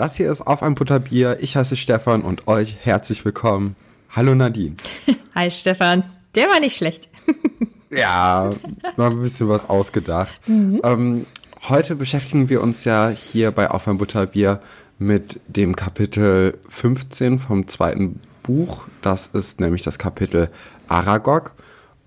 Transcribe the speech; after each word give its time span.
Das 0.00 0.16
hier 0.16 0.32
ist 0.32 0.40
Auf 0.40 0.62
ein 0.62 0.76
Butterbier. 0.76 1.36
Ich 1.42 1.56
heiße 1.56 1.76
Stefan 1.76 2.22
und 2.22 2.48
euch 2.48 2.74
herzlich 2.80 3.22
willkommen. 3.26 3.76
Hallo 4.08 4.34
Nadine. 4.34 4.76
Hi 5.34 5.50
Stefan. 5.50 6.04
Der 6.34 6.48
war 6.48 6.58
nicht 6.58 6.74
schlecht. 6.74 7.10
ja, 7.90 8.48
noch 8.96 9.10
ein 9.10 9.20
bisschen 9.20 9.50
was 9.50 9.68
ausgedacht. 9.68 10.40
Mhm. 10.48 10.80
Ähm, 10.82 11.26
heute 11.68 11.96
beschäftigen 11.96 12.48
wir 12.48 12.62
uns 12.62 12.84
ja 12.84 13.10
hier 13.10 13.50
bei 13.50 13.70
Auf 13.70 13.86
ein 13.88 13.98
Butterbier 13.98 14.60
mit 14.98 15.38
dem 15.48 15.76
Kapitel 15.76 16.56
15 16.70 17.38
vom 17.38 17.68
zweiten 17.68 18.20
Buch. 18.42 18.84
Das 19.02 19.26
ist 19.26 19.60
nämlich 19.60 19.82
das 19.82 19.98
Kapitel 19.98 20.48
Aragog. 20.88 21.52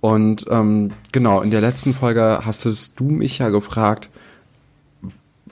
Und 0.01 0.47
ähm, 0.49 0.93
genau, 1.11 1.41
in 1.41 1.51
der 1.51 1.61
letzten 1.61 1.93
Folge 1.93 2.39
hast 2.43 2.65
du 2.65 3.03
mich 3.03 3.37
ja 3.37 3.49
gefragt, 3.49 4.09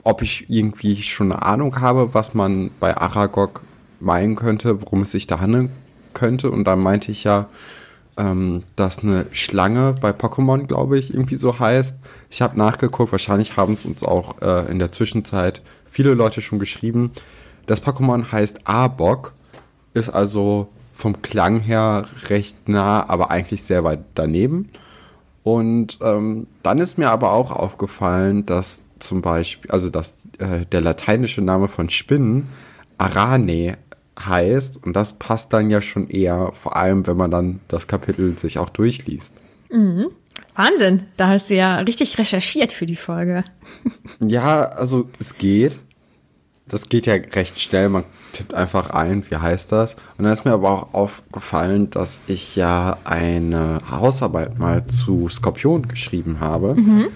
ob 0.04 0.22
ich 0.22 0.46
irgendwie 0.48 1.02
schon 1.02 1.32
eine 1.32 1.42
Ahnung 1.42 1.80
habe, 1.80 2.14
was 2.14 2.34
man 2.34 2.70
bei 2.80 2.96
Aragog 2.96 3.62
meinen 4.00 4.36
könnte, 4.36 4.82
worum 4.82 5.02
es 5.02 5.12
sich 5.12 5.26
da 5.26 5.40
handeln 5.40 5.70
könnte. 6.12 6.50
Und 6.50 6.64
dann 6.64 6.80
meinte 6.80 7.12
ich 7.12 7.24
ja, 7.24 7.46
ähm, 8.16 8.64
dass 8.76 8.98
eine 8.98 9.26
Schlange 9.32 9.94
bei 10.00 10.10
Pokémon, 10.10 10.66
glaube 10.66 10.98
ich, 10.98 11.14
irgendwie 11.14 11.36
so 11.36 11.58
heißt. 11.58 11.96
Ich 12.30 12.42
habe 12.42 12.58
nachgeguckt, 12.58 13.12
wahrscheinlich 13.12 13.56
haben 13.56 13.74
es 13.74 13.84
uns 13.84 14.02
auch 14.02 14.40
äh, 14.42 14.70
in 14.70 14.78
der 14.78 14.92
Zwischenzeit 14.92 15.62
viele 15.90 16.14
Leute 16.14 16.42
schon 16.42 16.58
geschrieben. 16.58 17.12
Das 17.66 17.82
Pokémon 17.82 18.30
heißt 18.32 18.66
Arbok, 18.66 19.32
ist 19.94 20.08
also 20.08 20.68
vom 20.94 21.22
Klang 21.22 21.60
her 21.60 22.06
recht 22.28 22.68
nah, 22.68 23.08
aber 23.08 23.30
eigentlich 23.30 23.62
sehr 23.62 23.84
weit 23.84 24.00
daneben. 24.14 24.68
Und 25.42 25.98
ähm, 26.02 26.46
dann 26.62 26.78
ist 26.78 26.98
mir 26.98 27.10
aber 27.10 27.32
auch 27.32 27.50
aufgefallen, 27.50 28.46
dass 28.46 28.82
zum 29.02 29.22
Beispiel, 29.22 29.70
also 29.70 29.90
dass 29.90 30.16
äh, 30.38 30.64
der 30.70 30.80
lateinische 30.80 31.42
Name 31.42 31.68
von 31.68 31.90
Spinnen 31.90 32.48
Arane 32.98 33.78
heißt 34.18 34.84
und 34.84 34.94
das 34.94 35.14
passt 35.14 35.52
dann 35.52 35.70
ja 35.70 35.80
schon 35.80 36.08
eher, 36.08 36.52
vor 36.62 36.76
allem 36.76 37.06
wenn 37.06 37.16
man 37.16 37.30
dann 37.30 37.60
das 37.68 37.86
Kapitel 37.86 38.38
sich 38.38 38.58
auch 38.58 38.68
durchliest. 38.68 39.32
Mhm. 39.70 40.08
Wahnsinn, 40.54 41.04
da 41.16 41.28
hast 41.28 41.50
du 41.50 41.54
ja 41.54 41.78
richtig 41.78 42.18
recherchiert 42.18 42.72
für 42.72 42.86
die 42.86 42.96
Folge. 42.96 43.42
ja, 44.20 44.64
also 44.64 45.08
es 45.18 45.38
geht. 45.38 45.78
Das 46.68 46.88
geht 46.88 47.06
ja 47.06 47.14
recht 47.14 47.58
schnell. 47.58 47.88
Man 47.88 48.04
tippt 48.32 48.54
einfach 48.54 48.90
ein, 48.90 49.24
wie 49.30 49.36
heißt 49.36 49.72
das? 49.72 49.94
Und 50.16 50.24
dann 50.24 50.32
ist 50.32 50.44
mir 50.44 50.52
aber 50.52 50.70
auch 50.70 50.94
aufgefallen, 50.94 51.90
dass 51.90 52.18
ich 52.26 52.54
ja 52.56 52.98
eine 53.04 53.80
Hausarbeit 53.90 54.58
mal 54.58 54.86
zu 54.86 55.28
Skorpion 55.28 55.88
geschrieben 55.88 56.40
habe. 56.40 56.74
Mhm. 56.74 57.08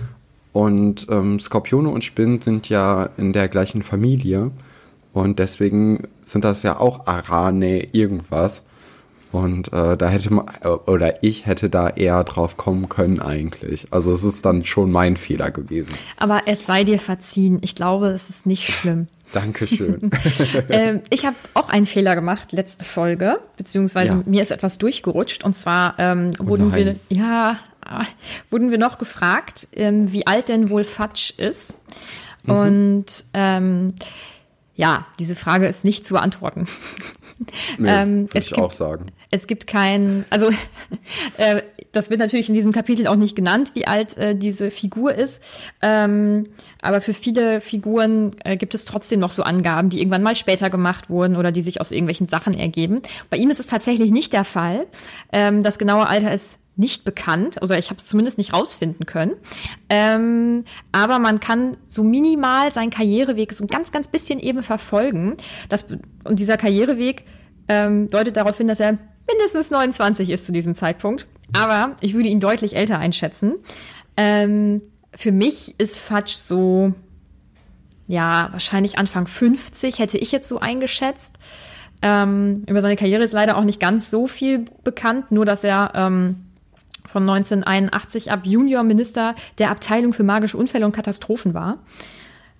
Und 0.57 1.09
ähm, 1.11 1.39
Skorpione 1.39 1.91
und 1.91 2.03
Spinnen 2.03 2.41
sind 2.41 2.71
ja 2.71 3.11
in 3.19 3.35
der 3.35 3.47
gleichen 3.49 3.83
Familie. 3.83 4.53
Und 5.13 5.39
deswegen 5.39 6.09
sind 6.23 6.47
das 6.47 6.63
ja 6.63 6.81
auch 6.81 7.07
Arane 7.07 7.93
irgendwas. 7.93 8.63
Und 9.33 9.71
äh, 9.75 9.99
da 9.99 10.09
hätte 10.09 10.33
man, 10.33 10.47
äh, 10.63 10.69
oder 10.69 11.23
ich 11.23 11.45
hätte 11.45 11.69
da 11.69 11.91
eher 11.91 12.25
drauf 12.25 12.57
kommen 12.57 12.89
können 12.89 13.21
eigentlich. 13.21 13.89
Also 13.91 14.11
es 14.13 14.25
ist 14.25 14.47
dann 14.47 14.65
schon 14.65 14.91
mein 14.91 15.19
Fehler 15.19 15.51
gewesen. 15.51 15.93
Aber 16.17 16.45
es 16.47 16.65
sei 16.65 16.85
dir 16.85 17.01
verziehen. 17.01 17.59
Ich 17.61 17.75
glaube, 17.75 18.07
es 18.07 18.31
ist 18.31 18.47
nicht 18.47 18.73
schlimm. 18.73 19.09
Dankeschön. 19.35 20.11
ähm, 20.71 21.03
ich 21.11 21.27
habe 21.27 21.37
auch 21.53 21.69
einen 21.69 21.85
Fehler 21.85 22.15
gemacht, 22.15 22.53
letzte 22.53 22.87
Folge, 22.87 23.37
beziehungsweise 23.59 24.15
ja. 24.15 24.23
mir 24.25 24.41
ist 24.41 24.53
etwas 24.53 24.79
durchgerutscht. 24.79 25.45
Und 25.45 25.55
zwar 25.55 25.97
ähm, 25.99 26.31
oh 26.41 26.47
wurden 26.47 26.75
wir, 26.75 26.97
ja, 27.11 27.59
wurden 28.51 28.71
wir 28.71 28.79
noch 28.79 28.99
gefragt, 28.99 29.69
ähm, 29.73 30.13
wie 30.13 30.27
alt 30.27 30.49
denn 30.49 30.71
wohl 30.71 30.85
Fatsch 30.85 31.33
ist. 31.39 31.75
Mhm. 32.45 32.55
Und 32.55 33.25
ähm, 33.33 33.95
ja, 34.77 35.07
diese 35.19 35.35
Frage 35.35 35.67
ist 35.67 35.85
nicht 35.85 36.07
zu 36.07 36.15
beantworten. 36.15 36.69
Nee, 37.79 37.89
ähm, 37.91 38.29
es 38.35 38.45
ich 38.45 38.51
gibt, 38.51 38.61
auch 38.61 38.73
sagen. 38.73 39.07
Es 39.31 39.47
gibt 39.47 39.67
kein, 39.67 40.25
also 40.31 40.51
äh, 41.39 41.63
das 41.93 42.11
wird 42.11 42.21
natürlich 42.21 42.51
in 42.51 42.55
diesem 42.55 42.73
Kapitel 42.73 43.07
auch 43.07 43.17
nicht 43.17 43.35
genannt, 43.35 43.73
wie 43.75 43.87
alt 43.87 44.19
äh, 44.19 44.37
diese 44.37 44.71
Figur 44.71 45.15
ist. 45.15 45.43
Ähm, 45.81 46.49
aber 46.83 47.01
für 47.01 47.15
viele 47.15 47.63
Figuren 47.63 48.37
äh, 48.45 48.59
gibt 48.59 48.75
es 48.75 48.85
trotzdem 48.85 49.19
noch 49.19 49.31
so 49.31 49.43
Angaben, 49.43 49.89
die 49.89 50.01
irgendwann 50.01 50.23
mal 50.23 50.37
später 50.37 50.69
gemacht 50.69 51.09
wurden 51.09 51.37
oder 51.37 51.53
die 51.53 51.63
sich 51.63 51.81
aus 51.81 51.93
irgendwelchen 51.93 52.29
Sachen 52.29 52.53
ergeben. 52.53 53.01
Bei 53.31 53.39
ihm 53.39 53.49
ist 53.49 53.61
es 53.61 53.67
tatsächlich 53.67 54.11
nicht 54.11 54.35
der 54.35 54.45
Fall. 54.45 54.87
Ähm, 55.33 55.63
das 55.63 55.79
genaue 55.79 56.07
Alter 56.07 56.33
ist 56.35 56.57
nicht 56.77 57.05
bekannt, 57.05 57.59
oder 57.63 57.79
ich 57.79 57.89
habe 57.89 57.99
es 57.99 58.07
zumindest 58.07 58.37
nicht 58.39 58.53
rausfinden 58.53 59.07
können. 59.07 59.35
Ähm, 59.89 60.65
aber 60.93 61.19
man 61.19 61.41
kann 61.41 61.77
so 61.89 62.05
minimal 62.05 62.71
seinen 62.73 62.91
Karriereweg 62.91 63.55
so 63.55 63.65
ein 63.65 63.69
ganz, 63.69 63.93
ganz 63.93 64.09
bisschen 64.09 64.39
eben 64.39 64.63
verfolgen. 64.63 65.37
Das, 65.69 65.87
und 66.25 66.39
dieser 66.39 66.57
Karriereweg 66.57 67.25
ähm, 67.69 68.09
deutet 68.09 68.37
darauf 68.37 68.59
hin, 68.59 68.69
dass 68.69 68.81
er 68.81 68.99
mindestens 69.27 69.71
29 69.71 70.31
ist 70.31 70.47
zu 70.47 70.53
diesem 70.53 70.75
Zeitpunkt. 70.75 71.27
Aber 71.53 71.97
ich 72.01 72.15
würde 72.15 72.29
ihn 72.29 72.41
deutlich 72.41 72.77
älter 72.77 72.99
einschätzen. 72.99 73.55
Ähm, 74.17 74.83
für 75.15 75.33
mich 75.33 75.75
ist 75.79 75.99
Fatsch 75.99 76.35
so, 76.35 76.93
ja, 78.07 78.49
wahrscheinlich 78.53 78.99
Anfang 78.99 79.27
50 79.27 79.99
hätte 79.99 80.19
ich 80.19 80.31
jetzt 80.31 80.49
so 80.49 80.61
eingeschätzt. 80.61 81.39
Ähm, 82.03 82.65
über 82.69 82.83
seine 82.83 82.97
Karriere 82.97 83.25
ist 83.25 83.33
leider 83.33 83.57
auch 83.57 83.65
nicht 83.65 83.81
ganz 83.81 84.11
so 84.11 84.27
viel 84.27 84.67
bekannt, 84.85 85.33
nur 85.33 85.47
dass 85.47 85.65
er 85.65 85.93
ähm, 85.95 86.46
von 87.09 87.29
1981 87.29 88.33
ab 88.33 88.41
Juniorminister 88.45 89.35
der 89.59 89.71
Abteilung 89.71 90.13
für 90.13 90.25
magische 90.25 90.57
Unfälle 90.57 90.87
und 90.87 90.93
Katastrophen 90.93 91.55
war. 91.55 91.79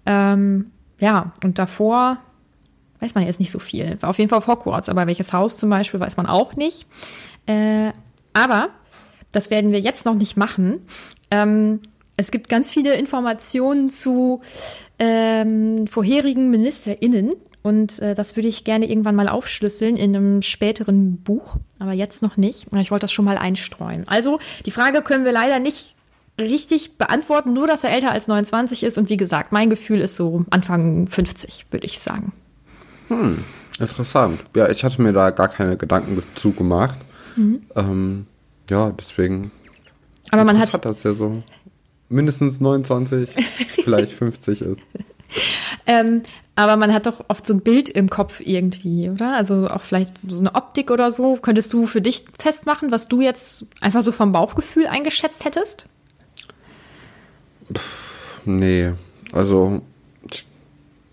Ähm, 0.05 0.71
ja, 0.99 1.33
und 1.43 1.59
davor 1.59 2.19
weiß 3.01 3.15
man 3.15 3.25
jetzt 3.27 3.41
nicht 3.41 3.51
so 3.51 3.59
viel. 3.59 4.01
War 4.01 4.11
auf 4.11 4.19
jeden 4.19 4.31
Fall 4.31 4.39
auf 4.39 4.47
Hogwarts, 4.47 4.89
aber 4.89 5.07
welches 5.07 5.33
Haus 5.33 5.59
zum 5.59 5.71
Beispiel 5.71 6.01
weiß 6.01 6.17
man 6.17 6.27
auch 6.27 6.55
nicht. 6.55 6.87
Äh, 7.47 7.93
aber 8.33 8.71
das 9.33 9.51
werden 9.51 9.73
wir 9.73 9.81
jetzt 9.81 10.07
noch 10.07 10.15
nicht 10.15 10.37
machen. 10.37 10.81
Ähm, 11.31 11.81
es 12.17 12.31
gibt 12.31 12.49
ganz 12.49 12.73
viele 12.73 12.95
Informationen 12.95 13.91
zu 13.91 14.41
ähm, 14.99 15.87
vorherigen 15.87 16.51
MinisterInnen 16.51 17.33
und 17.67 17.99
äh, 17.99 18.15
das 18.15 18.37
würde 18.37 18.47
ich 18.47 18.63
gerne 18.63 18.89
irgendwann 18.89 19.17
mal 19.17 19.29
aufschlüsseln 19.29 19.97
in 19.97 20.15
einem 20.15 20.41
späteren 20.41 21.17
Buch, 21.17 21.57
aber 21.81 21.95
jetzt 21.95 22.23
noch 22.23 22.37
nicht. 22.37 22.69
Ich 22.79 22.93
wollte 22.93 23.03
das 23.03 23.13
schon 23.13 23.25
mal 23.25 23.39
einstreuen. 23.39 24.05
Also, 24.07 24.39
die 24.67 24.71
Frage 24.71 25.03
können 25.03 25.25
wir 25.25 25.33
leider 25.33 25.59
nicht 25.59 25.97
richtig 26.39 26.97
beantworten, 26.97 27.55
nur 27.55 27.67
dass 27.67 27.83
er 27.83 27.91
älter 27.91 28.13
als 28.13 28.29
29 28.29 28.85
ist. 28.85 28.99
Und 28.99 29.11
wie 29.11 29.17
gesagt, 29.17 29.51
mein 29.51 29.69
Gefühl 29.69 30.01
ist 30.01 30.15
so 30.15 30.45
Anfang 30.51 31.09
50, 31.09 31.67
würde 31.73 31.87
ich 31.87 31.99
sagen. 31.99 32.33
Hm, 33.09 33.43
interessant. 33.81 34.43
Ja, 34.55 34.69
ich 34.69 34.85
hatte 34.85 35.03
mir 35.03 35.13
da 35.13 35.31
gar 35.31 35.49
keine 35.49 35.77
Gedanken 35.77 36.23
dazu 36.35 36.53
gemacht. 36.53 37.01
Mhm. 37.35 37.63
Ähm, 37.75 38.27
ja, 38.71 38.91
deswegen. 38.91 39.51
Aber 40.31 40.45
man 40.45 40.57
hat, 40.61 40.73
hat 40.73 40.85
das 40.85 41.03
ja 41.03 41.15
so 41.15 41.33
mindestens 42.09 42.61
29, 42.61 43.35
vielleicht 43.83 44.13
50 44.13 44.63
ist. 44.63 44.87
Ähm, 45.87 46.23
aber 46.57 46.77
man 46.77 46.93
hat 46.93 47.07
doch 47.07 47.25
oft 47.29 47.47
so 47.47 47.55
ein 47.55 47.61
Bild 47.61 47.89
im 47.89 48.09
Kopf 48.09 48.41
irgendwie, 48.41 49.11
oder? 49.11 49.37
Also 49.37 49.69
auch 49.69 49.83
vielleicht 49.83 50.13
so 50.27 50.39
eine 50.39 50.55
Optik 50.55 50.91
oder 50.91 51.11
so. 51.11 51.37
Könntest 51.37 51.73
du 51.73 51.87
für 51.87 52.01
dich 52.01 52.25
festmachen, 52.39 52.91
was 52.91 53.09
du 53.09 53.21
jetzt 53.21 53.67
einfach 53.81 54.03
so 54.03 54.11
vom 54.11 54.33
Bauchgefühl 54.33 54.87
eingeschätzt 54.87 55.45
hättest? 55.45 55.87
Pff, 57.73 58.41
nee, 58.47 58.93
also 59.33 59.83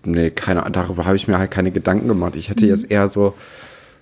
nee, 0.05 0.29
keine, 0.29 0.61
darüber 0.71 1.05
habe 1.05 1.15
ich 1.15 1.27
mir 1.27 1.37
halt 1.37 1.51
keine 1.51 1.71
Gedanken 1.71 2.07
gemacht. 2.07 2.35
Ich 2.35 2.49
hätte 2.49 2.63
mhm. 2.63 2.71
jetzt 2.71 2.89
eher 2.89 3.07
so 3.09 3.33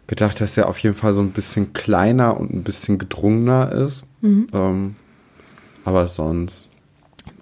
gedacht, 0.07 0.41
dass 0.41 0.57
er 0.57 0.67
auf 0.67 0.77
jeden 0.79 0.95
Fall 0.95 1.13
so 1.13 1.21
ein 1.21 1.31
bisschen 1.31 1.73
kleiner 1.73 2.39
und 2.39 2.53
ein 2.53 2.63
bisschen 2.63 2.97
gedrungener 2.97 3.71
ist. 3.71 4.03
Mhm. 4.21 4.47
Ähm, 4.53 4.95
aber 5.85 6.07
sonst. 6.07 6.69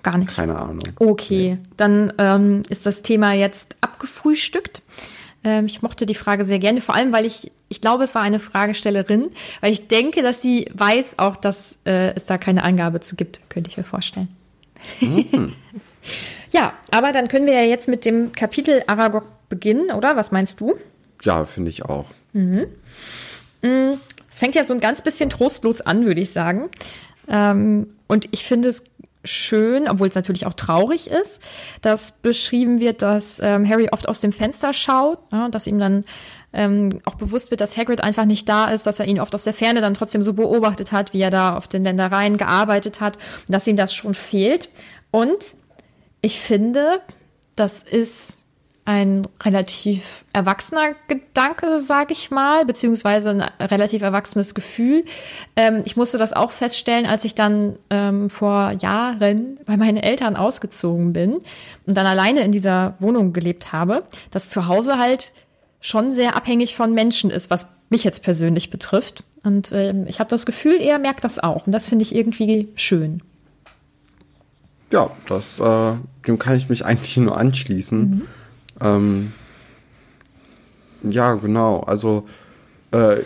Gar 0.03 0.17
nicht. 0.17 0.35
Keine 0.35 0.57
Ahnung. 0.57 0.79
Okay, 0.97 1.57
nee. 1.59 1.69
dann 1.77 2.13
ähm, 2.17 2.61
ist 2.69 2.85
das 2.85 3.01
Thema 3.01 3.33
jetzt 3.33 3.75
abgefrühstückt. 3.81 4.81
Ähm, 5.43 5.65
ich 5.65 5.81
mochte 5.81 6.05
die 6.05 6.15
Frage 6.15 6.43
sehr 6.43 6.59
gerne, 6.59 6.81
vor 6.81 6.95
allem, 6.95 7.11
weil 7.11 7.25
ich, 7.25 7.51
ich 7.69 7.81
glaube, 7.81 8.03
es 8.03 8.15
war 8.15 8.21
eine 8.21 8.39
Fragestellerin, 8.39 9.29
weil 9.61 9.73
ich 9.73 9.87
denke, 9.87 10.21
dass 10.21 10.41
sie 10.41 10.69
weiß 10.73 11.19
auch, 11.19 11.35
dass 11.35 11.77
äh, 11.85 12.13
es 12.15 12.25
da 12.25 12.37
keine 12.37 12.63
Angabe 12.63 12.99
zu 12.99 13.15
gibt, 13.15 13.41
könnte 13.49 13.69
ich 13.69 13.77
mir 13.77 13.83
vorstellen. 13.83 14.29
Mhm. 14.99 15.53
ja, 16.51 16.73
aber 16.91 17.11
dann 17.11 17.27
können 17.27 17.45
wir 17.45 17.53
ja 17.53 17.67
jetzt 17.67 17.87
mit 17.87 18.05
dem 18.05 18.31
Kapitel 18.31 18.83
Aragog 18.87 19.25
beginnen, 19.49 19.91
oder? 19.91 20.15
Was 20.15 20.31
meinst 20.31 20.59
du? 20.59 20.73
Ja, 21.23 21.45
finde 21.45 21.71
ich 21.71 21.83
auch. 21.85 22.05
Mhm. 22.33 22.67
Mm, 23.61 23.93
es 24.29 24.39
fängt 24.39 24.55
ja 24.55 24.63
so 24.63 24.73
ein 24.73 24.79
ganz 24.79 25.01
bisschen 25.01 25.29
trostlos 25.29 25.81
an, 25.81 26.05
würde 26.05 26.21
ich 26.21 26.31
sagen. 26.31 26.69
Ähm, 27.27 27.87
und 28.07 28.27
ich 28.31 28.45
finde 28.45 28.69
es 28.69 28.83
schön, 29.23 29.87
obwohl 29.87 30.07
es 30.07 30.15
natürlich 30.15 30.45
auch 30.45 30.53
traurig 30.53 31.09
ist, 31.09 31.41
dass 31.81 32.13
beschrieben 32.13 32.79
wird, 32.79 33.01
dass 33.01 33.39
ähm, 33.39 33.67
Harry 33.67 33.89
oft 33.91 34.07
aus 34.07 34.21
dem 34.21 34.31
Fenster 34.31 34.73
schaut, 34.73 35.19
ja, 35.31 35.49
dass 35.49 35.67
ihm 35.67 35.79
dann 35.79 36.05
ähm, 36.53 36.99
auch 37.05 37.15
bewusst 37.15 37.51
wird, 37.51 37.61
dass 37.61 37.77
Hagrid 37.77 38.03
einfach 38.03 38.25
nicht 38.25 38.47
da 38.49 38.65
ist, 38.65 38.87
dass 38.87 38.99
er 38.99 39.05
ihn 39.05 39.19
oft 39.19 39.35
aus 39.35 39.43
der 39.43 39.53
Ferne 39.53 39.81
dann 39.81 39.93
trotzdem 39.93 40.23
so 40.23 40.33
beobachtet 40.33 40.91
hat, 40.91 41.13
wie 41.13 41.21
er 41.21 41.31
da 41.31 41.55
auf 41.55 41.67
den 41.67 41.83
Ländereien 41.83 42.37
gearbeitet 42.37 43.01
hat, 43.01 43.17
dass 43.47 43.67
ihm 43.67 43.75
das 43.75 43.93
schon 43.93 44.13
fehlt. 44.13 44.69
Und 45.11 45.55
ich 46.21 46.39
finde, 46.39 47.01
das 47.55 47.83
ist 47.83 48.37
ein 48.89 49.27
relativ 49.43 50.25
erwachsener 50.33 50.95
Gedanke, 51.07 51.77
sage 51.77 52.11
ich 52.11 52.31
mal, 52.31 52.65
beziehungsweise 52.65 53.29
ein 53.29 53.41
relativ 53.67 54.01
erwachsenes 54.01 54.55
Gefühl. 54.55 55.05
Ähm, 55.55 55.83
ich 55.85 55.95
musste 55.95 56.17
das 56.17 56.33
auch 56.33 56.49
feststellen, 56.49 57.05
als 57.05 57.23
ich 57.23 57.35
dann 57.35 57.75
ähm, 57.91 58.31
vor 58.31 58.71
Jahren 58.79 59.59
bei 59.67 59.77
meinen 59.77 59.97
Eltern 59.97 60.35
ausgezogen 60.35 61.13
bin 61.13 61.35
und 61.85 61.97
dann 61.97 62.07
alleine 62.07 62.41
in 62.41 62.51
dieser 62.51 62.95
Wohnung 62.97 63.31
gelebt 63.31 63.71
habe, 63.71 63.99
dass 64.31 64.49
zu 64.49 64.67
Hause 64.67 64.97
halt 64.97 65.33
schon 65.81 66.15
sehr 66.15 66.35
abhängig 66.35 66.75
von 66.75 66.91
Menschen 66.95 67.29
ist, 67.29 67.51
was 67.51 67.67
mich 67.89 68.03
jetzt 68.03 68.23
persönlich 68.23 68.71
betrifft. 68.71 69.21
Und 69.43 69.71
ähm, 69.71 70.07
ich 70.07 70.19
habe 70.19 70.31
das 70.31 70.47
Gefühl, 70.47 70.81
er 70.81 70.97
merkt 70.97 71.23
das 71.23 71.37
auch. 71.37 71.67
Und 71.67 71.73
das 71.73 71.87
finde 71.87 72.01
ich 72.01 72.15
irgendwie 72.15 72.69
schön. 72.73 73.21
Ja, 74.91 75.11
das, 75.27 75.59
äh, 75.59 75.93
dem 76.25 76.39
kann 76.39 76.57
ich 76.57 76.69
mich 76.69 76.85
eigentlich 76.87 77.15
nur 77.17 77.37
anschließen. 77.37 77.99
Mhm. 77.99 78.21
Ähm, 78.81 79.33
ja, 81.03 81.33
genau. 81.35 81.81
Also 81.81 82.25
äh, 82.91 83.17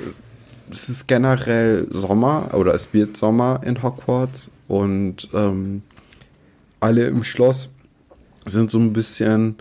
es 0.71 0.89
ist 0.89 1.07
generell 1.07 1.87
Sommer 1.91 2.49
oder 2.53 2.73
es 2.73 2.93
wird 2.93 3.17
Sommer 3.17 3.61
in 3.63 3.81
Hogwarts 3.81 4.49
und 4.67 5.29
ähm, 5.33 5.83
alle 6.79 7.05
im 7.07 7.23
Schloss 7.23 7.69
sind 8.45 8.69
so 8.69 8.79
ein 8.79 8.93
bisschen, 8.93 9.55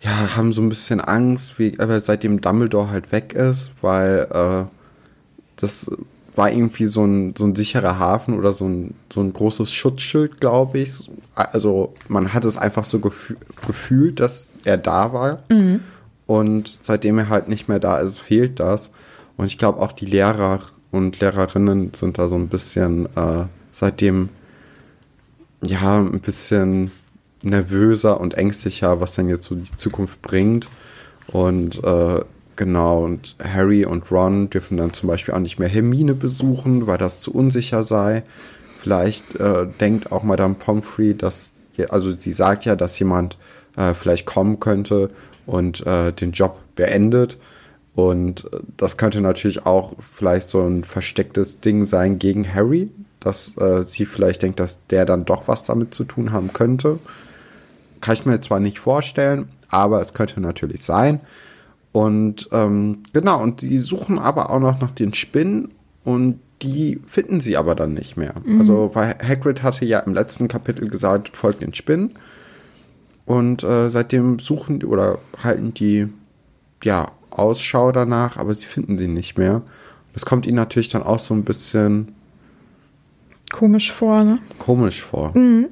ja, 0.00 0.36
haben 0.36 0.52
so 0.52 0.62
ein 0.62 0.68
bisschen 0.68 1.00
Angst, 1.00 1.58
wie, 1.58 1.76
seitdem 2.00 2.40
Dumbledore 2.40 2.90
halt 2.90 3.12
weg 3.12 3.34
ist, 3.34 3.70
weil 3.82 4.26
äh, 4.30 4.64
das 5.56 5.90
war 6.36 6.50
irgendwie 6.50 6.86
so 6.86 7.04
ein, 7.04 7.34
so 7.36 7.44
ein 7.44 7.54
sicherer 7.54 7.98
Hafen 7.98 8.38
oder 8.38 8.52
so 8.52 8.68
ein, 8.68 8.94
so 9.12 9.20
ein 9.20 9.32
großes 9.32 9.72
Schutzschild, 9.72 10.40
glaube 10.40 10.78
ich. 10.78 11.10
Also 11.34 11.94
man 12.08 12.32
hat 12.32 12.44
es 12.44 12.56
einfach 12.56 12.84
so 12.84 12.98
gefü 12.98 13.36
gefühlt, 13.66 14.20
dass 14.20 14.49
er 14.64 14.78
da 14.78 15.12
war. 15.12 15.42
Mhm. 15.50 15.80
Und 16.26 16.78
seitdem 16.80 17.18
er 17.18 17.28
halt 17.28 17.48
nicht 17.48 17.68
mehr 17.68 17.80
da 17.80 17.98
ist, 17.98 18.18
fehlt 18.18 18.60
das. 18.60 18.90
Und 19.36 19.46
ich 19.46 19.58
glaube 19.58 19.80
auch 19.80 19.92
die 19.92 20.06
Lehrer 20.06 20.60
und 20.90 21.20
Lehrerinnen 21.20 21.92
sind 21.94 22.18
da 22.18 22.28
so 22.28 22.36
ein 22.36 22.48
bisschen 22.48 23.06
äh, 23.16 23.46
seitdem 23.72 24.28
ja 25.64 25.98
ein 25.98 26.20
bisschen 26.20 26.90
nervöser 27.42 28.20
und 28.20 28.34
ängstlicher, 28.34 29.00
was 29.00 29.14
denn 29.14 29.28
jetzt 29.28 29.44
so 29.44 29.54
die 29.54 29.76
Zukunft 29.76 30.20
bringt. 30.22 30.68
Und 31.26 31.82
äh, 31.84 32.20
Genau, 32.60 33.04
und 33.04 33.36
Harry 33.42 33.86
und 33.86 34.12
Ron 34.12 34.50
dürfen 34.50 34.76
dann 34.76 34.92
zum 34.92 35.08
Beispiel 35.08 35.32
auch 35.32 35.38
nicht 35.38 35.58
mehr 35.58 35.70
Hermine 35.70 36.12
besuchen, 36.12 36.86
weil 36.86 36.98
das 36.98 37.22
zu 37.22 37.32
unsicher 37.32 37.84
sei. 37.84 38.22
Vielleicht 38.82 39.34
äh, 39.36 39.66
denkt 39.80 40.12
auch 40.12 40.24
Madame 40.24 40.56
Pomfrey, 40.56 41.16
dass, 41.16 41.52
also 41.88 42.12
sie 42.12 42.32
sagt 42.32 42.66
ja, 42.66 42.76
dass 42.76 42.98
jemand 42.98 43.38
äh, 43.80 43.94
vielleicht 43.94 44.26
kommen 44.26 44.60
könnte 44.60 45.10
und 45.46 45.86
äh, 45.86 46.12
den 46.12 46.32
Job 46.32 46.58
beendet. 46.76 47.38
Und 47.94 48.44
äh, 48.52 48.60
das 48.76 48.96
könnte 48.96 49.20
natürlich 49.20 49.66
auch 49.66 49.94
vielleicht 50.14 50.48
so 50.48 50.62
ein 50.62 50.84
verstecktes 50.84 51.60
Ding 51.60 51.86
sein 51.86 52.18
gegen 52.18 52.52
Harry, 52.52 52.90
dass 53.20 53.56
äh, 53.56 53.82
sie 53.82 54.04
vielleicht 54.04 54.42
denkt, 54.42 54.60
dass 54.60 54.86
der 54.88 55.06
dann 55.06 55.24
doch 55.24 55.48
was 55.48 55.64
damit 55.64 55.94
zu 55.94 56.04
tun 56.04 56.32
haben 56.32 56.52
könnte. 56.52 56.98
Kann 58.00 58.14
ich 58.14 58.26
mir 58.26 58.40
zwar 58.40 58.60
nicht 58.60 58.78
vorstellen, 58.78 59.48
aber 59.68 60.00
es 60.00 60.14
könnte 60.14 60.40
natürlich 60.40 60.84
sein. 60.84 61.20
Und 61.92 62.48
ähm, 62.52 63.02
genau, 63.12 63.42
und 63.42 63.62
die 63.62 63.78
suchen 63.78 64.18
aber 64.18 64.50
auch 64.50 64.60
noch 64.60 64.80
nach 64.80 64.92
den 64.92 65.12
Spinnen 65.12 65.70
und 66.04 66.38
die 66.62 67.00
finden 67.06 67.40
sie 67.40 67.56
aber 67.56 67.74
dann 67.74 67.94
nicht 67.94 68.16
mehr. 68.16 68.34
Mhm. 68.44 68.60
Also, 68.60 68.90
weil 68.94 69.16
Hagrid 69.26 69.62
hatte 69.62 69.84
ja 69.84 70.00
im 70.00 70.14
letzten 70.14 70.46
Kapitel 70.46 70.88
gesagt, 70.88 71.36
folgt 71.36 71.62
den 71.62 71.74
Spinnen. 71.74 72.12
Und 73.30 73.62
äh, 73.62 73.90
seitdem 73.90 74.40
suchen 74.40 74.82
oder 74.82 75.20
halten 75.40 75.72
die 75.72 76.08
ja 76.82 77.12
Ausschau 77.30 77.92
danach, 77.92 78.36
aber 78.38 78.56
sie 78.56 78.64
finden 78.64 78.98
sie 78.98 79.06
nicht 79.06 79.38
mehr. 79.38 79.62
Das 80.14 80.26
kommt 80.26 80.46
ihnen 80.46 80.56
natürlich 80.56 80.88
dann 80.88 81.04
auch 81.04 81.20
so 81.20 81.32
ein 81.32 81.44
bisschen 81.44 82.12
komisch 83.52 83.92
vor, 83.92 84.24
ne? 84.24 84.40
Komisch 84.58 85.00
vor. 85.00 85.30
Mhm. 85.38 85.68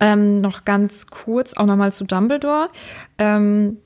Ähm, 0.00 0.42
noch 0.42 0.66
ganz 0.66 1.06
kurz 1.06 1.54
auch 1.54 1.64
nochmal 1.64 1.94
zu 1.94 2.04
Dumbledore. 2.04 2.68
Ähm, 3.16 3.78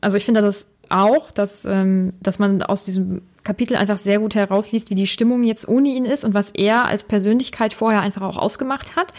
also 0.00 0.16
ich 0.16 0.24
finde 0.24 0.42
das 0.42 0.66
auch, 0.88 1.30
dass, 1.30 1.64
ähm, 1.66 2.14
dass 2.20 2.40
man 2.40 2.62
aus 2.62 2.84
diesem 2.84 3.22
Kapitel 3.44 3.76
einfach 3.76 3.98
sehr 3.98 4.18
gut 4.18 4.34
herausliest, 4.34 4.90
wie 4.90 4.96
die 4.96 5.06
Stimmung 5.06 5.44
jetzt 5.44 5.68
ohne 5.68 5.90
ihn 5.90 6.04
ist 6.04 6.24
und 6.24 6.34
was 6.34 6.50
er 6.50 6.86
als 6.86 7.04
Persönlichkeit 7.04 7.74
vorher 7.74 8.00
einfach 8.00 8.22
auch 8.22 8.38
ausgemacht 8.38 8.96
hat. 8.96 9.12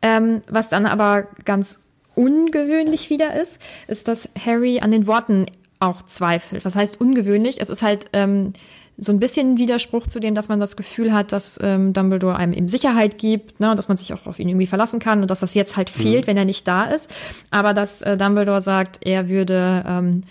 Ähm, 0.00 0.40
was 0.48 0.70
dann 0.70 0.86
aber 0.86 1.24
ganz 1.44 1.83
ungewöhnlich 2.14 3.10
wieder 3.10 3.40
ist, 3.40 3.60
ist, 3.86 4.08
dass 4.08 4.28
Harry 4.44 4.80
an 4.80 4.90
den 4.90 5.06
Worten 5.06 5.46
auch 5.80 6.02
zweifelt. 6.02 6.64
Was 6.64 6.76
heißt 6.76 7.00
ungewöhnlich? 7.00 7.60
Es 7.60 7.70
ist 7.70 7.82
halt 7.82 8.06
ähm, 8.12 8.52
so 8.96 9.12
ein 9.12 9.18
bisschen 9.18 9.54
ein 9.54 9.58
Widerspruch 9.58 10.06
zu 10.06 10.20
dem, 10.20 10.34
dass 10.34 10.48
man 10.48 10.60
das 10.60 10.76
Gefühl 10.76 11.12
hat, 11.12 11.32
dass 11.32 11.58
ähm, 11.62 11.92
Dumbledore 11.92 12.36
einem 12.36 12.52
eben 12.52 12.68
Sicherheit 12.68 13.18
gibt, 13.18 13.58
ne, 13.58 13.74
dass 13.74 13.88
man 13.88 13.96
sich 13.96 14.12
auch 14.12 14.26
auf 14.26 14.38
ihn 14.38 14.48
irgendwie 14.48 14.66
verlassen 14.66 15.00
kann 15.00 15.20
und 15.20 15.30
dass 15.30 15.40
das 15.40 15.54
jetzt 15.54 15.76
halt 15.76 15.90
fehlt, 15.90 16.24
mhm. 16.24 16.26
wenn 16.28 16.36
er 16.36 16.44
nicht 16.44 16.66
da 16.68 16.84
ist. 16.84 17.10
Aber 17.50 17.74
dass 17.74 18.02
äh, 18.02 18.16
Dumbledore 18.16 18.60
sagt, 18.60 19.00
er 19.04 19.28
würde 19.28 19.84
ähm, 19.86 20.22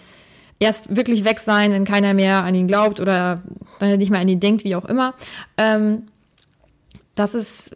erst 0.60 0.96
wirklich 0.96 1.26
weg 1.26 1.40
sein, 1.40 1.72
wenn 1.72 1.84
keiner 1.84 2.14
mehr 2.14 2.44
an 2.44 2.56
ihn 2.56 2.68
glaubt 2.68 3.00
oder 3.02 3.42
nicht 3.82 4.12
mehr 4.12 4.22
an 4.22 4.30
ihn 4.30 4.40
denkt, 4.40 4.64
wie 4.64 4.76
auch 4.76 4.86
immer. 4.86 5.14
Ähm, 5.58 6.04
das 7.16 7.36
ist 7.36 7.76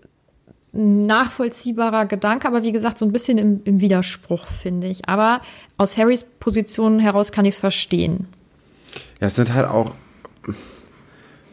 nachvollziehbarer 0.77 2.05
Gedanke, 2.05 2.47
aber 2.47 2.63
wie 2.63 2.71
gesagt, 2.71 2.99
so 2.99 3.05
ein 3.05 3.11
bisschen 3.11 3.37
im, 3.37 3.61
im 3.63 3.81
Widerspruch, 3.81 4.45
finde 4.45 4.87
ich. 4.87 5.09
Aber 5.09 5.41
aus 5.77 5.97
Harrys 5.97 6.23
Position 6.23 6.99
heraus 6.99 7.31
kann 7.31 7.45
ich 7.45 7.55
es 7.55 7.59
verstehen. 7.59 8.27
Ja, 9.19 9.27
es 9.27 9.35
sind 9.35 9.53
halt 9.53 9.67
auch, 9.67 9.95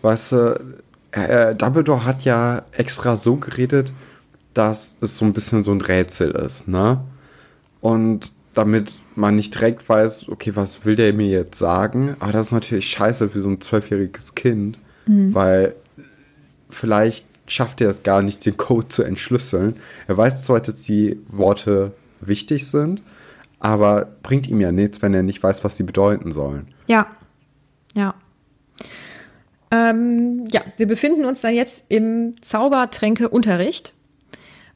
weißt 0.02 0.32
du, 0.32 0.76
äh, 1.12 1.54
Dumbledore 1.54 2.04
hat 2.04 2.24
ja 2.24 2.62
extra 2.72 3.16
so 3.16 3.36
geredet, 3.36 3.92
dass 4.52 4.96
es 5.00 5.16
so 5.16 5.24
ein 5.24 5.32
bisschen 5.32 5.64
so 5.64 5.72
ein 5.72 5.80
Rätsel 5.80 6.30
ist, 6.32 6.68
ne? 6.68 7.00
Und 7.80 8.32
damit 8.52 8.92
man 9.14 9.36
nicht 9.36 9.54
direkt 9.54 9.88
weiß, 9.88 10.28
okay, 10.28 10.52
was 10.54 10.84
will 10.84 10.96
der 10.96 11.12
mir 11.12 11.28
jetzt 11.28 11.58
sagen? 11.58 12.16
Aber 12.20 12.32
das 12.32 12.46
ist 12.46 12.52
natürlich 12.52 12.88
scheiße 12.88 13.30
für 13.30 13.40
so 13.40 13.48
ein 13.48 13.60
zwölfjähriges 13.60 14.34
Kind, 14.34 14.78
mhm. 15.06 15.34
weil 15.34 15.74
vielleicht 16.70 17.26
schafft 17.46 17.80
er 17.80 17.90
es 17.90 18.02
gar 18.02 18.22
nicht, 18.22 18.44
den 18.46 18.56
Code 18.56 18.88
zu 18.88 19.02
entschlüsseln. 19.02 19.76
Er 20.06 20.16
weiß 20.16 20.44
zwar, 20.44 20.60
dass 20.60 20.82
die 20.82 21.18
Worte 21.28 21.92
wichtig 22.20 22.66
sind, 22.66 23.02
aber 23.60 24.08
bringt 24.22 24.48
ihm 24.48 24.60
ja 24.60 24.72
nichts, 24.72 25.02
wenn 25.02 25.14
er 25.14 25.22
nicht 25.22 25.42
weiß, 25.42 25.64
was 25.64 25.76
sie 25.76 25.82
bedeuten 25.82 26.32
sollen. 26.32 26.68
Ja, 26.86 27.06
ja. 27.94 28.14
Ähm, 29.70 30.46
ja, 30.52 30.62
wir 30.76 30.86
befinden 30.86 31.24
uns 31.24 31.40
dann 31.40 31.54
jetzt 31.54 31.84
im 31.88 32.34
Zaubertränke-Unterricht. 32.40 33.94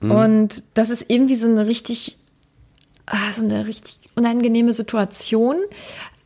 Mhm. 0.00 0.10
Und 0.10 0.64
das 0.75 0.90
ist 0.90 1.06
irgendwie 1.08 1.37
so 1.37 1.48
eine 1.48 1.66
richtig 1.66 2.18
ah, 3.10 3.32
so 3.32 3.42
eine 3.42 3.66
richtig 3.66 3.98
unangenehme 4.14 4.72
Situation, 4.72 5.56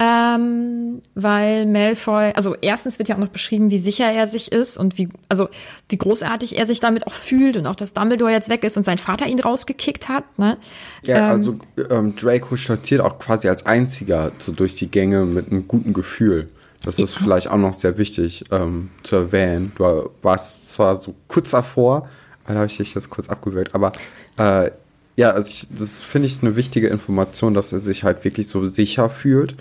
ähm, 0.02 1.02
weil 1.14 1.66
Malfoy, 1.66 2.32
also 2.35 2.56
erstens 2.61 2.99
wird 2.99 3.09
ja 3.09 3.14
auch 3.14 3.21
noch 3.21 3.28
beschrieben, 3.28 3.71
wie 3.71 3.78
sicher 3.78 4.11
er 4.11 4.26
sich 4.26 4.50
ist 4.50 4.76
und 4.76 4.99
wie, 4.99 5.09
also 5.28 5.49
wie 5.88 5.97
großartig 5.97 6.59
er 6.59 6.66
sich 6.66 6.80
damit 6.80 7.06
auch 7.06 7.12
fühlt 7.12 7.56
und 7.56 7.66
auch, 7.66 7.76
dass 7.76 7.94
Dumbledore 7.94 8.32
jetzt 8.32 8.49
weg 8.49 8.64
ist 8.64 8.76
und 8.76 8.85
sein 8.85 8.99
Vater 8.99 9.26
ihn 9.26 9.38
rausgekickt 9.38 10.09
hat. 10.09 10.25
Ne? 10.38 10.56
Ja, 11.04 11.18
ähm, 11.18 11.25
also 11.25 11.54
ähm, 11.90 12.16
Draco 12.16 12.56
stolziert 12.56 13.00
auch 13.00 13.18
quasi 13.18 13.49
als 13.49 13.64
einziger 13.64 14.32
so 14.38 14.52
durch 14.52 14.75
die 14.75 14.90
Gänge 14.90 15.25
mit 15.25 15.50
einem 15.50 15.68
guten 15.68 15.92
Gefühl. 15.92 16.49
Das 16.85 16.99
ist 16.99 17.14
ja. 17.14 17.21
vielleicht 17.23 17.49
auch 17.49 17.59
noch 17.59 17.78
sehr 17.78 17.97
wichtig 17.97 18.44
ähm, 18.50 18.90
zu 19.04 19.16
erwähnen. 19.16 19.71
Du 19.76 20.11
warst 20.23 20.68
zwar 20.68 21.00
so 21.00 21.14
kurz 21.28 21.50
davor, 21.50 22.09
da 22.47 22.54
habe 22.54 22.66
ich 22.66 22.76
dich 22.76 22.94
jetzt 22.94 23.09
kurz 23.09 23.28
abgewürgt, 23.28 23.75
aber 23.75 23.92
äh, 24.37 24.73
ja, 25.14 25.30
also 25.30 25.49
ich, 25.49 25.68
das 25.71 26.02
finde 26.02 26.26
ich 26.26 26.42
eine 26.42 26.56
wichtige 26.56 26.88
Information, 26.88 27.54
dass 27.54 27.71
er 27.71 27.78
sich 27.78 28.02
halt 28.02 28.25
wirklich 28.25 28.49
so 28.49 28.64
sicher 28.64 29.11
fühlt 29.11 29.54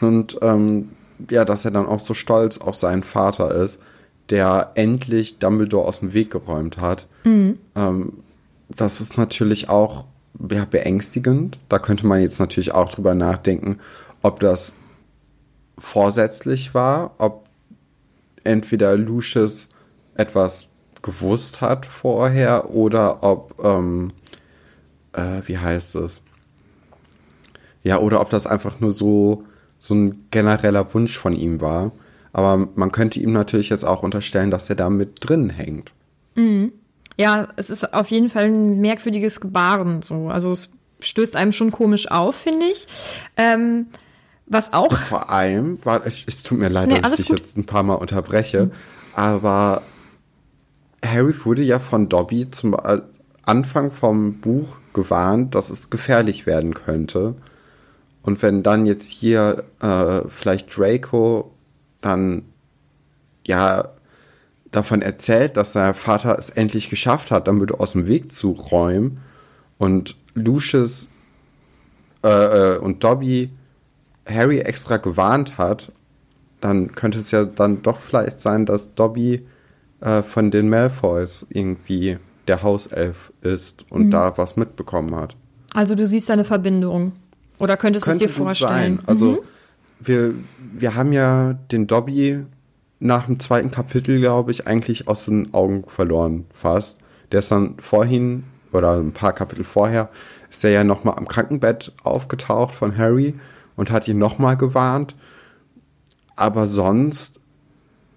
und 0.00 0.38
ähm, 0.42 0.90
ja, 1.30 1.44
dass 1.44 1.64
er 1.64 1.70
dann 1.70 1.86
auch 1.86 2.00
so 2.00 2.14
stolz 2.14 2.58
auf 2.58 2.76
seinen 2.76 3.02
Vater 3.02 3.54
ist, 3.54 3.80
der 4.30 4.72
endlich 4.74 5.38
Dumbledore 5.38 5.86
aus 5.86 6.00
dem 6.00 6.12
Weg 6.12 6.30
geräumt 6.30 6.78
hat. 6.78 7.06
Mhm. 7.24 7.58
Ähm, 7.74 8.12
das 8.68 9.00
ist 9.00 9.16
natürlich 9.16 9.68
auch 9.68 10.04
ja, 10.50 10.64
beängstigend. 10.64 11.58
Da 11.68 11.78
könnte 11.78 12.06
man 12.06 12.20
jetzt 12.20 12.38
natürlich 12.38 12.72
auch 12.72 12.90
drüber 12.90 13.14
nachdenken, 13.14 13.78
ob 14.22 14.40
das 14.40 14.74
vorsätzlich 15.78 16.74
war, 16.74 17.12
ob 17.18 17.46
entweder 18.44 18.96
Lucius 18.96 19.68
etwas 20.14 20.66
gewusst 21.02 21.60
hat 21.60 21.86
vorher 21.86 22.70
oder 22.70 23.22
ob 23.22 23.54
ähm, 23.64 24.12
äh, 25.12 25.42
wie 25.46 25.58
heißt 25.58 25.96
es? 25.96 26.22
Ja, 27.82 27.98
oder 27.98 28.20
ob 28.20 28.30
das 28.30 28.46
einfach 28.46 28.80
nur 28.80 28.90
so, 28.90 29.44
so 29.78 29.94
ein 29.94 30.26
genereller 30.30 30.92
Wunsch 30.94 31.18
von 31.18 31.34
ihm 31.34 31.60
war. 31.60 31.92
Aber 32.32 32.68
man 32.74 32.92
könnte 32.92 33.20
ihm 33.20 33.32
natürlich 33.32 33.68
jetzt 33.68 33.84
auch 33.84 34.02
unterstellen, 34.02 34.50
dass 34.50 34.68
er 34.68 34.76
da 34.76 34.90
mit 34.90 35.16
drin 35.20 35.50
hängt. 35.50 35.92
Mhm. 36.34 36.72
Ja, 37.16 37.48
es 37.56 37.68
ist 37.68 37.94
auf 37.94 38.08
jeden 38.10 38.30
Fall 38.30 38.44
ein 38.44 38.80
merkwürdiges 38.80 39.40
Gebaren. 39.40 40.02
So. 40.02 40.28
Also 40.28 40.52
es 40.52 40.70
stößt 41.00 41.36
einem 41.36 41.52
schon 41.52 41.72
komisch 41.72 42.10
auf, 42.10 42.36
finde 42.36 42.66
ich. 42.66 42.86
Ähm, 43.36 43.86
was 44.46 44.72
auch. 44.72 44.96
Vor 44.96 45.30
allem, 45.30 45.78
war, 45.84 46.06
es, 46.06 46.24
es 46.26 46.42
tut 46.42 46.58
mir 46.58 46.68
leid, 46.68 46.88
nee, 46.88 47.00
dass 47.00 47.12
ich 47.12 47.18
dich 47.18 47.28
gut. 47.28 47.38
jetzt 47.38 47.56
ein 47.56 47.66
paar 47.66 47.82
Mal 47.82 47.94
unterbreche, 47.94 48.66
mhm. 48.66 48.72
aber 49.14 49.82
Harry 51.04 51.34
wurde 51.44 51.62
ja 51.62 51.78
von 51.80 52.08
Dobby 52.08 52.50
zum 52.50 52.74
äh, 52.74 53.00
Anfang 53.44 53.92
vom 53.92 54.40
Buch 54.40 54.78
gewarnt, 54.92 55.54
dass 55.54 55.70
es 55.70 55.90
gefährlich 55.90 56.46
werden 56.46 56.74
könnte. 56.74 57.34
Und 58.28 58.42
wenn 58.42 58.62
dann 58.62 58.84
jetzt 58.84 59.08
hier 59.08 59.64
äh, 59.80 60.20
vielleicht 60.28 60.76
Draco 60.76 61.50
dann 62.02 62.42
ja 63.46 63.88
davon 64.70 65.00
erzählt, 65.00 65.56
dass 65.56 65.72
sein 65.72 65.94
Vater 65.94 66.38
es 66.38 66.50
endlich 66.50 66.90
geschafft 66.90 67.30
hat, 67.30 67.48
dann 67.48 67.58
würde 67.58 67.80
aus 67.80 67.92
dem 67.92 68.06
Weg 68.06 68.30
zu 68.30 68.50
räumen 68.50 69.22
und 69.78 70.14
Lucius 70.34 71.08
äh, 72.22 72.28
äh, 72.74 72.76
und 72.76 73.02
Dobby 73.02 73.48
Harry 74.28 74.58
extra 74.58 74.98
gewarnt 74.98 75.56
hat, 75.56 75.90
dann 76.60 76.94
könnte 76.94 77.20
es 77.20 77.30
ja 77.30 77.46
dann 77.46 77.80
doch 77.80 77.98
vielleicht 77.98 78.40
sein, 78.40 78.66
dass 78.66 78.94
Dobby 78.94 79.46
äh, 80.02 80.22
von 80.22 80.50
den 80.50 80.68
Malfoys 80.68 81.46
irgendwie 81.48 82.18
der 82.46 82.62
Hauself 82.62 83.32
ist 83.40 83.86
und 83.88 84.08
mhm. 84.08 84.10
da 84.10 84.36
was 84.36 84.56
mitbekommen 84.56 85.14
hat. 85.14 85.34
Also 85.72 85.94
du 85.94 86.06
siehst 86.06 86.30
eine 86.30 86.44
Verbindung. 86.44 87.14
Oder 87.58 87.76
könntest 87.76 88.06
du 88.06 88.12
es 88.12 88.18
dir 88.18 88.28
vorstellen? 88.28 89.00
Also 89.06 89.24
mhm. 89.24 89.38
wir, 90.00 90.34
wir 90.74 90.94
haben 90.94 91.12
ja 91.12 91.54
den 91.72 91.86
Dobby 91.86 92.44
nach 93.00 93.26
dem 93.26 93.38
zweiten 93.40 93.70
Kapitel, 93.70 94.20
glaube 94.20 94.50
ich, 94.50 94.66
eigentlich 94.66 95.08
aus 95.08 95.26
den 95.26 95.54
Augen 95.54 95.84
verloren 95.88 96.46
fast. 96.52 96.98
Der 97.30 97.40
ist 97.40 97.50
dann 97.50 97.76
vorhin, 97.78 98.44
oder 98.72 98.96
ein 98.96 99.12
paar 99.12 99.32
Kapitel 99.32 99.64
vorher, 99.64 100.08
ist 100.50 100.64
der 100.64 100.70
ja 100.70 100.84
nochmal 100.84 101.16
am 101.16 101.28
Krankenbett 101.28 101.92
aufgetaucht 102.02 102.74
von 102.74 102.96
Harry 102.96 103.34
und 103.76 103.90
hat 103.90 104.08
ihn 104.08 104.18
nochmal 104.18 104.56
gewarnt. 104.56 105.14
Aber 106.36 106.66
sonst, 106.66 107.40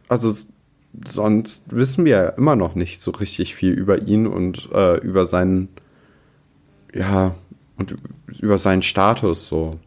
also 0.08 0.34
sonst 1.06 1.64
wissen 1.68 2.06
wir 2.06 2.12
ja 2.12 2.30
immer 2.30 2.56
noch 2.56 2.76
nicht 2.76 3.02
so 3.02 3.12
richtig 3.12 3.56
viel 3.56 3.74
über 3.74 4.02
ihn 4.02 4.28
und 4.28 4.70
äh, 4.74 4.98
über 4.98 5.26
seinen, 5.26 5.70
ja, 6.94 7.36
und 7.82 8.40
über 8.40 8.58
seinen 8.58 8.82
Status 8.82 9.48
so. 9.48 9.78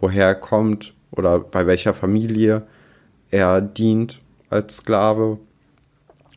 Woher 0.00 0.26
er 0.26 0.34
kommt 0.34 0.94
oder 1.10 1.38
bei 1.38 1.66
welcher 1.66 1.92
Familie 1.92 2.62
er 3.30 3.60
dient 3.60 4.20
als 4.48 4.78
Sklave. 4.78 5.38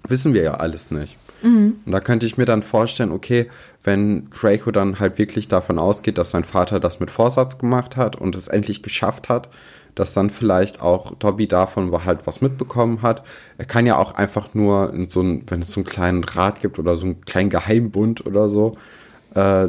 Wissen 0.08 0.34
wir 0.34 0.43
ja 0.43 0.53
alles 0.55 0.91
nicht. 0.91 1.17
Mhm. 1.41 1.77
Und 1.86 1.91
da 1.91 2.00
könnte 2.00 2.25
ich 2.25 2.38
mir 2.38 2.46
dann 2.46 2.63
vorstellen, 2.63 3.12
okay, 3.12 3.50
wenn 3.84 4.29
Draco 4.29 4.72
dann 4.72 5.00
halt 5.00 5.17
wirklich 5.17 5.48
davon 5.48 5.79
ausgeht, 5.79 6.17
dass 6.17 6.32
sein 6.32 6.43
Vater 6.43 6.79
das 6.79 7.00
mit 7.00 7.12
Vorsatz 7.12 7.58
gemacht 7.58 7.98
hat 7.98 8.15
und 8.15 8.36
es 8.36 8.48
endlich 8.48 8.84
geschafft 8.84 9.29
hat, 9.29 9.50
dass 9.96 10.13
dann 10.13 10.29
vielleicht 10.29 10.82
auch 10.82 11.13
Dobby 11.15 11.48
davon 11.48 11.91
halt 12.03 12.25
was 12.25 12.41
mitbekommen 12.41 13.01
hat. 13.01 13.24
Er 13.58 13.65
kann 13.65 13.86
ja 13.86 13.98
auch 13.98 14.15
einfach 14.15 14.53
nur 14.53 14.93
in 14.93 15.10
so 15.10 15.22
ein, 15.22 15.43
wenn 15.48 15.62
es 15.62 15.72
so 15.72 15.82
einen 15.82 15.86
kleinen 15.86 16.24
Rat 16.24 16.62
gibt 16.62 16.79
oder 16.79 16.96
so 16.96 17.05
einen 17.05 17.22
kleinen 17.22 17.50
Geheimbund 17.50 18.25
oder 18.25 18.50
so, 18.50 18.77
äh, 19.36 19.67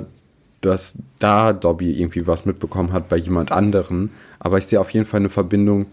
dass 0.64 0.96
da 1.18 1.52
Dobby 1.52 1.92
irgendwie 2.00 2.26
was 2.26 2.46
mitbekommen 2.46 2.92
hat 2.92 3.08
bei 3.08 3.16
jemand 3.16 3.52
anderen. 3.52 4.10
Aber 4.38 4.58
ich 4.58 4.66
sehe 4.66 4.80
auf 4.80 4.90
jeden 4.90 5.06
Fall 5.06 5.20
eine 5.20 5.30
Verbindung 5.30 5.86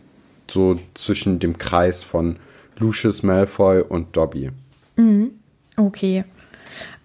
so 0.50 0.80
zwischen 0.94 1.40
dem 1.40 1.58
Kreis 1.58 2.04
von 2.04 2.38
Lucius 2.78 3.24
Malfoy 3.24 3.82
und 3.82 4.16
Dobby. 4.16 4.52
Mhm. 4.96 5.32
Okay. 5.78 6.24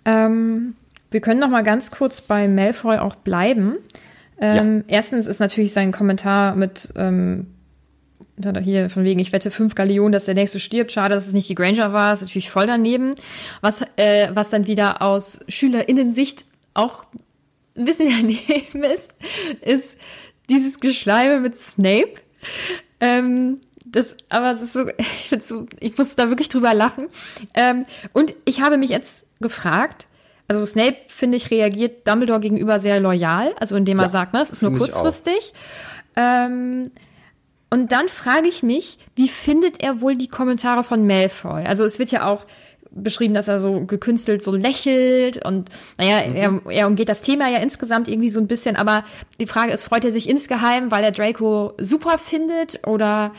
Ähm, 0.04 0.74
wir 1.10 1.20
können 1.20 1.40
noch 1.40 1.50
mal 1.50 1.62
ganz 1.62 1.90
kurz 1.90 2.20
bei 2.20 2.48
Malfoy 2.48 2.98
auch 2.98 3.14
bleiben. 3.16 3.76
Ähm, 4.40 4.84
ja. 4.88 4.96
Erstens 4.96 5.26
ist 5.26 5.40
natürlich 5.40 5.72
sein 5.72 5.92
Kommentar 5.92 6.56
mit 6.56 6.92
ähm, 6.96 7.46
hier 8.62 8.90
von 8.90 9.02
wegen, 9.04 9.18
ich 9.18 9.32
wette 9.32 9.50
fünf 9.50 9.74
Galeonen, 9.74 10.12
dass 10.12 10.26
der 10.26 10.34
nächste 10.34 10.60
stirbt. 10.60 10.92
Schade, 10.92 11.14
dass 11.14 11.26
es 11.26 11.32
nicht 11.32 11.48
die 11.48 11.54
Granger 11.54 11.92
war. 11.92 12.12
Ist 12.12 12.22
natürlich 12.22 12.50
voll 12.50 12.66
daneben. 12.66 13.14
Was, 13.60 13.82
äh, 13.96 14.28
was 14.34 14.50
dann 14.50 14.66
wieder 14.66 15.02
aus 15.02 15.40
SchülerInnen-Sicht 15.48 16.44
auch 16.74 17.06
ein 17.76 17.84
bisschen 17.84 18.08
daneben 18.20 18.84
ist, 18.84 19.12
ist 19.60 19.96
dieses 20.48 20.80
Geschleime 20.80 21.40
mit 21.40 21.58
Snape. 21.58 22.14
Ähm, 23.00 23.60
das, 23.84 24.16
aber 24.28 24.52
es 24.52 24.62
ist 24.62 24.72
so, 24.72 24.88
ich, 25.30 25.44
so, 25.44 25.66
ich 25.80 25.96
muss 25.96 26.16
da 26.16 26.28
wirklich 26.28 26.48
drüber 26.48 26.74
lachen. 26.74 27.08
Ähm, 27.54 27.84
und 28.12 28.34
ich 28.44 28.60
habe 28.60 28.78
mich 28.78 28.90
jetzt 28.90 29.26
gefragt, 29.40 30.06
also 30.48 30.64
Snape, 30.64 30.96
finde 31.08 31.36
ich, 31.36 31.50
reagiert 31.50 32.06
Dumbledore 32.06 32.40
gegenüber 32.40 32.78
sehr 32.78 33.00
loyal, 33.00 33.54
also 33.58 33.74
indem 33.76 33.98
er 33.98 34.04
ja, 34.04 34.08
sagt, 34.08 34.32
ne, 34.32 34.40
es 34.40 34.50
ist 34.50 34.62
nur 34.62 34.72
kurzfristig. 34.72 35.54
Ähm, 36.14 36.90
und 37.68 37.90
dann 37.90 38.08
frage 38.08 38.48
ich 38.48 38.62
mich, 38.62 38.98
wie 39.16 39.28
findet 39.28 39.82
er 39.82 40.00
wohl 40.00 40.16
die 40.16 40.28
Kommentare 40.28 40.84
von 40.84 41.06
Malfoy? 41.06 41.64
Also 41.64 41.84
es 41.84 41.98
wird 41.98 42.12
ja 42.12 42.26
auch 42.26 42.46
beschrieben, 42.90 43.34
dass 43.34 43.48
er 43.48 43.60
so 43.60 43.84
gekünstelt 43.84 44.42
so 44.42 44.54
lächelt 44.54 45.44
und 45.44 45.70
naja, 45.98 46.28
mhm. 46.28 46.36
er, 46.36 46.72
er 46.72 46.86
umgeht 46.86 47.08
das 47.08 47.22
Thema 47.22 47.48
ja 47.48 47.58
insgesamt 47.58 48.08
irgendwie 48.08 48.30
so 48.30 48.40
ein 48.40 48.46
bisschen, 48.46 48.76
aber 48.76 49.04
die 49.40 49.46
Frage 49.46 49.72
ist, 49.72 49.84
freut 49.84 50.04
er 50.04 50.10
sich 50.10 50.28
insgeheim, 50.28 50.90
weil 50.90 51.04
er 51.04 51.12
Draco 51.12 51.74
super 51.78 52.18
findet 52.18 52.86
oder 52.86 53.32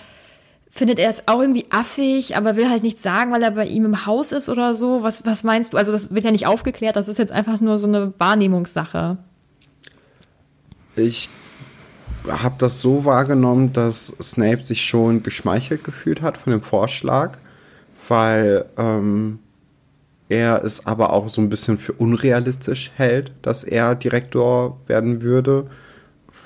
findet 0.70 1.00
er 1.00 1.10
es 1.10 1.28
auch 1.28 1.42
irgendwie 1.42 1.66
affig, 1.72 2.38
aber 2.38 2.56
will 2.56 2.70
halt 2.70 2.84
nichts 2.84 3.02
sagen, 3.02 3.32
weil 3.32 3.42
er 3.42 3.52
bei 3.52 3.66
ihm 3.66 3.86
im 3.86 4.06
Haus 4.06 4.32
ist 4.32 4.48
oder 4.48 4.74
so? 4.74 5.02
Was, 5.02 5.26
was 5.26 5.44
meinst 5.44 5.74
du? 5.74 5.78
Also 5.78 5.92
das 5.92 6.14
wird 6.14 6.24
ja 6.24 6.32
nicht 6.32 6.46
aufgeklärt, 6.46 6.96
das 6.96 7.08
ist 7.08 7.18
jetzt 7.18 7.32
einfach 7.32 7.60
nur 7.60 7.78
so 7.78 7.88
eine 7.88 8.14
Wahrnehmungssache. 8.20 9.18
Ich 10.96 11.30
habe 12.28 12.56
das 12.58 12.80
so 12.80 13.06
wahrgenommen, 13.06 13.74
dass 13.74 14.08
Snape 14.22 14.64
sich 14.64 14.84
schon 14.84 15.24
geschmeichelt 15.24 15.84
gefühlt 15.84 16.22
hat 16.22 16.38
von 16.38 16.52
dem 16.52 16.62
Vorschlag, 16.62 17.38
weil 18.08 18.66
ähm, 18.78 19.40
er 20.30 20.64
es 20.64 20.86
aber 20.86 21.14
auch 21.14 21.30
so 21.30 21.42
ein 21.42 21.50
bisschen 21.50 21.78
für 21.78 21.94
unrealistisch 21.94 22.92
hält, 22.96 23.32
dass 23.42 23.64
er 23.64 23.96
Direktor 23.96 24.78
werden 24.88 25.22
würde, 25.22 25.68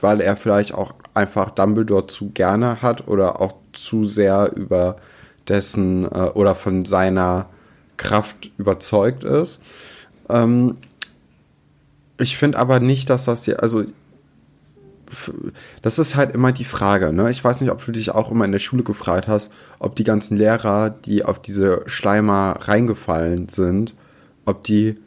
weil 0.01 0.21
er 0.21 0.35
vielleicht 0.35 0.73
auch 0.73 0.93
einfach 1.13 1.51
Dumbledore 1.51 2.07
zu 2.07 2.29
gerne 2.29 2.81
hat 2.81 3.07
oder 3.07 3.41
auch 3.41 3.55
zu 3.73 4.05
sehr 4.05 4.51
über 4.55 4.97
dessen 5.47 6.05
äh, 6.05 6.29
oder 6.33 6.55
von 6.55 6.85
seiner 6.85 7.49
Kraft 7.97 8.51
überzeugt 8.57 9.23
ist. 9.23 9.59
Ähm, 10.29 10.77
ich 12.17 12.37
finde 12.37 12.59
aber 12.59 12.79
nicht, 12.79 13.09
dass 13.09 13.25
das 13.25 13.45
hier, 13.45 13.61
also 13.63 13.83
das 15.81 15.99
ist 15.99 16.15
halt 16.15 16.33
immer 16.33 16.51
die 16.51 16.65
Frage, 16.65 17.11
ne? 17.13 17.29
Ich 17.31 17.43
weiß 17.43 17.61
nicht, 17.61 17.71
ob 17.71 17.85
du 17.85 17.91
dich 17.91 18.11
auch 18.11 18.31
immer 18.31 18.45
in 18.45 18.51
der 18.51 18.59
Schule 18.59 18.83
gefragt 18.83 19.27
hast, 19.27 19.51
ob 19.79 19.95
die 19.95 20.03
ganzen 20.03 20.37
Lehrer, 20.37 20.89
die 20.89 21.23
auf 21.23 21.41
diese 21.41 21.83
Schleimer 21.85 22.57
reingefallen 22.61 23.49
sind, 23.49 23.95
ob 24.45 24.63
die 24.63 24.97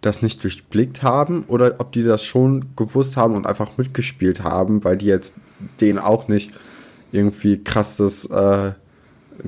das 0.00 0.22
nicht 0.22 0.42
durchblickt 0.42 1.02
haben 1.02 1.44
oder 1.46 1.74
ob 1.78 1.92
die 1.92 2.02
das 2.02 2.24
schon 2.24 2.74
gewusst 2.76 3.16
haben 3.16 3.34
und 3.34 3.46
einfach 3.46 3.76
mitgespielt 3.76 4.42
haben, 4.42 4.82
weil 4.82 4.96
die 4.96 5.06
jetzt 5.06 5.34
denen 5.80 5.98
auch 5.98 6.28
nicht 6.28 6.52
irgendwie 7.12 7.62
krasses, 7.62 8.24
äh, 8.26 8.72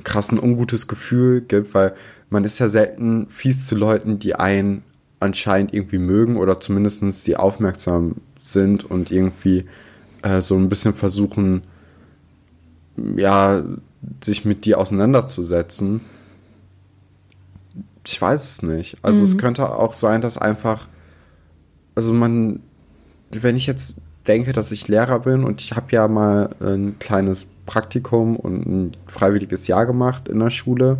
krassen 0.03 0.39
ungutes 0.39 0.87
Gefühl 0.87 1.41
gibt, 1.41 1.73
weil 1.73 1.95
man 2.29 2.43
ist 2.43 2.59
ja 2.59 2.69
selten 2.69 3.27
fies 3.29 3.65
zu 3.65 3.75
Leuten, 3.75 4.19
die 4.19 4.35
einen 4.35 4.83
anscheinend 5.19 5.73
irgendwie 5.73 5.97
mögen 5.97 6.37
oder 6.37 6.59
zumindest 6.59 7.25
die 7.25 7.37
aufmerksam 7.37 8.15
sind 8.41 8.83
und 8.83 9.09
irgendwie 9.09 9.65
äh, 10.23 10.41
so 10.41 10.55
ein 10.55 10.69
bisschen 10.69 10.95
versuchen, 10.95 11.61
ja, 13.15 13.63
sich 14.23 14.45
mit 14.45 14.65
dir 14.65 14.79
auseinanderzusetzen. 14.79 16.01
Ich 18.05 18.21
weiß 18.21 18.43
es 18.43 18.63
nicht. 18.63 18.97
Also 19.01 19.19
mhm. 19.19 19.25
es 19.25 19.37
könnte 19.37 19.69
auch 19.75 19.93
sein, 19.93 20.21
dass 20.21 20.37
einfach, 20.37 20.87
also 21.95 22.13
man, 22.13 22.59
wenn 23.31 23.55
ich 23.55 23.67
jetzt 23.67 23.97
denke, 24.27 24.53
dass 24.53 24.71
ich 24.71 24.87
Lehrer 24.87 25.19
bin 25.19 25.43
und 25.43 25.61
ich 25.61 25.73
habe 25.73 25.91
ja 25.91 26.07
mal 26.07 26.49
ein 26.59 26.97
kleines 26.99 27.45
Praktikum 27.65 28.35
und 28.35 28.65
ein 28.65 28.97
freiwilliges 29.07 29.67
Jahr 29.67 29.85
gemacht 29.85 30.27
in 30.27 30.39
der 30.39 30.49
Schule. 30.49 30.97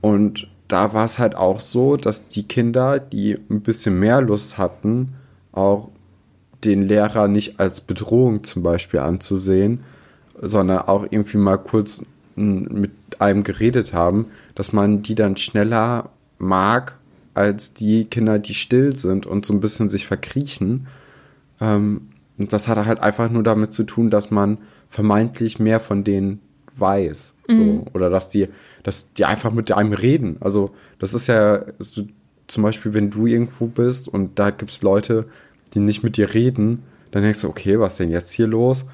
Und 0.00 0.48
da 0.68 0.92
war 0.92 1.04
es 1.04 1.18
halt 1.18 1.34
auch 1.34 1.60
so, 1.60 1.96
dass 1.96 2.28
die 2.28 2.42
Kinder, 2.42 2.98
die 2.98 3.38
ein 3.50 3.60
bisschen 3.62 3.98
mehr 3.98 4.20
Lust 4.20 4.58
hatten, 4.58 5.14
auch 5.52 5.90
den 6.64 6.82
Lehrer 6.82 7.28
nicht 7.28 7.60
als 7.60 7.80
Bedrohung 7.80 8.44
zum 8.44 8.62
Beispiel 8.62 9.00
anzusehen, 9.00 9.80
sondern 10.40 10.78
auch 10.78 11.04
irgendwie 11.10 11.38
mal 11.38 11.56
kurz 11.56 12.02
mit 12.36 12.92
einem 13.18 13.42
geredet 13.42 13.92
haben, 13.92 14.26
dass 14.54 14.72
man 14.72 15.02
die 15.02 15.14
dann 15.14 15.36
schneller 15.36 16.10
mag 16.38 16.96
als 17.34 17.74
die 17.74 18.04
Kinder, 18.04 18.38
die 18.38 18.54
still 18.54 18.96
sind 18.96 19.26
und 19.26 19.44
so 19.46 19.52
ein 19.52 19.60
bisschen 19.60 19.88
sich 19.88 20.06
verkriechen. 20.06 20.86
Ähm, 21.60 22.08
und 22.36 22.52
das 22.52 22.68
hat 22.68 22.84
halt 22.84 23.00
einfach 23.00 23.30
nur 23.30 23.42
damit 23.42 23.72
zu 23.72 23.84
tun, 23.84 24.10
dass 24.10 24.30
man 24.30 24.58
vermeintlich 24.88 25.58
mehr 25.58 25.80
von 25.80 26.04
denen 26.04 26.40
weiß. 26.76 27.34
Mhm. 27.48 27.56
So. 27.56 27.86
Oder 27.94 28.10
dass 28.10 28.28
die, 28.28 28.48
dass 28.82 29.12
die 29.12 29.24
einfach 29.24 29.52
mit 29.52 29.70
einem 29.72 29.92
reden. 29.92 30.36
Also, 30.40 30.70
das 30.98 31.14
ist 31.14 31.26
ja 31.26 31.64
so, 31.78 32.06
zum 32.46 32.62
Beispiel, 32.62 32.94
wenn 32.94 33.10
du 33.10 33.26
irgendwo 33.26 33.66
bist 33.66 34.08
und 34.08 34.38
da 34.38 34.50
gibt 34.50 34.70
es 34.70 34.82
Leute, 34.82 35.26
die 35.74 35.80
nicht 35.80 36.02
mit 36.02 36.16
dir 36.16 36.34
reden, 36.34 36.82
dann 37.10 37.22
denkst 37.22 37.42
du, 37.42 37.48
okay, 37.48 37.78
was 37.78 37.94
ist 37.94 38.00
denn 38.00 38.10
jetzt 38.10 38.32
hier 38.32 38.46
los? 38.46 38.84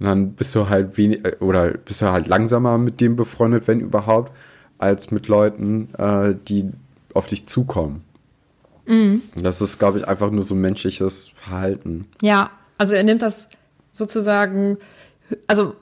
Und 0.00 0.06
dann 0.06 0.32
bist 0.32 0.54
du 0.54 0.68
halt 0.68 0.96
wenig, 0.96 1.24
äh, 1.24 1.36
oder 1.40 1.70
bist 1.70 2.02
du 2.02 2.10
halt 2.10 2.28
langsamer 2.28 2.78
mit 2.78 3.00
dem 3.00 3.16
befreundet, 3.16 3.66
wenn 3.66 3.80
überhaupt, 3.80 4.32
als 4.78 5.10
mit 5.10 5.26
Leuten, 5.28 5.92
äh, 5.98 6.34
die 6.48 6.70
auf 7.14 7.26
dich 7.26 7.46
zukommen. 7.46 8.04
Mhm. 8.86 9.22
Das 9.34 9.60
ist, 9.60 9.78
glaube 9.78 9.98
ich, 9.98 10.08
einfach 10.08 10.30
nur 10.30 10.44
so 10.44 10.54
menschliches 10.54 11.30
Verhalten. 11.34 12.06
Ja, 12.22 12.50
also 12.78 12.94
er 12.94 13.02
nimmt 13.02 13.22
das 13.22 13.50
sozusagen, 13.90 14.78
also 15.46 15.74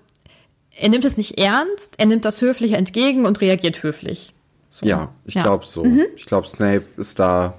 er 0.74 0.88
nimmt 0.88 1.04
es 1.04 1.16
nicht 1.16 1.38
ernst, 1.38 1.94
er 1.98 2.06
nimmt 2.06 2.24
das 2.24 2.40
höflich 2.40 2.72
entgegen 2.72 3.26
und 3.26 3.40
reagiert 3.40 3.82
höflich. 3.82 4.34
So. 4.70 4.86
Ja, 4.86 5.12
ich 5.24 5.34
ja. 5.34 5.42
glaube 5.42 5.64
so. 5.66 5.84
Mhm. 5.84 6.06
Ich 6.16 6.26
glaube, 6.26 6.48
Snape 6.48 6.84
ist 6.96 7.18
da 7.18 7.54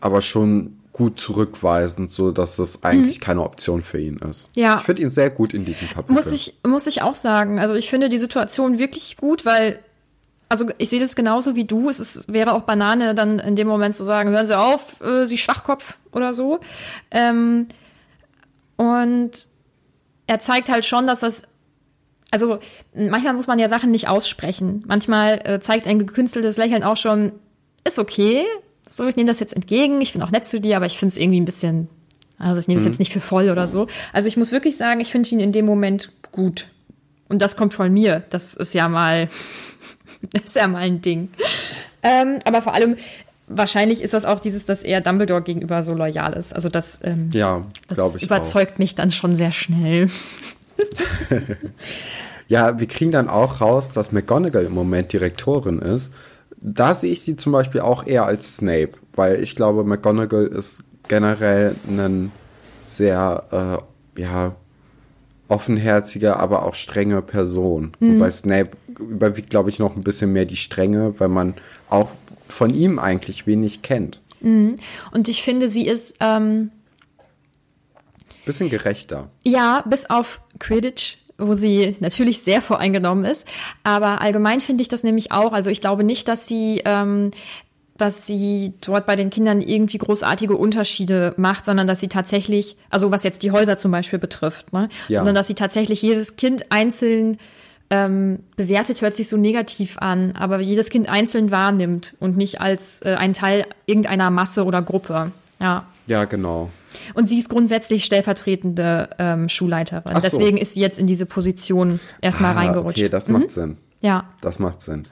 aber 0.00 0.22
schon 0.22 0.75
gut 0.96 1.20
zurückweisend, 1.20 2.10
so 2.10 2.30
dass 2.30 2.58
es 2.58 2.82
eigentlich 2.82 3.18
mhm. 3.18 3.24
keine 3.24 3.42
Option 3.42 3.82
für 3.82 4.00
ihn 4.00 4.16
ist. 4.16 4.46
Ja. 4.54 4.78
Ich 4.78 4.84
finde 4.84 5.02
ihn 5.02 5.10
sehr 5.10 5.28
gut 5.28 5.52
in 5.52 5.66
diesem 5.66 5.88
Kapitel. 5.88 6.14
Muss 6.14 6.32
ich, 6.32 6.54
muss 6.66 6.86
ich 6.86 7.02
auch 7.02 7.14
sagen. 7.14 7.58
Also 7.58 7.74
ich 7.74 7.90
finde 7.90 8.08
die 8.08 8.16
Situation 8.16 8.78
wirklich 8.78 9.18
gut, 9.18 9.44
weil, 9.44 9.78
also 10.48 10.70
ich 10.78 10.88
sehe 10.88 10.98
das 10.98 11.14
genauso 11.14 11.54
wie 11.54 11.66
du. 11.66 11.90
Es 11.90 12.00
ist, 12.00 12.32
wäre 12.32 12.54
auch 12.54 12.62
Banane, 12.62 13.14
dann 13.14 13.38
in 13.38 13.56
dem 13.56 13.68
Moment 13.68 13.94
zu 13.94 14.04
sagen, 14.04 14.30
hören 14.30 14.46
Sie 14.46 14.58
auf, 14.58 15.02
äh, 15.02 15.26
Sie 15.26 15.36
Schwachkopf 15.36 15.98
oder 16.12 16.32
so. 16.32 16.60
Ähm, 17.10 17.66
und 18.76 19.48
er 20.26 20.40
zeigt 20.40 20.70
halt 20.70 20.86
schon, 20.86 21.06
dass 21.06 21.20
das 21.20 21.42
also 22.30 22.58
manchmal 22.94 23.34
muss 23.34 23.46
man 23.46 23.58
ja 23.58 23.68
Sachen 23.68 23.90
nicht 23.90 24.08
aussprechen. 24.08 24.82
Manchmal 24.86 25.40
äh, 25.44 25.60
zeigt 25.60 25.86
ein 25.86 25.98
gekünsteltes 25.98 26.56
Lächeln 26.56 26.82
auch 26.82 26.96
schon, 26.96 27.32
ist 27.84 27.98
okay. 27.98 28.46
So, 28.90 29.06
ich 29.06 29.16
nehme 29.16 29.28
das 29.28 29.40
jetzt 29.40 29.54
entgegen. 29.54 30.00
Ich 30.00 30.12
bin 30.12 30.22
auch 30.22 30.30
nett 30.30 30.46
zu 30.46 30.60
dir, 30.60 30.76
aber 30.76 30.86
ich 30.86 30.98
finde 30.98 31.12
es 31.12 31.18
irgendwie 31.18 31.40
ein 31.40 31.44
bisschen, 31.44 31.88
also 32.38 32.60
ich 32.60 32.68
nehme 32.68 32.78
es 32.78 32.84
mhm. 32.84 32.90
jetzt 32.90 32.98
nicht 32.98 33.12
für 33.12 33.20
voll 33.20 33.50
oder 33.50 33.66
so. 33.66 33.86
Also 34.12 34.28
ich 34.28 34.36
muss 34.36 34.52
wirklich 34.52 34.76
sagen, 34.76 35.00
ich 35.00 35.10
finde 35.10 35.28
ihn 35.30 35.40
in 35.40 35.52
dem 35.52 35.66
Moment 35.66 36.10
gut. 36.32 36.68
Und 37.28 37.42
das 37.42 37.56
kommt 37.56 37.74
von 37.74 37.92
mir. 37.92 38.22
Das 38.30 38.54
ist 38.54 38.74
ja 38.74 38.88
mal, 38.88 39.28
ist 40.44 40.56
ja 40.56 40.68
mal 40.68 40.78
ein 40.78 41.02
Ding. 41.02 41.28
Ähm, 42.02 42.38
aber 42.44 42.62
vor 42.62 42.74
allem, 42.74 42.96
wahrscheinlich 43.48 44.02
ist 44.02 44.14
das 44.14 44.24
auch 44.24 44.40
dieses, 44.40 44.66
dass 44.66 44.82
er 44.82 45.00
Dumbledore 45.00 45.42
gegenüber 45.42 45.82
so 45.82 45.94
loyal 45.94 46.32
ist. 46.34 46.54
Also 46.54 46.68
das, 46.68 47.00
ähm, 47.02 47.30
ja, 47.32 47.62
das 47.88 48.16
überzeugt 48.16 48.74
auch. 48.74 48.78
mich 48.78 48.94
dann 48.94 49.10
schon 49.10 49.36
sehr 49.36 49.52
schnell. 49.52 50.10
ja, 52.48 52.78
wir 52.78 52.86
kriegen 52.86 53.10
dann 53.10 53.28
auch 53.28 53.60
raus, 53.60 53.90
dass 53.90 54.12
McGonagall 54.12 54.64
im 54.64 54.74
Moment 54.74 55.12
Direktorin 55.12 55.78
ist. 55.78 56.12
Da 56.68 56.94
sehe 56.94 57.12
ich 57.12 57.22
sie 57.22 57.36
zum 57.36 57.52
Beispiel 57.52 57.80
auch 57.80 58.06
eher 58.06 58.26
als 58.26 58.56
Snape, 58.56 58.92
weil 59.14 59.40
ich 59.42 59.54
glaube, 59.54 59.84
McGonagall 59.84 60.46
ist 60.48 60.82
generell 61.06 61.76
ein 61.86 62.32
sehr, 62.84 63.80
äh, 64.16 64.20
ja, 64.20 64.56
offenherzige, 65.48 66.36
aber 66.36 66.64
auch 66.64 66.74
strenge 66.74 67.22
Person. 67.22 67.92
Mhm. 68.00 68.16
Wobei 68.16 68.32
Snape 68.32 68.70
überwiegt, 68.98 69.50
glaube 69.50 69.70
ich, 69.70 69.78
noch 69.78 69.94
ein 69.94 70.02
bisschen 70.02 70.32
mehr 70.32 70.44
die 70.44 70.56
Strenge, 70.56 71.14
weil 71.18 71.28
man 71.28 71.54
auch 71.88 72.10
von 72.48 72.74
ihm 72.74 72.98
eigentlich 72.98 73.46
wenig 73.46 73.82
kennt. 73.82 74.20
Mhm. 74.40 74.76
Und 75.12 75.28
ich 75.28 75.44
finde, 75.44 75.68
sie 75.68 75.86
ist 75.86 76.16
ähm, 76.18 76.72
Bisschen 78.46 78.70
gerechter. 78.70 79.28
Ja, 79.42 79.82
bis 79.88 80.08
auf 80.08 80.40
Quidditch, 80.60 81.18
wo 81.38 81.54
sie 81.54 81.96
natürlich 82.00 82.42
sehr 82.42 82.60
voreingenommen 82.60 83.24
ist. 83.24 83.46
Aber 83.84 84.20
allgemein 84.20 84.60
finde 84.60 84.82
ich 84.82 84.88
das 84.88 85.02
nämlich 85.02 85.32
auch. 85.32 85.52
Also 85.52 85.70
ich 85.70 85.80
glaube 85.80 86.04
nicht, 86.04 86.28
dass 86.28 86.46
sie, 86.46 86.82
ähm, 86.84 87.30
dass 87.96 88.26
sie 88.26 88.74
dort 88.80 89.06
bei 89.06 89.16
den 89.16 89.30
Kindern 89.30 89.60
irgendwie 89.60 89.98
großartige 89.98 90.56
Unterschiede 90.56 91.34
macht, 91.36 91.64
sondern 91.64 91.86
dass 91.86 92.00
sie 92.00 92.08
tatsächlich, 92.08 92.76
also 92.90 93.10
was 93.10 93.22
jetzt 93.22 93.42
die 93.42 93.50
Häuser 93.50 93.78
zum 93.78 93.90
Beispiel 93.90 94.18
betrifft, 94.18 94.72
ne? 94.72 94.88
Ja. 95.08 95.20
sondern 95.20 95.34
dass 95.34 95.46
sie 95.46 95.54
tatsächlich 95.54 96.02
jedes 96.02 96.36
Kind 96.36 96.66
einzeln 96.70 97.38
ähm, 97.88 98.40
bewertet, 98.56 99.00
hört 99.00 99.14
sich 99.14 99.28
so 99.28 99.36
negativ 99.36 99.98
an, 99.98 100.32
aber 100.32 100.60
jedes 100.60 100.90
Kind 100.90 101.08
einzeln 101.08 101.50
wahrnimmt 101.50 102.16
und 102.18 102.36
nicht 102.36 102.60
als 102.60 103.00
äh, 103.02 103.14
ein 103.14 103.32
Teil 103.32 103.64
irgendeiner 103.86 104.30
Masse 104.30 104.64
oder 104.64 104.82
Gruppe. 104.82 105.30
Ja. 105.60 105.86
Ja, 106.06 106.24
genau. 106.24 106.70
Und 107.14 107.28
sie 107.28 107.38
ist 107.38 107.48
grundsätzlich 107.48 108.04
stellvertretende 108.04 109.10
ähm, 109.18 109.48
Schulleiterin. 109.48 110.14
So. 110.14 110.20
Deswegen 110.20 110.56
ist 110.56 110.72
sie 110.72 110.80
jetzt 110.80 110.98
in 110.98 111.06
diese 111.06 111.26
Position 111.26 112.00
erstmal 112.20 112.52
ah, 112.54 112.60
reingerutscht. 112.60 112.98
Okay, 112.98 113.08
das 113.08 113.28
mhm. 113.28 113.34
macht 113.34 113.50
Sinn. 113.50 113.76
Ja. 114.00 114.30
Das 114.40 114.58
macht 114.58 114.80
Sinn. 114.80 115.04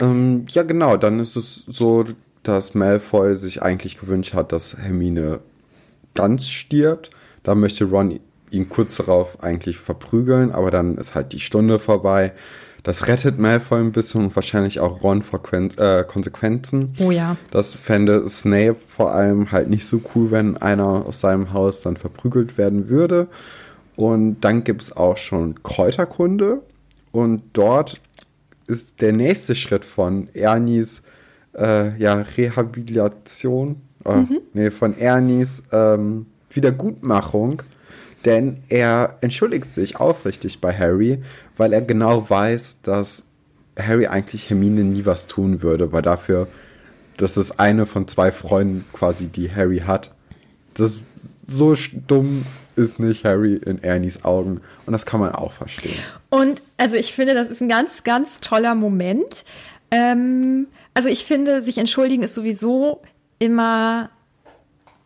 Ähm, 0.00 0.46
ja, 0.48 0.62
genau. 0.62 0.96
Dann 0.96 1.20
ist 1.20 1.36
es 1.36 1.64
so, 1.66 2.04
dass 2.42 2.74
Malfoy 2.74 3.36
sich 3.36 3.62
eigentlich 3.62 4.00
gewünscht 4.00 4.34
hat, 4.34 4.52
dass 4.52 4.76
Hermine 4.76 5.40
ganz 6.14 6.46
stirbt. 6.48 7.10
Da 7.42 7.54
möchte 7.54 7.84
Ron 7.84 8.20
ihn 8.50 8.68
kurz 8.68 8.96
darauf 8.96 9.42
eigentlich 9.42 9.78
verprügeln, 9.78 10.52
aber 10.52 10.70
dann 10.70 10.96
ist 10.96 11.14
halt 11.14 11.32
die 11.32 11.40
Stunde 11.40 11.78
vorbei. 11.78 12.32
Das 12.88 13.06
rettet 13.06 13.38
Malfoy 13.38 13.80
ein 13.80 13.92
bisschen 13.92 14.22
und 14.22 14.34
wahrscheinlich 14.34 14.80
auch 14.80 15.02
Ron 15.02 15.20
vor 15.20 15.42
Quen 15.42 15.76
äh, 15.76 16.04
Konsequenzen. 16.08 16.94
Oh 16.98 17.10
ja. 17.10 17.36
Das 17.50 17.74
fände 17.74 18.26
Snape 18.30 18.76
vor 18.88 19.12
allem 19.12 19.52
halt 19.52 19.68
nicht 19.68 19.84
so 19.84 20.00
cool, 20.14 20.30
wenn 20.30 20.56
einer 20.56 21.04
aus 21.04 21.20
seinem 21.20 21.52
Haus 21.52 21.82
dann 21.82 21.98
verprügelt 21.98 22.56
werden 22.56 22.88
würde. 22.88 23.28
Und 23.94 24.40
dann 24.40 24.64
gibt 24.64 24.80
es 24.80 24.96
auch 24.96 25.18
schon 25.18 25.62
Kräuterkunde. 25.62 26.62
Und 27.12 27.42
dort 27.52 28.00
ist 28.66 29.02
der 29.02 29.12
nächste 29.12 29.54
Schritt 29.54 29.84
von 29.84 30.30
Ernies 30.32 31.02
äh, 31.58 31.94
ja, 31.98 32.24
Rehabilitation, 32.38 33.82
äh, 34.06 34.16
mhm. 34.16 34.38
nee, 34.54 34.70
von 34.70 34.96
Ernies 34.96 35.62
ähm, 35.72 36.24
Wiedergutmachung 36.48 37.60
denn 38.24 38.62
er 38.68 39.16
entschuldigt 39.20 39.72
sich 39.72 39.96
aufrichtig 39.96 40.60
bei 40.60 40.76
Harry, 40.76 41.22
weil 41.56 41.72
er 41.72 41.82
genau 41.82 42.28
weiß, 42.28 42.82
dass 42.82 43.24
Harry 43.78 44.06
eigentlich 44.06 44.50
Hermine 44.50 44.82
nie 44.82 45.06
was 45.06 45.26
tun 45.26 45.62
würde, 45.62 45.92
weil 45.92 46.02
dafür, 46.02 46.48
das 47.16 47.36
ist 47.36 47.60
eine 47.60 47.86
von 47.86 48.08
zwei 48.08 48.32
Freunden 48.32 48.84
quasi, 48.92 49.28
die 49.28 49.50
Harry 49.54 49.78
hat. 49.80 50.12
Das 50.74 51.00
so 51.46 51.74
dumm 52.06 52.44
ist 52.76 53.00
nicht 53.00 53.24
Harry 53.24 53.54
in 53.54 53.82
Ernies 53.82 54.24
Augen 54.24 54.60
und 54.86 54.92
das 54.92 55.06
kann 55.06 55.20
man 55.20 55.32
auch 55.32 55.52
verstehen. 55.52 55.98
Und 56.30 56.62
also 56.76 56.96
ich 56.96 57.12
finde, 57.12 57.34
das 57.34 57.50
ist 57.50 57.60
ein 57.60 57.68
ganz, 57.68 58.04
ganz 58.04 58.40
toller 58.40 58.74
Moment. 58.74 59.44
Ähm, 59.90 60.68
also 60.94 61.08
ich 61.08 61.24
finde, 61.24 61.62
sich 61.62 61.78
entschuldigen 61.78 62.22
ist 62.22 62.34
sowieso 62.34 63.02
immer 63.38 64.10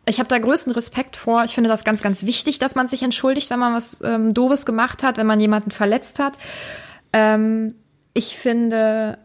ich 0.05 0.19
habe 0.19 0.27
da 0.27 0.37
größten 0.37 0.73
Respekt 0.73 1.15
vor. 1.15 1.43
Ich 1.45 1.55
finde 1.55 1.69
das 1.69 1.83
ganz, 1.83 2.01
ganz 2.01 2.25
wichtig, 2.25 2.59
dass 2.59 2.75
man 2.75 2.87
sich 2.87 3.03
entschuldigt, 3.03 3.49
wenn 3.49 3.59
man 3.59 3.73
was 3.73 4.01
ähm, 4.03 4.33
Doofes 4.33 4.65
gemacht 4.65 5.03
hat, 5.03 5.17
wenn 5.17 5.27
man 5.27 5.39
jemanden 5.39 5.71
verletzt 5.71 6.19
hat. 6.19 6.37
Ähm, 7.13 7.73
ich 8.13 8.37
finde, 8.37 9.17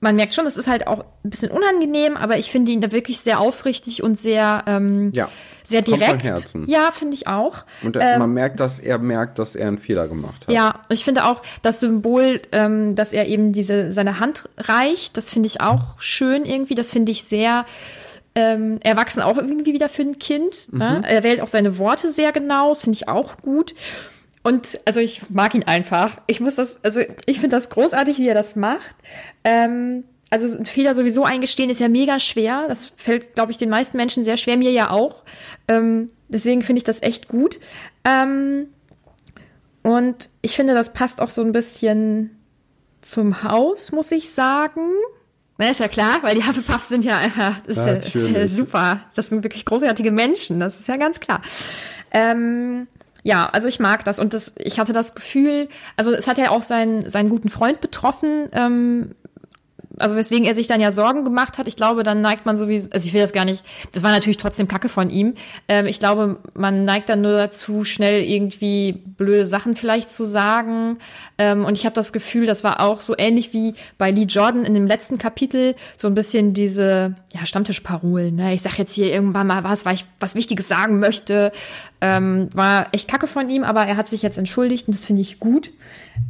man 0.00 0.16
merkt 0.16 0.34
schon, 0.34 0.44
das 0.44 0.56
ist 0.56 0.66
halt 0.66 0.86
auch 0.86 1.04
ein 1.24 1.30
bisschen 1.30 1.50
unangenehm, 1.50 2.16
aber 2.16 2.38
ich 2.38 2.50
finde 2.50 2.72
ihn 2.72 2.80
da 2.80 2.92
wirklich 2.92 3.20
sehr 3.20 3.40
aufrichtig 3.40 4.02
und 4.02 4.18
sehr, 4.18 4.64
ähm, 4.66 5.12
ja, 5.14 5.28
sehr 5.64 5.82
direkt. 5.82 6.24
Ja, 6.66 6.90
finde 6.90 7.14
ich 7.14 7.28
auch. 7.28 7.64
Und 7.82 7.96
er, 7.96 8.14
ähm, 8.14 8.18
man 8.18 8.32
merkt, 8.32 8.58
dass 8.58 8.78
er 8.78 8.98
merkt, 8.98 9.38
dass 9.38 9.54
er 9.54 9.68
einen 9.68 9.78
Fehler 9.78 10.08
gemacht 10.08 10.46
hat. 10.46 10.54
Ja, 10.54 10.80
ich 10.88 11.04
finde 11.04 11.24
auch 11.24 11.42
das 11.62 11.78
Symbol, 11.78 12.40
ähm, 12.50 12.96
dass 12.96 13.12
er 13.12 13.28
eben 13.28 13.52
diese 13.52 13.92
seine 13.92 14.18
Hand 14.18 14.48
reicht, 14.58 15.16
das 15.16 15.30
finde 15.30 15.46
ich 15.46 15.60
auch 15.60 16.00
schön 16.00 16.44
irgendwie. 16.44 16.74
Das 16.74 16.90
finde 16.90 17.12
ich 17.12 17.22
sehr 17.24 17.64
ähm, 18.34 18.78
erwachsen 18.82 19.20
auch 19.20 19.36
irgendwie 19.36 19.74
wieder 19.74 19.88
für 19.88 20.02
ein 20.02 20.18
Kind. 20.18 20.72
Ne? 20.72 20.98
Mhm. 20.98 21.04
Er 21.04 21.22
wählt 21.22 21.40
auch 21.40 21.48
seine 21.48 21.78
Worte 21.78 22.10
sehr 22.10 22.32
genau, 22.32 22.70
das 22.70 22.82
finde 22.82 22.96
ich 22.96 23.08
auch 23.08 23.36
gut. 23.38 23.74
Und 24.42 24.80
also 24.84 25.00
ich 25.00 25.30
mag 25.30 25.54
ihn 25.54 25.64
einfach. 25.64 26.20
Ich 26.26 26.40
muss 26.40 26.56
das, 26.56 26.82
also 26.84 27.00
ich 27.26 27.40
finde 27.40 27.56
das 27.56 27.70
großartig, 27.70 28.18
wie 28.18 28.28
er 28.28 28.34
das 28.34 28.56
macht. 28.56 28.96
Ähm, 29.44 30.04
also 30.30 30.58
ein 30.58 30.66
Fehler 30.66 30.94
sowieso 30.94 31.24
eingestehen 31.24 31.70
ist 31.70 31.80
ja 31.80 31.88
mega 31.88 32.18
schwer. 32.18 32.64
Das 32.66 32.88
fällt, 32.96 33.34
glaube 33.34 33.52
ich, 33.52 33.58
den 33.58 33.70
meisten 33.70 33.96
Menschen 33.98 34.24
sehr 34.24 34.36
schwer, 34.36 34.56
mir 34.56 34.72
ja 34.72 34.90
auch. 34.90 35.22
Ähm, 35.68 36.10
deswegen 36.28 36.62
finde 36.62 36.78
ich 36.78 36.84
das 36.84 37.02
echt 37.02 37.28
gut. 37.28 37.60
Ähm, 38.04 38.68
und 39.82 40.28
ich 40.40 40.56
finde, 40.56 40.74
das 40.74 40.92
passt 40.92 41.20
auch 41.20 41.30
so 41.30 41.42
ein 41.42 41.52
bisschen 41.52 42.30
zum 43.02 43.42
Haus, 43.42 43.92
muss 43.92 44.10
ich 44.10 44.30
sagen. 44.30 44.80
Na, 45.62 45.70
ist 45.70 45.78
ja 45.78 45.86
klar, 45.86 46.18
weil 46.22 46.34
die 46.34 46.44
Hufflepuffs 46.44 46.88
sind 46.88 47.04
ja, 47.04 47.20
das 47.68 47.78
ist, 47.78 47.86
ja, 47.86 47.92
ist 47.92 48.30
ja 48.30 48.48
super. 48.48 49.00
Das 49.14 49.28
sind 49.28 49.44
wirklich 49.44 49.64
großartige 49.64 50.10
Menschen, 50.10 50.58
das 50.58 50.80
ist 50.80 50.88
ja 50.88 50.96
ganz 50.96 51.20
klar. 51.20 51.40
Ähm, 52.10 52.88
ja, 53.22 53.48
also 53.48 53.68
ich 53.68 53.78
mag 53.78 54.04
das 54.04 54.18
und 54.18 54.34
das, 54.34 54.54
ich 54.58 54.80
hatte 54.80 54.92
das 54.92 55.14
Gefühl, 55.14 55.68
also 55.96 56.12
es 56.12 56.26
hat 56.26 56.36
ja 56.38 56.50
auch 56.50 56.64
seinen, 56.64 57.08
seinen 57.08 57.28
guten 57.28 57.48
Freund 57.48 57.80
betroffen, 57.80 58.48
ähm, 58.52 59.14
also 60.02 60.16
weswegen 60.16 60.44
er 60.44 60.54
sich 60.54 60.66
dann 60.66 60.80
ja 60.80 60.92
Sorgen 60.92 61.24
gemacht 61.24 61.58
hat. 61.58 61.66
Ich 61.66 61.76
glaube, 61.76 62.02
dann 62.02 62.20
neigt 62.20 62.44
man 62.44 62.56
sowieso, 62.56 62.90
also 62.90 63.06
ich 63.06 63.12
will 63.12 63.20
das 63.20 63.32
gar 63.32 63.44
nicht, 63.44 63.64
das 63.92 64.02
war 64.02 64.10
natürlich 64.10 64.36
trotzdem 64.36 64.68
Kacke 64.68 64.88
von 64.88 65.10
ihm. 65.10 65.34
Ähm, 65.68 65.86
ich 65.86 65.98
glaube, 65.98 66.38
man 66.54 66.84
neigt 66.84 67.08
dann 67.08 67.20
nur 67.20 67.32
dazu, 67.32 67.84
schnell 67.84 68.22
irgendwie 68.22 68.92
blöde 68.92 69.46
Sachen 69.46 69.76
vielleicht 69.76 70.10
zu 70.10 70.24
sagen. 70.24 70.98
Ähm, 71.38 71.64
und 71.64 71.78
ich 71.78 71.84
habe 71.84 71.94
das 71.94 72.12
Gefühl, 72.12 72.46
das 72.46 72.64
war 72.64 72.80
auch 72.80 73.00
so 73.00 73.14
ähnlich 73.16 73.52
wie 73.52 73.74
bei 73.98 74.10
Lee 74.10 74.24
Jordan 74.24 74.64
in 74.64 74.74
dem 74.74 74.86
letzten 74.86 75.18
Kapitel, 75.18 75.74
so 75.96 76.08
ein 76.08 76.14
bisschen 76.14 76.54
diese 76.54 77.14
ja, 77.32 77.46
Stammtischparolen. 77.46 78.34
Ne? 78.34 78.54
Ich 78.54 78.62
sag 78.62 78.78
jetzt 78.78 78.92
hier 78.92 79.12
irgendwann 79.12 79.46
mal 79.46 79.64
was, 79.64 79.84
weil 79.84 79.94
ich 79.94 80.06
was 80.20 80.34
Wichtiges 80.34 80.68
sagen 80.68 80.98
möchte. 80.98 81.52
Ähm, 82.04 82.48
war 82.52 82.88
echt 82.90 83.06
Kacke 83.06 83.28
von 83.28 83.48
ihm, 83.48 83.62
aber 83.62 83.86
er 83.86 83.96
hat 83.96 84.08
sich 84.08 84.22
jetzt 84.22 84.36
entschuldigt 84.36 84.88
und 84.88 84.94
das 84.94 85.04
finde 85.04 85.22
ich 85.22 85.38
gut. 85.38 85.70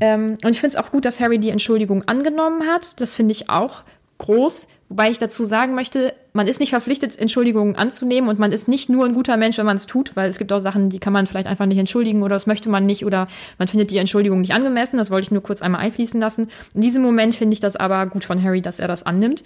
Ähm, 0.01 0.37
und 0.45 0.51
ich 0.51 0.61
finde 0.61 0.77
es 0.77 0.85
auch 0.85 0.91
gut, 0.91 1.07
dass 1.07 1.19
Harry 1.19 1.39
die 1.39 1.49
Entschuldigung 1.49 2.07
angenommen 2.07 2.67
hat. 2.67 3.01
Das 3.01 3.17
finde 3.17 3.33
ich 3.33 3.49
auch 3.49 3.83
groß. 4.19 4.69
Wobei 4.91 5.11
ich 5.11 5.19
dazu 5.19 5.45
sagen 5.45 5.75
möchte, 5.75 6.13
man 6.35 6.47
ist 6.47 6.61
nicht 6.61 6.69
verpflichtet, 6.69 7.19
Entschuldigungen 7.19 7.77
anzunehmen 7.77 8.29
und 8.29 8.39
man 8.39 8.53
ist 8.53 8.69
nicht 8.69 8.91
nur 8.91 9.07
ein 9.07 9.15
guter 9.15 9.39
Mensch, 9.39 9.57
wenn 9.57 9.65
man 9.65 9.77
es 9.77 9.87
tut, 9.87 10.15
weil 10.15 10.29
es 10.29 10.37
gibt 10.37 10.53
auch 10.53 10.59
Sachen, 10.59 10.91
die 10.91 10.99
kann 10.99 11.15
man 11.15 11.27
vielleicht 11.27 11.47
einfach 11.47 11.65
nicht 11.65 11.79
entschuldigen 11.79 12.23
oder 12.23 12.37
das 12.37 12.47
möchte 12.47 12.69
man 12.69 12.85
nicht 12.85 13.07
oder 13.07 13.27
man 13.57 13.69
findet 13.69 13.91
die 13.91 13.97
Entschuldigung 13.97 14.43
nicht 14.43 14.55
angemessen. 14.55 14.99
Das 14.99 15.11
wollte 15.11 15.25
ich 15.25 15.31
nur 15.31 15.43
kurz 15.43 15.63
einmal 15.63 15.81
einfließen 15.81 16.21
lassen. 16.21 16.49
In 16.75 16.83
diesem 16.83 17.03
Moment 17.03 17.35
finde 17.35 17.55
ich 17.55 17.61
das 17.61 17.77
aber 17.77 18.05
gut 18.07 18.27
von 18.27 18.43
Harry, 18.43 18.61
dass 18.61 18.79
er 18.79 18.89
das 18.89 19.05
annimmt. 19.05 19.43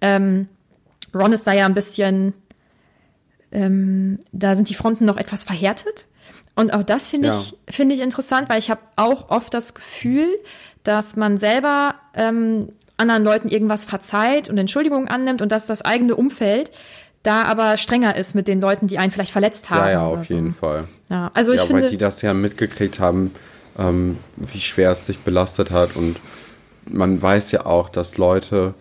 Ähm, 0.00 0.48
Ron 1.14 1.34
ist 1.34 1.46
da 1.46 1.52
ja 1.52 1.66
ein 1.66 1.74
bisschen, 1.74 2.32
ähm, 3.52 4.18
da 4.32 4.54
sind 4.54 4.68
die 4.68 4.74
Fronten 4.74 5.04
noch 5.04 5.16
etwas 5.16 5.44
verhärtet. 5.44 6.06
Und 6.54 6.72
auch 6.72 6.82
das 6.82 7.08
finde 7.08 7.28
ja. 7.28 7.38
ich, 7.38 7.56
finde 7.68 7.94
ich 7.94 8.00
interessant, 8.00 8.48
weil 8.48 8.58
ich 8.58 8.70
habe 8.70 8.80
auch 8.96 9.28
oft 9.30 9.52
das 9.52 9.74
Gefühl, 9.74 10.26
dass 10.84 11.16
man 11.16 11.38
selber 11.38 11.94
ähm, 12.14 12.68
anderen 12.96 13.24
Leuten 13.24 13.48
irgendwas 13.48 13.84
verzeiht 13.84 14.48
und 14.48 14.56
Entschuldigungen 14.56 15.08
annimmt 15.08 15.42
und 15.42 15.52
dass 15.52 15.66
das 15.66 15.82
eigene 15.82 16.16
Umfeld 16.16 16.70
da 17.22 17.42
aber 17.42 17.76
strenger 17.76 18.16
ist 18.16 18.34
mit 18.34 18.46
den 18.46 18.60
Leuten, 18.60 18.86
die 18.86 18.98
einen 18.98 19.10
vielleicht 19.10 19.32
verletzt 19.32 19.68
haben. 19.68 19.86
Ja, 19.86 19.90
ja, 19.90 20.06
auf 20.06 20.24
jeden 20.26 20.52
so. 20.52 20.60
Fall. 20.60 20.84
Ja, 21.10 21.30
also 21.34 21.52
ich 21.52 21.60
ja, 21.60 21.66
finde, 21.66 21.82
weil 21.82 21.90
die 21.90 21.98
das 21.98 22.22
ja 22.22 22.32
mitgekriegt 22.32 23.00
haben, 23.00 23.32
ähm, 23.78 24.18
wie 24.36 24.60
schwer 24.60 24.92
es 24.92 25.06
sich 25.06 25.18
belastet 25.18 25.70
hat 25.70 25.96
und 25.96 26.20
man 26.88 27.20
weiß 27.20 27.50
ja 27.50 27.66
auch, 27.66 27.88
dass 27.88 28.16
Leute 28.16 28.74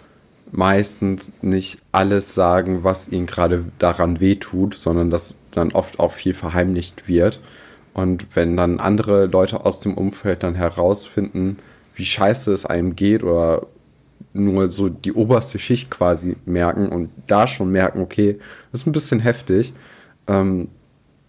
meistens 0.55 1.31
nicht 1.41 1.79
alles 1.91 2.33
sagen, 2.33 2.83
was 2.83 3.09
ihnen 3.09 3.25
gerade 3.25 3.65
daran 3.77 4.19
wehtut, 4.19 4.75
sondern 4.75 5.09
dass 5.09 5.35
dann 5.51 5.73
oft 5.73 5.99
auch 5.99 6.13
viel 6.13 6.33
verheimlicht 6.33 7.07
wird. 7.07 7.41
Und 7.93 8.27
wenn 8.35 8.57
dann 8.57 8.79
andere 8.79 9.25
Leute 9.25 9.65
aus 9.65 9.79
dem 9.79 9.95
Umfeld 9.95 10.43
dann 10.43 10.55
herausfinden, 10.55 11.59
wie 11.95 12.05
scheiße 12.05 12.51
es 12.51 12.65
einem 12.65 12.95
geht 12.95 13.23
oder 13.23 13.67
nur 14.33 14.69
so 14.69 14.89
die 14.89 15.13
oberste 15.13 15.59
Schicht 15.59 15.89
quasi 15.89 16.35
merken 16.45 16.89
und 16.89 17.09
da 17.27 17.47
schon 17.47 17.71
merken, 17.71 18.01
okay, 18.01 18.37
das 18.71 18.81
ist 18.81 18.87
ein 18.87 18.91
bisschen 18.91 19.19
heftig, 19.19 19.73
ähm, 20.27 20.69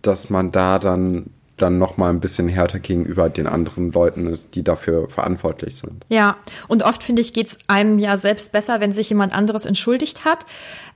dass 0.03 0.31
man 0.31 0.53
da 0.53 0.79
dann 0.79 1.31
dann 1.57 1.79
noch 1.79 1.97
mal 1.97 2.11
ein 2.11 2.21
bisschen 2.21 2.49
härter 2.49 2.79
gegenüber 2.79 3.31
den 3.31 3.47
anderen 3.47 3.93
Leuten 3.93 4.27
ist, 4.27 4.55
die 4.55 4.63
dafür 4.63 5.09
verantwortlich 5.09 5.77
sind. 5.77 6.05
Ja, 6.09 6.37
und 6.69 6.83
oft 6.83 7.03
finde 7.03 7.23
ich, 7.23 7.33
geht 7.33 7.47
es 7.47 7.59
einem 7.67 7.99
ja 7.99 8.17
selbst 8.17 8.53
besser, 8.53 8.81
wenn 8.81 8.93
sich 8.93 9.09
jemand 9.09 9.35
anderes 9.35 9.65
entschuldigt 9.65 10.25
hat. 10.25 10.45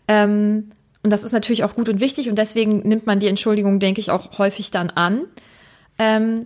Ähm, 0.08 0.72
und 1.02 1.10
das 1.10 1.24
ist 1.24 1.32
natürlich 1.32 1.64
auch 1.64 1.74
gut 1.74 1.88
und 1.88 2.00
wichtig 2.00 2.28
und 2.28 2.36
deswegen 2.36 2.80
nimmt 2.80 3.06
man 3.06 3.20
die 3.20 3.28
Entschuldigung, 3.28 3.80
denke 3.80 4.00
ich, 4.00 4.10
auch 4.10 4.38
häufig 4.38 4.70
dann 4.70 4.90
an. 4.90 5.22
Ähm, 5.98 6.44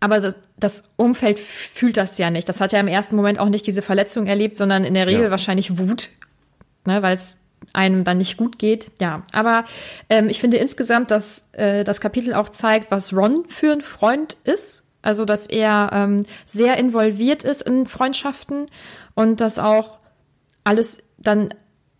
aber 0.00 0.20
das, 0.20 0.36
das, 0.58 0.84
Umfeld 0.96 1.38
fühlt 1.38 1.96
das 1.96 2.18
ja 2.18 2.30
nicht. 2.30 2.48
Das 2.48 2.60
hat 2.60 2.72
ja 2.72 2.80
im 2.80 2.88
ersten 2.88 3.16
Moment 3.16 3.38
auch 3.38 3.48
nicht 3.48 3.66
diese 3.66 3.82
Verletzung 3.82 4.26
erlebt, 4.26 4.56
sondern 4.56 4.84
in 4.84 4.94
der 4.94 5.06
Regel 5.06 5.24
ja. 5.24 5.30
wahrscheinlich 5.30 5.78
Wut, 5.78 6.10
ne, 6.86 7.02
weil 7.02 7.14
es 7.14 7.38
einem 7.72 8.04
dann 8.04 8.18
nicht 8.18 8.36
gut 8.36 8.58
geht. 8.58 8.90
Ja, 9.00 9.22
aber 9.32 9.64
ähm, 10.10 10.28
ich 10.28 10.40
finde 10.40 10.56
insgesamt, 10.56 11.10
dass 11.10 11.48
äh, 11.52 11.84
das 11.84 12.00
Kapitel 12.00 12.34
auch 12.34 12.48
zeigt, 12.48 12.90
was 12.90 13.12
Ron 13.14 13.44
für 13.48 13.72
ein 13.72 13.80
Freund 13.80 14.36
ist. 14.44 14.82
Also, 15.02 15.24
dass 15.24 15.46
er 15.46 15.90
ähm, 15.92 16.24
sehr 16.46 16.78
involviert 16.78 17.44
ist 17.44 17.62
in 17.62 17.86
Freundschaften 17.86 18.66
und 19.14 19.40
dass 19.40 19.58
auch 19.58 19.98
alles 20.64 20.98
dann, 21.18 21.52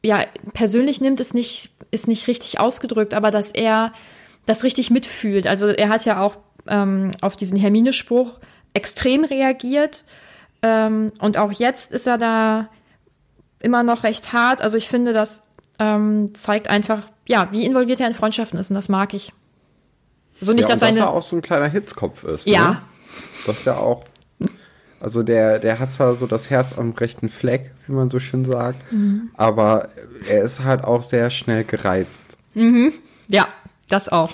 ja, 0.02 0.24
persönlich 0.54 1.00
nimmt, 1.02 1.20
ist 1.20 1.34
nicht, 1.34 1.72
ist 1.90 2.08
nicht 2.08 2.26
richtig 2.28 2.60
ausgedrückt, 2.60 3.12
aber 3.12 3.30
dass 3.30 3.52
er 3.52 3.92
das 4.46 4.64
richtig 4.64 4.90
mitfühlt. 4.90 5.46
Also, 5.46 5.68
er 5.68 5.90
hat 5.90 6.06
ja 6.06 6.22
auch 6.22 6.38
ähm, 6.66 7.10
auf 7.20 7.36
diesen 7.36 7.58
Hermine-Spruch 7.58 8.38
extrem 8.72 9.24
reagiert. 9.24 10.04
Ähm, 10.62 11.12
und 11.20 11.36
auch 11.36 11.52
jetzt 11.52 11.92
ist 11.92 12.06
er 12.06 12.18
da 12.18 12.68
immer 13.60 13.82
noch 13.82 14.02
recht 14.02 14.32
hart. 14.32 14.60
Also 14.60 14.76
ich 14.76 14.88
finde, 14.88 15.12
das 15.12 15.42
ähm, 15.78 16.34
zeigt 16.34 16.68
einfach, 16.68 17.02
ja, 17.26 17.48
wie 17.52 17.64
involviert 17.64 18.00
er 18.00 18.08
in 18.08 18.14
Freundschaften 18.14 18.58
ist 18.58 18.70
und 18.70 18.74
das 18.74 18.88
mag 18.88 19.14
ich. 19.14 19.32
So 20.40 20.52
nicht, 20.52 20.68
ja, 20.68 20.70
dass, 20.70 20.80
dass 20.80 20.96
er 20.96 21.10
auch 21.10 21.22
so 21.22 21.36
ein 21.36 21.42
kleiner 21.42 21.68
Hitzkopf 21.68 22.24
ist. 22.24 22.46
Ja. 22.46 22.68
Ne? 22.68 22.82
Das 23.46 23.58
ist 23.58 23.66
ja 23.66 23.76
auch. 23.76 24.04
Also 25.00 25.22
der, 25.22 25.58
der 25.58 25.78
hat 25.80 25.92
zwar 25.92 26.14
so 26.14 26.26
das 26.26 26.48
Herz 26.48 26.78
am 26.78 26.92
rechten 26.92 27.28
Fleck, 27.28 27.72
wie 27.86 27.92
man 27.92 28.08
so 28.08 28.18
schön 28.18 28.44
sagt, 28.46 28.90
mhm. 28.90 29.30
aber 29.34 29.90
er 30.28 30.42
ist 30.42 30.64
halt 30.64 30.82
auch 30.82 31.02
sehr 31.02 31.28
schnell 31.28 31.64
gereizt. 31.64 32.24
Mhm. 32.54 32.94
Ja, 33.28 33.46
das 33.88 34.08
auch. 34.08 34.32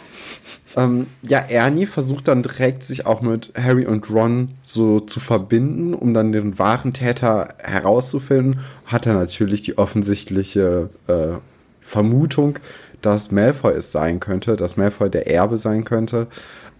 Ähm, 0.77 1.07
ja, 1.23 1.39
Ernie 1.39 1.87
versucht 1.87 2.29
dann 2.29 2.43
direkt, 2.43 2.83
sich 2.83 3.07
auch 3.07 3.23
mit 3.23 3.53
Harry 3.57 3.87
und 3.87 4.09
Ron 4.11 4.51
so 4.63 5.01
zu 5.01 5.19
verbinden, 5.19 5.95
um 5.95 6.15
dann 6.15 6.33
den 6.33 6.59
wahren 6.59 6.93
Täter 6.93 7.49
herauszufinden. 7.59 8.61
Hat 8.87 9.07
er 9.07 9.15
natürlich 9.15 9.63
die 9.63 9.79
offensichtliche 9.79 10.91
äh, 11.09 11.39
Vermutung, 11.81 12.59
dass 13.03 13.33
Malfoy 13.33 13.73
es 13.73 13.91
sein 13.93 14.21
könnte, 14.21 14.57
dass 14.57 14.77
Malfoy 14.77 15.11
der 15.11 15.27
Erbe 15.27 15.57
sein 15.57 15.85
könnte. 15.85 16.29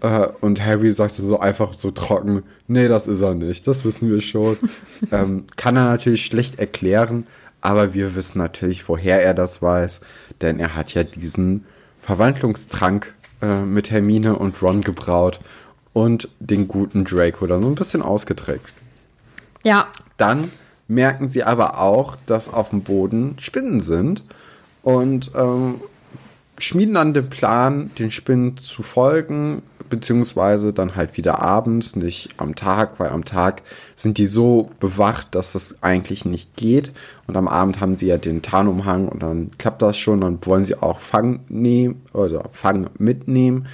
Äh, 0.01 0.29
und 0.41 0.65
Harry 0.65 0.93
sagte 0.93 1.23
so 1.23 1.41
einfach 1.41 1.75
so 1.75 1.91
trocken, 1.91 2.45
nee, 2.69 2.89
das 2.89 3.07
ist 3.07 3.21
er 3.21 3.35
nicht, 3.35 3.67
das 3.67 3.85
wissen 3.85 4.11
wir 4.11 4.21
schon. 4.21 4.57
ähm, 5.13 5.45
kann 5.57 5.77
er 5.77 5.87
natürlich 5.87 6.27
schlecht 6.27 6.59
erklären, 6.61 7.27
aber 7.61 7.93
wir 7.93 8.15
wissen 8.15 8.39
natürlich, 8.39 8.89
woher 8.89 9.23
er 9.23 9.35
das 9.35 9.61
weiß, 9.61 10.01
denn 10.41 10.61
er 10.61 10.77
hat 10.77 10.95
ja 10.95 11.03
diesen 11.03 11.65
Verwandlungstrank 12.01 13.15
äh, 13.43 13.61
mit 13.61 13.91
Hermine 13.91 14.37
und 14.37 14.61
Ron 14.63 14.83
gebraut 14.83 15.41
und 15.93 16.29
den 16.39 16.69
guten 16.69 17.05
Draco 17.05 17.47
dann 17.47 17.63
so 17.63 17.69
ein 17.69 17.75
bisschen 17.75 18.03
ausgetrickst. 18.03 18.77
Ja. 19.65 19.89
Dann 20.17 20.51
merken 20.89 21.29
sie 21.29 21.45
aber 21.45 21.81
auch, 21.81 22.17
dass 22.27 22.53
auf 22.53 22.71
dem 22.71 22.83
Boden 22.83 23.37
Spinnen 23.39 23.81
sind 23.81 24.25
und 24.83 25.31
ähm, 25.35 25.81
schmieden 26.59 26.95
dann 26.95 27.15
den 27.15 27.31
Plan, 27.31 27.91
den 27.99 28.11
Spinnen 28.11 28.57
zu 28.57 28.83
folgen, 28.83 29.63
beziehungsweise 29.91 30.73
dann 30.73 30.97
halt 30.97 31.17
wieder 31.17 31.41
abends, 31.41 31.97
nicht 31.97 32.31
am 32.39 32.55
Tag, 32.55 32.99
weil 32.99 33.11
am 33.11 33.25
Tag 33.25 33.63
sind 33.97 34.17
die 34.19 34.27
so 34.27 34.71
bewacht, 34.81 35.35
dass 35.35 35.53
das 35.53 35.83
eigentlich 35.83 36.25
nicht 36.25 36.57
geht. 36.57 36.93
Und 37.27 37.37
am 37.37 37.49
Abend 37.49 37.81
haben 37.81 37.99
sie 37.99 38.07
ja 38.07 38.17
den 38.17 38.43
Tarnumhang 38.43 39.09
und 39.09 39.23
dann 39.23 39.51
klappt 39.59 39.83
das 39.83 39.99
schon. 39.99 40.23
Dann 40.23 40.39
wollen 40.43 40.65
sie 40.65 40.77
auch 40.77 41.01
Fang 41.01 41.41
nehmen 41.49 42.03
oder 42.13 42.49
Fang 42.53 42.89
mitnehmen, 42.99 43.67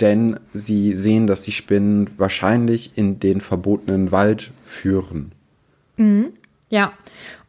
denn 0.00 0.40
sie 0.52 0.94
sehen, 0.94 1.26
dass 1.26 1.42
die 1.42 1.52
Spinnen 1.52 2.10
wahrscheinlich 2.16 2.96
in 2.96 3.20
den 3.20 3.40
verbotenen 3.40 4.12
Wald 4.12 4.52
führen. 4.64 5.32
Mhm. 5.96 6.32
Ja, 6.70 6.92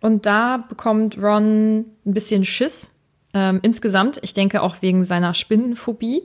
und 0.02 0.26
da 0.26 0.58
bekommt 0.58 1.18
Ron 1.18 1.86
ein 2.06 2.14
bisschen 2.14 2.44
Schiss. 2.46 3.00
Ähm, 3.34 3.60
insgesamt, 3.64 4.20
ich 4.22 4.34
denke 4.34 4.62
auch 4.62 4.82
wegen 4.82 5.04
seiner 5.04 5.34
Spinnenphobie. 5.34 6.24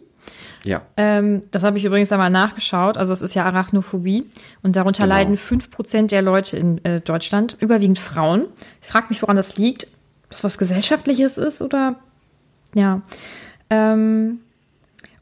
Ja. 0.64 0.82
Ähm, 0.96 1.42
das 1.50 1.62
habe 1.62 1.78
ich 1.78 1.84
übrigens 1.84 2.12
einmal 2.12 2.30
nachgeschaut. 2.30 2.96
Also 2.96 3.12
es 3.12 3.22
ist 3.22 3.34
ja 3.34 3.44
Arachnophobie 3.44 4.28
und 4.62 4.76
darunter 4.76 5.04
genau. 5.04 5.14
leiden 5.14 5.38
5% 5.38 6.08
der 6.08 6.22
Leute 6.22 6.56
in 6.56 6.84
äh, 6.84 7.00
Deutschland, 7.00 7.56
überwiegend 7.60 7.98
Frauen. 7.98 8.46
Ich 8.82 8.88
frage 8.88 9.06
mich, 9.08 9.22
woran 9.22 9.36
das 9.36 9.56
liegt. 9.56 9.84
Ob 10.24 10.30
das 10.30 10.44
was 10.44 10.58
Gesellschaftliches 10.58 11.38
ist 11.38 11.62
oder 11.62 11.96
ja. 12.74 13.02
Ähm, 13.70 14.40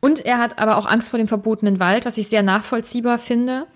und 0.00 0.24
er 0.24 0.38
hat 0.38 0.58
aber 0.58 0.76
auch 0.76 0.86
Angst 0.86 1.10
vor 1.10 1.18
dem 1.18 1.28
verbotenen 1.28 1.80
Wald, 1.80 2.04
was 2.04 2.18
ich 2.18 2.28
sehr 2.28 2.42
nachvollziehbar 2.42 3.18
finde. 3.18 3.66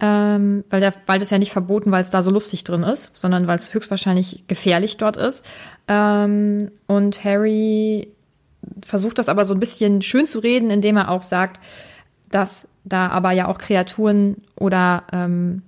Ähm, 0.00 0.64
weil 0.70 0.80
der 0.80 0.94
Wald 1.06 1.22
ist 1.22 1.30
ja 1.30 1.38
nicht 1.38 1.52
verboten, 1.52 1.90
weil 1.90 2.02
es 2.02 2.10
da 2.10 2.22
so 2.22 2.30
lustig 2.30 2.62
drin 2.62 2.84
ist, 2.84 3.18
sondern 3.18 3.48
weil 3.48 3.56
es 3.56 3.74
höchstwahrscheinlich 3.74 4.44
gefährlich 4.46 4.96
dort 4.96 5.16
ist. 5.16 5.44
Ähm, 5.88 6.70
und 6.86 7.24
Harry 7.24 8.14
versucht 8.84 9.18
das 9.18 9.28
aber 9.28 9.44
so 9.44 9.54
ein 9.54 9.60
bisschen 9.60 10.02
schön 10.02 10.26
zu 10.26 10.38
reden, 10.38 10.70
indem 10.70 10.96
er 10.96 11.10
auch 11.10 11.22
sagt, 11.22 11.60
dass 12.30 12.68
da 12.84 13.08
aber 13.08 13.32
ja 13.32 13.48
auch 13.48 13.58
Kreaturen 13.58 14.38
oder 14.56 15.04
ähm, 15.12 15.62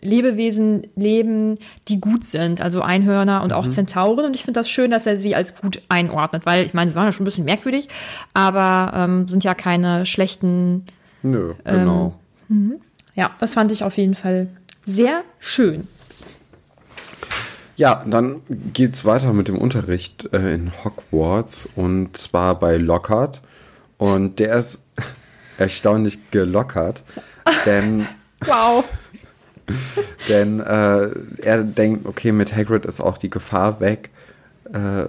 Lebewesen 0.00 0.86
leben, 0.94 1.58
die 1.88 2.00
gut 2.00 2.24
sind, 2.24 2.60
also 2.60 2.82
Einhörner 2.82 3.42
und 3.42 3.50
mhm. 3.50 3.56
auch 3.56 3.68
Zentauren. 3.68 4.26
Und 4.26 4.36
ich 4.36 4.44
finde 4.44 4.60
das 4.60 4.68
schön, 4.68 4.90
dass 4.90 5.06
er 5.06 5.18
sie 5.18 5.34
als 5.34 5.56
gut 5.56 5.82
einordnet, 5.88 6.46
weil 6.46 6.66
ich 6.66 6.74
meine, 6.74 6.90
sie 6.90 6.96
waren 6.96 7.06
ja 7.06 7.12
schon 7.12 7.24
ein 7.24 7.26
bisschen 7.26 7.44
merkwürdig, 7.44 7.88
aber 8.34 8.92
ähm, 8.94 9.28
sind 9.28 9.44
ja 9.44 9.54
keine 9.54 10.06
schlechten. 10.06 10.84
Nö, 11.22 11.54
genau. 11.64 12.14
Ähm, 12.50 12.76
ja, 13.14 13.30
das 13.38 13.54
fand 13.54 13.72
ich 13.72 13.82
auf 13.82 13.96
jeden 13.96 14.14
Fall 14.14 14.48
sehr 14.84 15.22
schön. 15.40 15.88
Ja, 17.76 18.04
dann 18.06 18.40
geht's 18.72 19.04
weiter 19.04 19.32
mit 19.32 19.48
dem 19.48 19.58
Unterricht 19.58 20.28
äh, 20.32 20.54
in 20.54 20.72
Hogwarts 20.84 21.68
und 21.76 22.16
zwar 22.16 22.58
bei 22.58 22.76
Lockhart. 22.76 23.42
Und 23.98 24.38
der 24.38 24.54
ist 24.56 24.82
erstaunlich 25.58 26.30
gelockert, 26.30 27.04
denn 27.64 28.06
Wow. 28.44 28.84
Denn 30.28 30.60
äh, 30.60 31.10
er 31.42 31.62
denkt, 31.64 32.06
okay, 32.06 32.32
mit 32.32 32.54
Hagrid 32.54 32.84
ist 32.86 33.00
auch 33.00 33.18
die 33.18 33.30
Gefahr 33.30 33.80
weg. 33.80 34.10
Äh, 34.72 35.06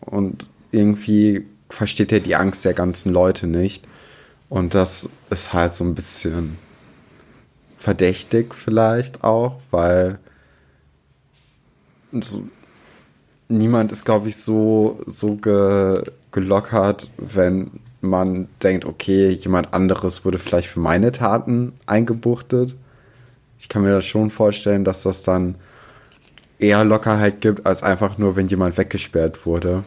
und 0.00 0.48
irgendwie 0.72 1.46
versteht 1.70 2.12
er 2.12 2.20
die 2.20 2.36
Angst 2.36 2.64
der 2.64 2.74
ganzen 2.74 3.12
Leute 3.12 3.46
nicht. 3.46 3.86
Und 4.48 4.74
das 4.74 5.08
ist 5.30 5.52
halt 5.52 5.74
so 5.74 5.84
ein 5.84 5.94
bisschen 5.94 6.58
verdächtig 7.78 8.54
vielleicht 8.54 9.22
auch, 9.22 9.60
weil 9.70 10.18
so, 12.22 12.44
niemand 13.48 13.92
ist, 13.92 14.04
glaube 14.04 14.28
ich, 14.28 14.36
so, 14.36 15.00
so 15.06 15.36
ge, 15.36 16.02
gelockert, 16.30 17.10
wenn 17.16 17.70
man 18.00 18.48
denkt, 18.62 18.84
okay, 18.84 19.30
jemand 19.30 19.72
anderes 19.72 20.24
wurde 20.24 20.38
vielleicht 20.38 20.68
für 20.68 20.80
meine 20.80 21.10
Taten 21.12 21.72
eingebuchtet. 21.86 22.76
Ich 23.58 23.68
kann 23.68 23.82
mir 23.82 23.92
das 23.92 24.04
schon 24.04 24.30
vorstellen, 24.30 24.84
dass 24.84 25.02
das 25.02 25.22
dann 25.22 25.54
eher 26.58 26.84
Lockerheit 26.84 27.40
gibt, 27.40 27.66
als 27.66 27.82
einfach 27.82 28.18
nur, 28.18 28.36
wenn 28.36 28.48
jemand 28.48 28.76
weggesperrt 28.78 29.46
wurde. 29.46 29.84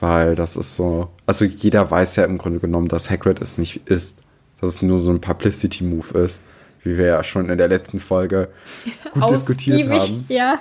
Weil 0.00 0.34
das 0.34 0.56
ist 0.56 0.76
so. 0.76 1.08
Also 1.26 1.44
jeder 1.44 1.90
weiß 1.90 2.16
ja 2.16 2.24
im 2.24 2.38
Grunde 2.38 2.60
genommen, 2.60 2.88
dass 2.88 3.10
Hagrid 3.10 3.40
es 3.40 3.58
nicht 3.58 3.88
ist. 3.88 4.18
Dass 4.60 4.70
es 4.70 4.82
nur 4.82 4.98
so 4.98 5.10
ein 5.10 5.20
Publicity-Move 5.20 6.18
ist. 6.18 6.40
Wie 6.82 6.96
wir 6.96 7.06
ja 7.06 7.24
schon 7.24 7.50
in 7.50 7.58
der 7.58 7.68
letzten 7.68 7.98
Folge 7.98 8.48
gut 9.12 9.30
diskutiert 9.30 9.88
haben. 9.90 10.24
Ja. 10.28 10.60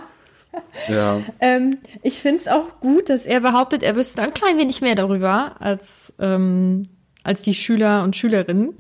Ja. 0.88 1.22
Ähm, 1.42 1.78
ich 2.02 2.22
finde 2.22 2.40
es 2.40 2.48
auch 2.48 2.80
gut, 2.80 3.10
dass 3.10 3.26
er 3.26 3.42
behauptet, 3.42 3.84
er 3.84 3.96
wüsste 3.96 4.22
ein 4.22 4.34
klein 4.34 4.58
wenig 4.58 4.82
mehr 4.82 4.96
darüber 4.96 5.56
als, 5.60 6.14
ähm, 6.20 6.84
als 7.24 7.42
die 7.42 7.54
Schüler 7.54 8.04
und 8.04 8.16
Schülerinnen. 8.16 8.74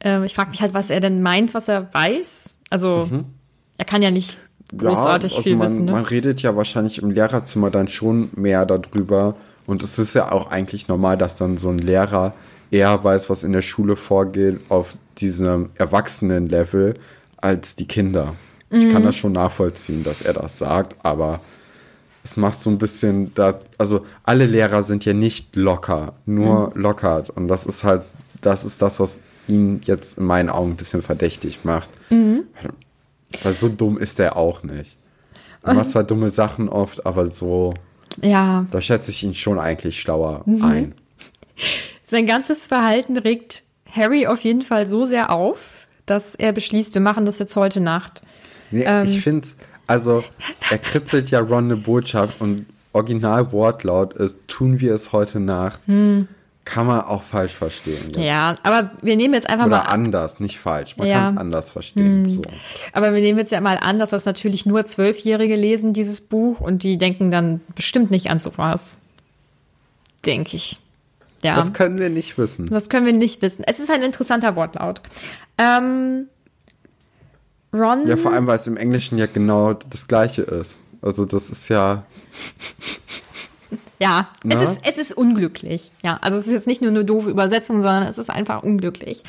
Ähm, 0.00 0.24
ich 0.24 0.34
frage 0.34 0.50
mich 0.50 0.62
halt, 0.62 0.72
was 0.72 0.90
er 0.90 1.00
denn 1.00 1.20
meint, 1.22 1.52
was 1.52 1.68
er 1.68 1.92
weiß. 1.92 2.56
Also, 2.70 3.08
er 3.76 3.84
kann 3.84 4.00
ja 4.00 4.10
nicht 4.10 4.38
großartig 4.76 5.32
ja, 5.32 5.38
also 5.38 5.42
viel 5.42 5.56
man, 5.56 5.68
wissen. 5.68 5.84
Ne? 5.84 5.92
man 5.92 6.04
redet 6.04 6.42
ja 6.42 6.56
wahrscheinlich 6.56 6.98
im 6.98 7.10
Lehrerzimmer 7.10 7.70
dann 7.70 7.88
schon 7.88 8.30
mehr 8.34 8.66
darüber. 8.66 9.36
Und 9.66 9.82
es 9.82 9.98
ist 9.98 10.14
ja 10.14 10.32
auch 10.32 10.50
eigentlich 10.50 10.88
normal, 10.88 11.16
dass 11.16 11.36
dann 11.36 11.56
so 11.56 11.70
ein 11.70 11.78
Lehrer 11.78 12.34
eher 12.70 13.02
weiß, 13.02 13.30
was 13.30 13.44
in 13.44 13.52
der 13.52 13.62
Schule 13.62 13.96
vorgeht, 13.96 14.60
auf 14.68 14.96
diesem 15.18 15.70
Erwachsenen-Level, 15.76 16.94
als 17.36 17.76
die 17.76 17.86
Kinder. 17.86 18.34
Ich 18.74 18.84
Mhm. 18.86 18.92
kann 18.92 19.02
das 19.04 19.16
schon 19.16 19.32
nachvollziehen, 19.32 20.02
dass 20.04 20.20
er 20.22 20.32
das 20.34 20.58
sagt, 20.58 20.96
aber 21.04 21.40
es 22.24 22.36
macht 22.36 22.58
so 22.60 22.70
ein 22.70 22.78
bisschen, 22.78 23.32
da, 23.34 23.60
also 23.78 24.04
alle 24.24 24.46
Lehrer 24.46 24.82
sind 24.82 25.04
ja 25.04 25.12
nicht 25.12 25.54
locker, 25.56 26.14
nur 26.26 26.70
Mhm. 26.74 26.82
lockert. 26.82 27.30
Und 27.30 27.48
das 27.48 27.66
ist 27.66 27.84
halt, 27.84 28.02
das 28.40 28.64
ist 28.64 28.80
das, 28.82 28.98
was 29.00 29.20
ihn 29.46 29.80
jetzt 29.84 30.18
in 30.18 30.24
meinen 30.24 30.48
Augen 30.48 30.70
ein 30.72 30.76
bisschen 30.76 31.02
verdächtig 31.02 31.60
macht. 31.64 31.88
Mhm. 32.10 32.44
Weil 33.42 33.52
so 33.52 33.68
dumm 33.68 33.98
ist 33.98 34.18
er 34.20 34.36
auch 34.36 34.62
nicht. 34.62 34.96
Er 35.62 35.74
macht 35.74 35.90
zwar 35.90 36.04
dumme 36.04 36.28
Sachen 36.30 36.68
oft, 36.68 37.04
aber 37.06 37.30
so, 37.30 37.72
ja, 38.22 38.66
da 38.70 38.80
schätze 38.80 39.10
ich 39.10 39.22
ihn 39.22 39.34
schon 39.34 39.58
eigentlich 39.58 40.00
schlauer 40.00 40.42
Mhm. 40.46 40.64
ein. 40.64 40.94
sein 42.06 42.26
ganzes 42.26 42.66
Verhalten 42.66 43.16
regt 43.16 43.62
Harry 43.90 44.26
auf 44.26 44.40
jeden 44.40 44.62
Fall 44.62 44.86
so 44.86 45.04
sehr 45.04 45.30
auf, 45.32 45.86
dass 46.06 46.34
er 46.34 46.52
beschließt, 46.52 46.94
wir 46.94 47.00
machen 47.00 47.24
das 47.24 47.38
jetzt 47.38 47.56
heute 47.56 47.80
Nacht. 47.80 48.22
Nee, 48.70 48.84
Ähm. 48.86 49.06
ich 49.06 49.20
finde 49.20 49.46
also 49.86 50.24
er 50.70 50.78
kritzelt 50.78 51.30
ja 51.30 51.40
Ron 51.40 51.64
eine 51.64 51.76
Botschaft 51.76 52.40
und 52.40 52.66
original 52.94 53.52
Wortlaut 53.52 54.14
ist, 54.14 54.38
tun 54.48 54.80
wir 54.80 54.94
es 54.94 55.12
heute 55.12 55.40
Nacht. 55.40 55.80
Kann 56.64 56.86
man 56.86 57.00
auch 57.02 57.22
falsch 57.22 57.52
verstehen. 57.52 58.04
jetzt. 58.04 58.16
Hm. 58.16 58.22
Ja, 58.22 58.54
aber 58.62 58.92
wir 59.02 59.16
nehmen 59.16 59.34
jetzt 59.34 59.50
einfach 59.50 59.66
Oder 59.66 59.78
mal 59.78 59.82
anders, 59.82 60.40
nicht 60.40 60.58
falsch. 60.58 60.96
Man 60.96 61.06
Ja. 61.06 61.16
Hm. 61.18 61.24
kann 61.26 61.34
es 61.34 61.40
anders 61.40 61.70
verstehen. 61.70 62.30
So. 62.30 62.42
Aber 62.94 63.12
wir 63.12 63.20
nehmen 63.20 63.38
jetzt 63.38 63.52
ja 63.52 63.60
mal 63.60 63.76
an, 63.76 63.98
dass 63.98 64.10
das 64.10 64.24
natürlich 64.24 64.64
nur 64.64 64.86
Zwölfjährige 64.86 65.56
lesen, 65.56 65.92
dieses 65.92 66.22
Buch, 66.22 66.60
und 66.60 66.82
die 66.82 66.96
denken 66.96 67.30
dann 67.30 67.60
bestimmt 67.74 68.10
nicht 68.10 68.30
an 68.30 68.38
sowas. 68.38 68.96
Denke 70.24 70.56
ich. 70.56 70.78
Ja. 71.42 71.56
Das 71.56 71.74
können 71.74 71.98
wir 71.98 72.08
nicht 72.08 72.38
wissen. 72.38 72.66
Das 72.70 72.88
können 72.88 73.04
wir 73.04 73.12
nicht 73.12 73.42
wissen. 73.42 73.62
Es 73.66 73.78
ist 73.78 73.90
ein 73.90 74.02
interessanter 74.02 74.56
Wortlaut. 74.56 75.02
Ähm, 75.58 76.28
Ron. 77.74 78.06
Ja, 78.06 78.16
vor 78.16 78.32
allem, 78.32 78.46
weil 78.46 78.58
es 78.58 78.66
im 78.66 78.76
Englischen 78.76 79.18
ja 79.18 79.26
genau 79.26 79.72
das 79.74 80.06
gleiche 80.08 80.42
ist. 80.42 80.78
Also 81.02 81.26
das 81.26 81.50
ist 81.50 81.68
ja, 81.68 82.04
Ja, 83.98 84.28
es 84.48 84.54
Na? 84.54 84.62
ist, 84.62 84.80
es 84.84 84.98
ist 84.98 85.12
unglücklich. 85.12 85.90
Ja, 86.02 86.18
also 86.22 86.38
es 86.38 86.46
ist 86.46 86.52
jetzt 86.52 86.66
nicht 86.66 86.80
nur 86.82 86.90
eine 86.90 87.04
doofe 87.04 87.30
Übersetzung, 87.30 87.82
sondern 87.82 88.04
es 88.04 88.18
ist 88.18 88.30
einfach 88.30 88.62
unglücklich. 88.62 89.22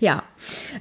Ja. 0.00 0.22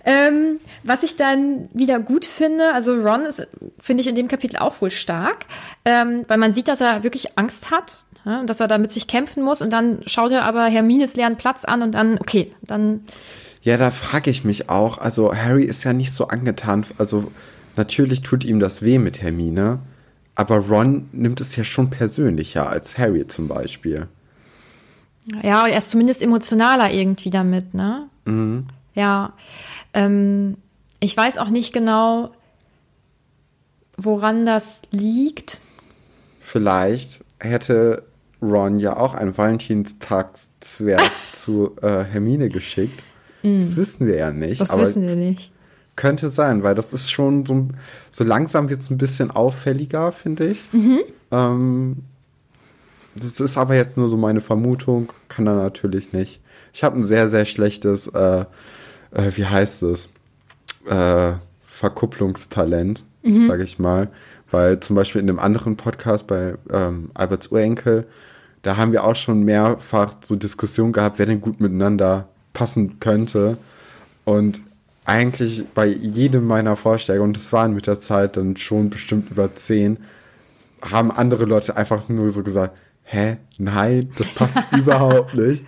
Ähm, 0.06 0.60
was 0.84 1.04
ich 1.04 1.16
dann 1.16 1.70
wieder 1.74 2.00
gut 2.00 2.26
finde, 2.26 2.74
also 2.74 2.94
Ron 2.94 3.26
ist, 3.26 3.48
finde 3.80 4.02
ich 4.02 4.08
in 4.08 4.16
dem 4.16 4.28
Kapitel 4.28 4.58
auch 4.58 4.82
wohl 4.82 4.92
stark, 4.92 5.46
ähm, 5.86 6.26
weil 6.28 6.38
man 6.38 6.54
sieht, 6.54 6.68
dass 6.68 6.82
er 6.82 7.04
wirklich 7.04 7.38
Angst 7.38 7.72
hat, 7.72 8.06
ja, 8.26 8.40
und 8.40 8.50
dass 8.50 8.60
er 8.60 8.68
da 8.68 8.78
mit 8.78 8.92
sich 8.92 9.08
kämpfen 9.08 9.44
muss 9.44 9.62
und 9.62 9.72
dann 9.72 10.02
schaut 10.06 10.32
er 10.32 10.46
aber 10.48 10.66
Hermines 10.66 11.16
leeren 11.16 11.38
Platz 11.38 11.66
an 11.66 11.82
und 11.82 11.94
dann, 11.94 12.18
okay, 12.20 12.54
dann, 12.62 13.06
ja, 13.62 13.78
da 13.78 13.92
frage 13.92 14.32
ich 14.32 14.44
mich 14.44 14.70
auch. 14.70 14.98
Also 14.98 15.36
Harry 15.36 15.64
ist 15.64 15.84
ja 15.84 15.94
nicht 15.94 16.12
so 16.12 16.28
angetan. 16.28 16.86
Also 16.98 17.32
natürlich 17.76 18.22
tut 18.22 18.44
ihm 18.44 18.60
das 18.60 18.82
weh 18.82 18.98
mit 18.98 19.22
Hermine. 19.22 19.80
Aber 20.36 20.58
Ron 20.58 21.10
nimmt 21.12 21.42
es 21.42 21.56
ja 21.56 21.64
schon 21.64 21.90
persönlicher 21.90 22.70
als 22.70 22.98
Harry 22.98 23.28
zum 23.28 23.48
Beispiel. 23.48 24.08
ja, 25.44 25.68
er 25.68 25.78
ist 25.78 25.90
zumindest 25.90 26.22
emotionaler 26.22 26.92
irgendwie 26.92 27.30
damit, 27.30 27.74
ne? 27.74 28.08
Ja. 28.96 29.34
Ähm, 29.94 30.58
ich 31.00 31.16
weiß 31.16 31.38
auch 31.38 31.50
nicht 31.50 31.74
genau, 31.74 32.32
woran 33.98 34.46
das 34.46 34.82
liegt. 34.92 35.62
Vielleicht 36.40 37.24
hätte 37.40 38.04
Ron 38.42 38.80
ja 38.80 38.98
auch 38.98 39.14
einen 39.14 39.38
Valentinstagszwerg 39.38 41.12
zu 41.34 41.76
äh, 41.82 42.04
Hermine 42.04 42.50
geschickt. 42.50 43.04
Das 43.44 43.76
wissen 43.76 44.08
wir 44.08 44.16
ja 44.18 44.32
nicht. 44.32 44.60
Mm. 44.60 44.64
Das 44.64 44.70
aber 44.72 44.84
wissen 44.84 45.08
wir 45.08 45.16
nicht. 45.16 45.52
könnte 45.96 46.30
sein, 46.30 46.64
weil 46.64 46.76
das 46.76 46.94
ist 46.94 47.12
schon 47.12 47.46
so, 47.46 47.68
so 48.12 48.24
langsam 48.24 48.70
wird 48.70 48.82
es 48.82 48.90
ein 48.90 48.98
bisschen 48.98 49.32
auffälliger, 49.32 50.12
finde 50.12 50.48
ich. 50.48 50.68
Mhm. 50.74 51.00
Ähm, 51.32 51.98
das 53.16 53.40
ist 53.40 53.58
aber 53.58 53.76
jetzt 53.76 53.98
nur 53.98 54.08
so 54.08 54.16
meine 54.18 54.42
Vermutung, 54.42 55.12
kann 55.28 55.46
er 55.48 55.56
natürlich 55.56 56.14
nicht. 56.14 56.40
Ich 56.74 56.84
habe 56.84 56.98
ein 56.98 57.04
sehr, 57.04 57.30
sehr 57.30 57.46
schlechtes, 57.46 58.08
äh, 58.08 58.46
äh, 59.12 59.32
wie 59.36 59.46
heißt 59.46 59.84
es, 59.84 60.08
äh, 60.90 61.34
Verkupplungstalent, 61.62 63.04
Mhm. 63.24 63.48
sage 63.48 63.64
ich 63.64 63.78
mal. 63.80 64.10
Weil 64.50 64.80
zum 64.80 64.96
Beispiel 64.96 65.22
in 65.22 65.30
einem 65.30 65.40
anderen 65.40 65.78
Podcast 65.78 66.28
bei 66.28 66.56
ähm, 66.72 67.12
Alberts 67.14 67.48
Urenkel, 67.52 68.06
da 68.64 68.78
haben 68.78 68.92
wir 68.92 69.04
auch 69.04 69.16
schon 69.16 69.44
mehrfach 69.44 70.16
so 70.24 70.36
Diskussionen 70.36 70.92
gehabt, 70.94 71.20
wer 71.20 71.26
denn 71.26 71.42
gut 71.42 71.60
miteinander 71.62 72.28
passen 72.54 73.00
könnte. 73.00 73.58
Und 74.26 74.62
eigentlich 75.06 75.66
bei 75.74 75.88
jedem 75.88 76.46
meiner 76.46 76.76
Vorschläge, 76.76 77.22
und 77.22 77.36
es 77.38 77.52
waren 77.52 77.74
mit 77.74 77.88
der 77.88 78.00
Zeit 78.00 78.38
dann 78.38 78.56
schon 78.58 78.90
bestimmt 78.90 79.32
über 79.32 79.54
zehn, 79.56 79.98
haben 80.82 81.12
andere 81.12 81.46
Leute 81.46 81.76
einfach 81.78 82.10
nur 82.10 82.30
so 82.32 82.44
gesagt, 82.44 82.80
hä, 83.04 83.38
nein, 83.58 84.10
das 84.18 84.30
passt 84.30 84.58
überhaupt 84.78 85.34
nicht. 85.36 85.66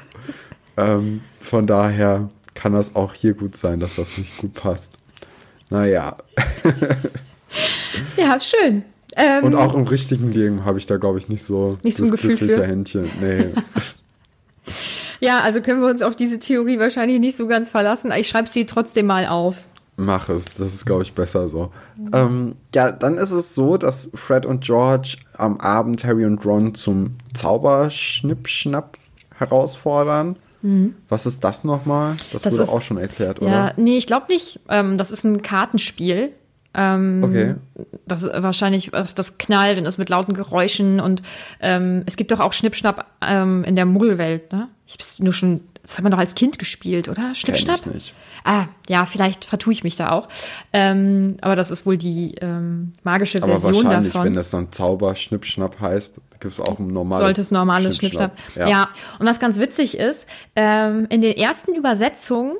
Ähm, 0.77 1.21
von 1.41 1.67
daher 1.67 2.29
kann 2.53 2.73
das 2.73 2.95
auch 2.95 3.13
hier 3.13 3.33
gut 3.33 3.57
sein, 3.57 3.79
dass 3.79 3.95
das 3.95 4.17
nicht 4.17 4.37
gut 4.37 4.53
passt. 4.53 4.93
Naja, 5.69 6.17
Ja, 8.17 8.39
schön. 8.39 8.83
Ähm, 9.15 9.43
und 9.43 9.55
auch 9.55 9.75
im 9.75 9.83
richtigen 9.83 10.31
Leben 10.31 10.65
habe 10.65 10.79
ich 10.79 10.87
da, 10.87 10.97
glaube 10.97 11.19
ich, 11.19 11.29
nicht 11.29 11.43
so 11.43 11.77
Nicht 11.83 11.97
so 11.97 12.05
ein 12.05 12.11
Gefühl 12.11 12.35
glückliche 12.35 12.61
für? 12.61 12.67
Händchen. 12.67 13.09
Nee. 13.21 13.45
ja, 15.23 15.39
also 15.41 15.62
können 15.62 15.81
wir 15.81 15.88
uns 15.89 16.01
auf 16.01 16.15
diese 16.15 16.38
Theorie 16.39 16.77
wahrscheinlich 16.79 17.19
nicht 17.19 17.36
so 17.36 17.47
ganz 17.47 17.71
verlassen. 17.71 18.12
Ich 18.17 18.27
schreibe 18.27 18.49
sie 18.49 18.65
trotzdem 18.65 19.05
mal 19.07 19.25
auf. 19.27 19.63
Mach 19.95 20.27
es, 20.29 20.45
das 20.57 20.73
ist, 20.73 20.86
glaube 20.88 21.03
ich, 21.03 21.13
besser 21.13 21.49
so. 21.49 21.71
Ähm, 22.13 22.55
ja, 22.73 22.91
dann 22.91 23.13
ist 23.15 23.29
es 23.29 23.53
so, 23.53 23.77
dass 23.77 24.09
Fred 24.15 24.43
und 24.45 24.63
George 24.63 25.17
am 25.38 25.59
Abend 25.59 26.03
Harry 26.03 26.25
und 26.25 26.43
Ron 26.45 26.73
zum 26.73 27.15
Zauberschnippschnapp 27.33 28.97
herausfordern. 29.38 30.36
Was 31.09 31.25
ist 31.25 31.43
das 31.43 31.65
nochmal? 31.65 32.15
Das, 32.31 32.41
Mhm. 32.41 32.43
Das 32.43 32.53
wurde 32.53 32.63
ist- 32.63 32.69
auch 32.69 32.81
schon 32.81 32.97
erklärt, 32.97 33.41
Ja, 33.41 33.47
oder? 33.47 33.73
nee, 33.75 33.97
ich 33.97 34.07
glaube 34.07 34.27
nicht. 34.29 34.62
Ähm, 34.69 34.97
das 34.97 35.12
ist 35.12 35.25
ein 35.25 35.41
Kartenspiel. 35.41 36.31
Ähm, 36.73 37.23
Okay. 37.23 37.55
Das 38.05 38.23
ist 38.23 38.31
wahrscheinlich 38.36 38.93
äh, 38.93 39.05
das 39.15 39.38
knallt 39.38 39.77
und 39.77 39.86
ist 39.86 39.97
mit 39.97 40.09
lauten 40.09 40.33
Geräuschen 40.33 40.99
und 40.99 41.21
ähm, 41.59 42.03
es 42.05 42.17
gibt 42.17 42.31
doch 42.31 42.39
auch 42.39 42.53
Schnippschnapp 42.53 43.05
ähm, 43.21 43.63
in 43.63 43.75
der 43.75 43.86
Muggelwelt, 43.86 44.51
ne? 44.51 44.69
Ich 44.86 44.93
habe 44.93 45.01
es 45.03 45.19
nur 45.19 45.33
schon 45.33 45.62
das 45.83 45.97
hat 45.97 46.03
man 46.03 46.13
doch 46.13 46.19
als 46.19 46.33
Kind 46.33 46.59
gespielt, 46.59 47.09
oder? 47.09 47.36
Schnippschnapp? 47.36 47.81
Ich 47.81 47.86
nicht. 47.93 48.13
Ah, 48.45 48.67
ja, 48.88 49.05
vielleicht 49.05 49.43
vertue 49.43 49.73
ich 49.73 49.83
mich 49.83 49.97
da 49.97 50.12
auch. 50.12 50.29
Ähm, 50.71 51.36
aber 51.41 51.57
das 51.57 51.71
ist 51.71 51.86
wohl 51.86 51.97
die 51.97 52.36
ähm, 52.39 52.93
magische 53.03 53.43
Aber 53.43 53.57
Version 53.57 53.83
wahrscheinlich, 53.86 54.13
davon. 54.13 54.27
wenn 54.27 54.36
das 54.36 54.49
dann 54.49 54.71
Zauber-Schnippschnapp 54.71 55.81
heißt, 55.81 56.15
gibt 56.39 56.53
es 56.53 56.59
auch 56.62 56.79
ein 56.79 56.88
normales 56.88 57.23
sollte 57.25 57.41
es 57.41 57.51
normales 57.51 57.97
Schnippschnapp. 57.97 58.31
Ja. 58.55 58.89
und 59.19 59.27
was 59.27 59.41
ganz 59.41 59.57
witzig 59.57 59.97
ist, 59.97 60.25
ähm, 60.55 61.05
in 61.09 61.19
den 61.19 61.36
ersten 61.36 61.75
Übersetzungen 61.75 62.53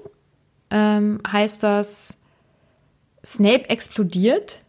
ähm, 0.69 1.21
heißt 1.26 1.63
das 1.63 2.17
Snape 3.25 3.69
explodiert. 3.69 4.59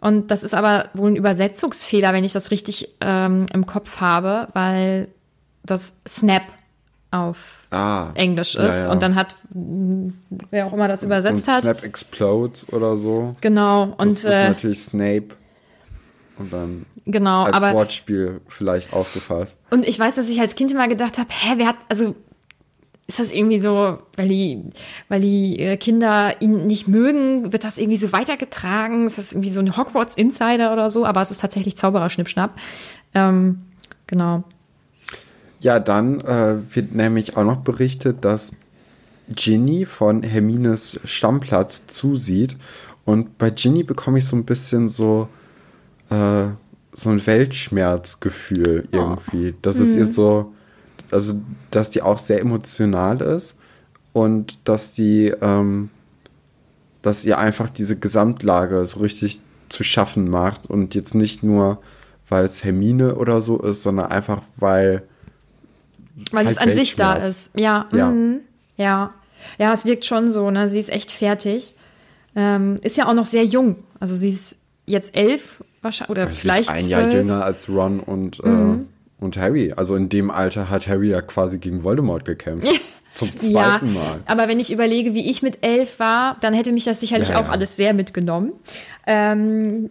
Und 0.00 0.30
das 0.30 0.42
ist 0.42 0.54
aber 0.54 0.88
wohl 0.94 1.10
ein 1.10 1.16
Übersetzungsfehler, 1.16 2.12
wenn 2.12 2.24
ich 2.24 2.32
das 2.32 2.50
richtig 2.50 2.88
ähm, 3.00 3.46
im 3.52 3.66
Kopf 3.66 4.00
habe, 4.00 4.48
weil 4.54 5.08
das 5.62 5.96
Snap 6.08 6.42
auf 7.10 7.66
Ah, 7.70 8.08
Englisch 8.14 8.54
ja, 8.54 8.66
ist. 8.66 8.86
ja. 8.86 8.92
Und 8.92 9.02
dann 9.02 9.14
hat, 9.14 9.36
wer 9.50 10.66
auch 10.66 10.72
immer 10.72 10.88
das 10.88 11.02
übersetzt 11.02 11.46
und 11.46 11.52
hat. 11.54 11.62
Snap 11.62 11.84
explodes 11.84 12.72
oder 12.72 12.96
so. 12.96 13.36
Genau, 13.40 13.94
und 13.96 14.10
das 14.12 14.18
ist 14.18 14.24
äh, 14.24 14.48
natürlich 14.48 14.82
Snape. 14.82 15.28
Und 16.38 16.52
dann 16.52 16.86
genau, 17.04 17.42
als 17.44 17.54
aber 17.54 17.74
Wortspiel 17.74 18.40
vielleicht 18.48 18.92
aufgefasst. 18.92 19.60
Und 19.70 19.86
ich 19.86 19.98
weiß, 19.98 20.14
dass 20.14 20.28
ich 20.28 20.40
als 20.40 20.54
Kind 20.54 20.72
immer 20.72 20.88
gedacht 20.88 21.18
habe, 21.18 21.28
hä, 21.30 21.54
wer 21.56 21.66
hat, 21.66 21.76
also 21.88 22.14
ist 23.10 23.18
das 23.18 23.32
irgendwie 23.32 23.58
so, 23.58 23.98
weil 24.16 24.28
die, 24.28 24.62
weil 25.08 25.20
die 25.20 25.58
äh, 25.58 25.76
Kinder 25.76 26.40
ihn 26.40 26.68
nicht 26.68 26.86
mögen, 26.86 27.52
wird 27.52 27.64
das 27.64 27.76
irgendwie 27.76 27.96
so 27.96 28.12
weitergetragen? 28.12 29.04
Ist 29.04 29.18
das 29.18 29.32
irgendwie 29.32 29.50
so 29.50 29.58
ein 29.58 29.76
Hogwarts 29.76 30.16
Insider 30.16 30.72
oder 30.72 30.90
so? 30.90 31.04
Aber 31.04 31.20
es 31.20 31.32
ist 31.32 31.40
tatsächlich 31.40 31.76
Zauberer-Schnippschnapp. 31.76 32.56
Ähm, 33.12 33.62
genau. 34.06 34.44
Ja, 35.58 35.80
dann 35.80 36.20
äh, 36.20 36.58
wird 36.72 36.94
nämlich 36.94 37.36
auch 37.36 37.42
noch 37.42 37.56
berichtet, 37.56 38.24
dass 38.24 38.52
Ginny 39.28 39.86
von 39.86 40.22
Hermines 40.22 41.00
Stammplatz 41.04 41.88
zusieht. 41.88 42.58
Und 43.04 43.38
bei 43.38 43.50
Ginny 43.50 43.82
bekomme 43.82 44.20
ich 44.20 44.24
so 44.24 44.36
ein 44.36 44.44
bisschen 44.44 44.88
so, 44.88 45.28
äh, 46.10 46.44
so 46.92 47.10
ein 47.10 47.26
Weltschmerzgefühl 47.26 48.86
irgendwie. 48.92 49.52
Das 49.62 49.78
ist 49.78 49.96
ihr 49.96 50.06
so, 50.06 50.52
also, 51.10 51.34
dass 51.70 51.90
die 51.90 52.02
auch 52.02 52.18
sehr 52.18 52.40
emotional 52.40 53.20
ist 53.20 53.54
und 54.12 54.58
dass 54.68 54.94
die, 54.94 55.32
ähm, 55.40 55.90
dass 57.02 57.24
ihr 57.24 57.38
einfach 57.38 57.70
diese 57.70 57.96
Gesamtlage 57.96 58.84
so 58.86 59.00
richtig 59.00 59.40
zu 59.68 59.84
schaffen 59.84 60.28
macht 60.28 60.68
und 60.68 60.94
jetzt 60.94 61.14
nicht 61.14 61.42
nur, 61.42 61.80
weil 62.28 62.44
es 62.44 62.62
Hermine 62.64 63.14
oder 63.16 63.40
so 63.42 63.58
ist, 63.58 63.82
sondern 63.82 64.06
einfach, 64.06 64.42
weil 64.56 65.02
Weil 66.32 66.46
es 66.46 66.58
Halt 66.58 66.68
an 66.68 66.74
sich 66.74 66.96
da 66.96 67.14
ist. 67.14 67.50
Ja, 67.56 67.86
Ja. 67.92 68.10
mhm. 68.10 68.40
ja. 68.76 69.14
Ja, 69.58 69.72
es 69.72 69.86
wirkt 69.86 70.04
schon 70.04 70.30
so, 70.30 70.50
ne? 70.50 70.68
Sie 70.68 70.78
ist 70.78 70.90
echt 70.90 71.12
fertig. 71.12 71.74
Ähm, 72.36 72.76
ist 72.82 72.98
ja 72.98 73.08
auch 73.08 73.14
noch 73.14 73.24
sehr 73.24 73.44
jung. 73.44 73.76
Also 73.98 74.14
sie 74.14 74.30
ist 74.30 74.58
jetzt 74.84 75.16
elf 75.16 75.64
wahrscheinlich 75.80 76.10
oder 76.10 76.26
Sie 76.26 76.32
ist 76.32 76.40
vielleicht 76.40 76.68
ein 76.68 76.86
Jahr 76.86 77.08
jünger 77.10 77.42
als 77.44 77.68
Ron 77.68 78.00
und, 78.00 78.44
Mhm. 78.44 78.86
Und 79.20 79.36
Harry. 79.36 79.72
Also 79.76 79.96
in 79.96 80.08
dem 80.08 80.30
Alter 80.30 80.68
hat 80.70 80.88
Harry 80.88 81.10
ja 81.10 81.20
quasi 81.22 81.58
gegen 81.58 81.82
Voldemort 81.84 82.24
gekämpft. 82.24 82.80
Zum 83.14 83.28
Ja, 83.42 83.78
zweiten 83.78 83.92
Mal. 83.94 84.20
aber 84.26 84.48
wenn 84.48 84.60
ich 84.60 84.72
überlege, 84.72 85.14
wie 85.14 85.30
ich 85.30 85.42
mit 85.42 85.58
elf 85.64 85.98
war, 85.98 86.36
dann 86.40 86.54
hätte 86.54 86.72
mich 86.72 86.84
das 86.84 87.00
sicherlich 87.00 87.30
Ja, 87.30 87.40
auch 87.40 87.46
ja. 87.46 87.50
alles 87.52 87.76
sehr 87.76 87.92
mitgenommen. 87.94 88.52
Ähm, 89.06 89.90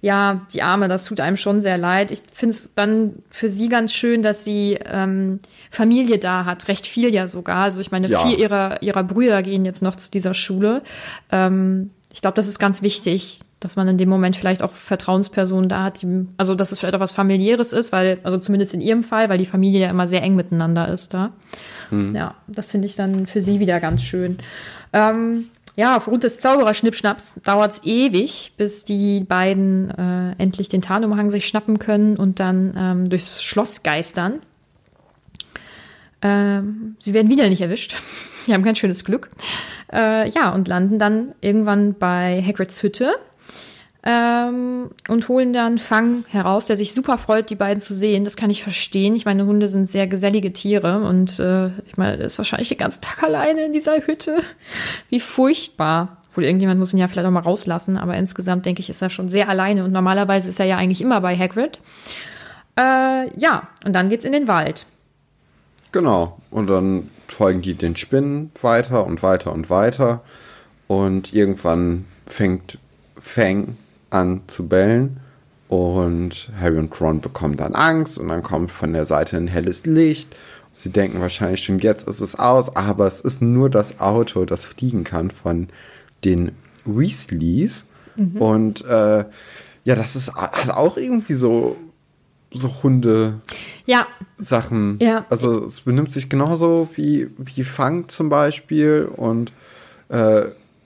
ja, 0.00 0.46
die 0.52 0.62
Arme, 0.62 0.88
das 0.88 1.04
tut 1.04 1.20
einem 1.20 1.36
schon 1.36 1.60
sehr 1.60 1.76
leid. 1.78 2.10
Ich 2.12 2.22
finde 2.32 2.54
es 2.54 2.72
dann 2.74 3.14
für 3.30 3.48
sie 3.48 3.68
ganz 3.68 3.92
schön, 3.92 4.22
dass 4.22 4.44
sie 4.44 4.78
ähm, 4.84 5.40
Familie 5.70 6.18
da 6.18 6.44
hat, 6.44 6.68
recht 6.68 6.86
viel 6.86 7.12
ja 7.12 7.26
sogar. 7.26 7.56
Also 7.58 7.80
ich 7.80 7.90
meine, 7.90 8.08
Ja. 8.08 8.24
vier 8.26 8.38
ihrer, 8.38 8.82
ihrer 8.82 9.02
Brüder 9.04 9.42
gehen 9.42 9.64
jetzt 9.64 9.82
noch 9.82 9.96
zu 9.96 10.10
dieser 10.10 10.34
Schule. 10.34 10.82
Ähm, 11.30 11.90
ich 12.12 12.20
glaube, 12.20 12.34
das 12.36 12.46
ist 12.46 12.58
ganz 12.58 12.82
wichtig, 12.82 13.40
dass 13.64 13.76
man 13.76 13.88
in 13.88 13.98
dem 13.98 14.08
Moment 14.08 14.36
vielleicht 14.36 14.62
auch 14.62 14.72
Vertrauenspersonen 14.72 15.68
da 15.68 15.84
hat, 15.84 16.02
die, 16.02 16.26
also 16.36 16.54
dass 16.54 16.72
es 16.72 16.78
vielleicht 16.78 16.94
auch 16.94 17.00
was 17.00 17.12
familiäres 17.12 17.72
ist, 17.72 17.92
weil, 17.92 18.18
also 18.22 18.36
zumindest 18.38 18.74
in 18.74 18.80
ihrem 18.80 19.04
Fall, 19.04 19.28
weil 19.28 19.38
die 19.38 19.46
Familie 19.46 19.80
ja 19.80 19.90
immer 19.90 20.06
sehr 20.06 20.22
eng 20.22 20.34
miteinander 20.34 20.88
ist 20.88 21.14
da. 21.14 21.32
Ja, 22.14 22.34
das 22.46 22.70
finde 22.70 22.86
ich 22.86 22.96
dann 22.96 23.26
für 23.26 23.40
sie 23.40 23.60
wieder 23.60 23.78
ganz 23.78 24.02
schön. 24.02 24.38
Ähm, 24.92 25.46
ja, 25.76 25.96
aufgrund 25.96 26.24
des 26.24 26.38
Zaubererschnippschnapps 26.38 27.40
dauert 27.44 27.72
es 27.72 27.84
ewig, 27.84 28.52
bis 28.56 28.84
die 28.84 29.20
beiden 29.20 29.90
äh, 29.90 30.32
endlich 30.38 30.68
den 30.68 30.82
Tarnumhang 30.82 31.30
sich 31.30 31.48
schnappen 31.48 31.78
können 31.78 32.16
und 32.16 32.40
dann 32.40 32.74
ähm, 32.76 33.10
durchs 33.10 33.42
Schloss 33.42 33.82
geistern. 33.82 34.40
Ähm, 36.20 36.96
sie 36.98 37.14
werden 37.14 37.30
wieder 37.30 37.48
nicht 37.48 37.60
erwischt. 37.60 37.94
Die 38.46 38.54
haben 38.54 38.64
kein 38.64 38.76
schönes 38.76 39.04
Glück. 39.04 39.28
Äh, 39.92 40.28
ja, 40.30 40.52
und 40.52 40.66
landen 40.66 40.98
dann 40.98 41.32
irgendwann 41.40 41.94
bei 41.94 42.42
Hagrids 42.44 42.82
Hütte 42.82 43.14
ähm, 44.04 44.90
und 45.08 45.28
holen 45.28 45.52
dann 45.52 45.78
Fang 45.78 46.24
heraus, 46.28 46.66
der 46.66 46.76
sich 46.76 46.92
super 46.92 47.18
freut, 47.18 47.50
die 47.50 47.54
beiden 47.54 47.80
zu 47.80 47.94
sehen. 47.94 48.24
Das 48.24 48.36
kann 48.36 48.50
ich 48.50 48.62
verstehen. 48.62 49.14
Ich 49.14 49.24
meine, 49.24 49.46
Hunde 49.46 49.68
sind 49.68 49.88
sehr 49.88 50.06
gesellige 50.06 50.52
Tiere 50.52 51.04
und 51.04 51.38
äh, 51.38 51.68
ich 51.86 51.96
meine, 51.96 52.18
er 52.18 52.24
ist 52.24 52.38
wahrscheinlich 52.38 52.68
den 52.68 52.78
ganzen 52.78 53.00
Tag 53.00 53.22
alleine 53.22 53.64
in 53.64 53.72
dieser 53.72 54.06
Hütte. 54.06 54.42
Wie 55.08 55.20
furchtbar. 55.20 56.18
Wohl 56.34 56.44
irgendjemand 56.44 56.80
muss 56.80 56.94
ihn 56.94 56.98
ja 56.98 57.08
vielleicht 57.08 57.26
auch 57.26 57.32
mal 57.32 57.40
rauslassen, 57.40 57.98
aber 57.98 58.16
insgesamt 58.16 58.64
denke 58.64 58.80
ich, 58.80 58.88
ist 58.88 59.02
er 59.02 59.10
schon 59.10 59.28
sehr 59.28 59.50
alleine 59.50 59.84
und 59.84 59.92
normalerweise 59.92 60.48
ist 60.48 60.58
er 60.58 60.66
ja 60.66 60.78
eigentlich 60.78 61.02
immer 61.02 61.20
bei 61.20 61.36
Hagrid. 61.36 61.78
Äh, 62.78 63.38
ja, 63.38 63.68
und 63.84 63.92
dann 63.92 64.08
geht's 64.08 64.24
in 64.24 64.32
den 64.32 64.48
Wald. 64.48 64.86
Genau. 65.92 66.38
Und 66.50 66.68
dann 66.68 67.10
folgen 67.28 67.60
die 67.60 67.74
den 67.74 67.96
Spinnen 67.96 68.50
weiter 68.62 69.06
und 69.06 69.22
weiter 69.22 69.52
und 69.52 69.68
weiter. 69.68 70.22
Und 70.88 71.34
irgendwann 71.34 72.06
fängt 72.26 72.78
Fang 73.20 73.76
an 74.12 74.42
zu 74.46 74.68
bellen. 74.68 75.20
Und 75.68 76.50
Harry 76.60 76.78
und 76.78 77.00
Ron 77.00 77.20
bekommen 77.20 77.56
dann 77.56 77.74
Angst. 77.74 78.18
Und 78.18 78.28
dann 78.28 78.42
kommt 78.42 78.70
von 78.70 78.92
der 78.92 79.06
Seite 79.06 79.36
ein 79.36 79.48
helles 79.48 79.86
Licht. 79.86 80.36
Sie 80.74 80.90
denken 80.90 81.20
wahrscheinlich 81.20 81.64
schon, 81.64 81.78
jetzt 81.78 82.06
ist 82.08 82.20
es 82.20 82.38
aus. 82.38 82.76
Aber 82.76 83.06
es 83.06 83.20
ist 83.20 83.40
nur 83.42 83.70
das 83.70 84.00
Auto, 84.00 84.44
das 84.44 84.64
fliegen 84.64 85.04
kann 85.04 85.30
von 85.30 85.68
den 86.24 86.52
Weasleys. 86.84 87.84
Und 88.38 88.84
äh, 88.84 89.24
ja, 89.84 89.94
das 89.94 90.16
ist 90.16 90.34
hat 90.34 90.70
auch 90.70 90.96
irgendwie 90.96 91.34
so, 91.34 91.76
so 92.52 92.82
Hunde. 92.82 93.40
Ja, 93.86 94.06
Sachen. 94.38 94.98
Ja. 95.00 95.24
Also 95.30 95.66
es 95.66 95.80
benimmt 95.80 96.12
sich 96.12 96.28
genauso 96.28 96.88
wie, 96.94 97.30
wie 97.38 97.64
Fang 97.64 98.08
zum 98.08 98.28
Beispiel 98.28 99.10
und 99.16 99.52
äh, 100.08 100.42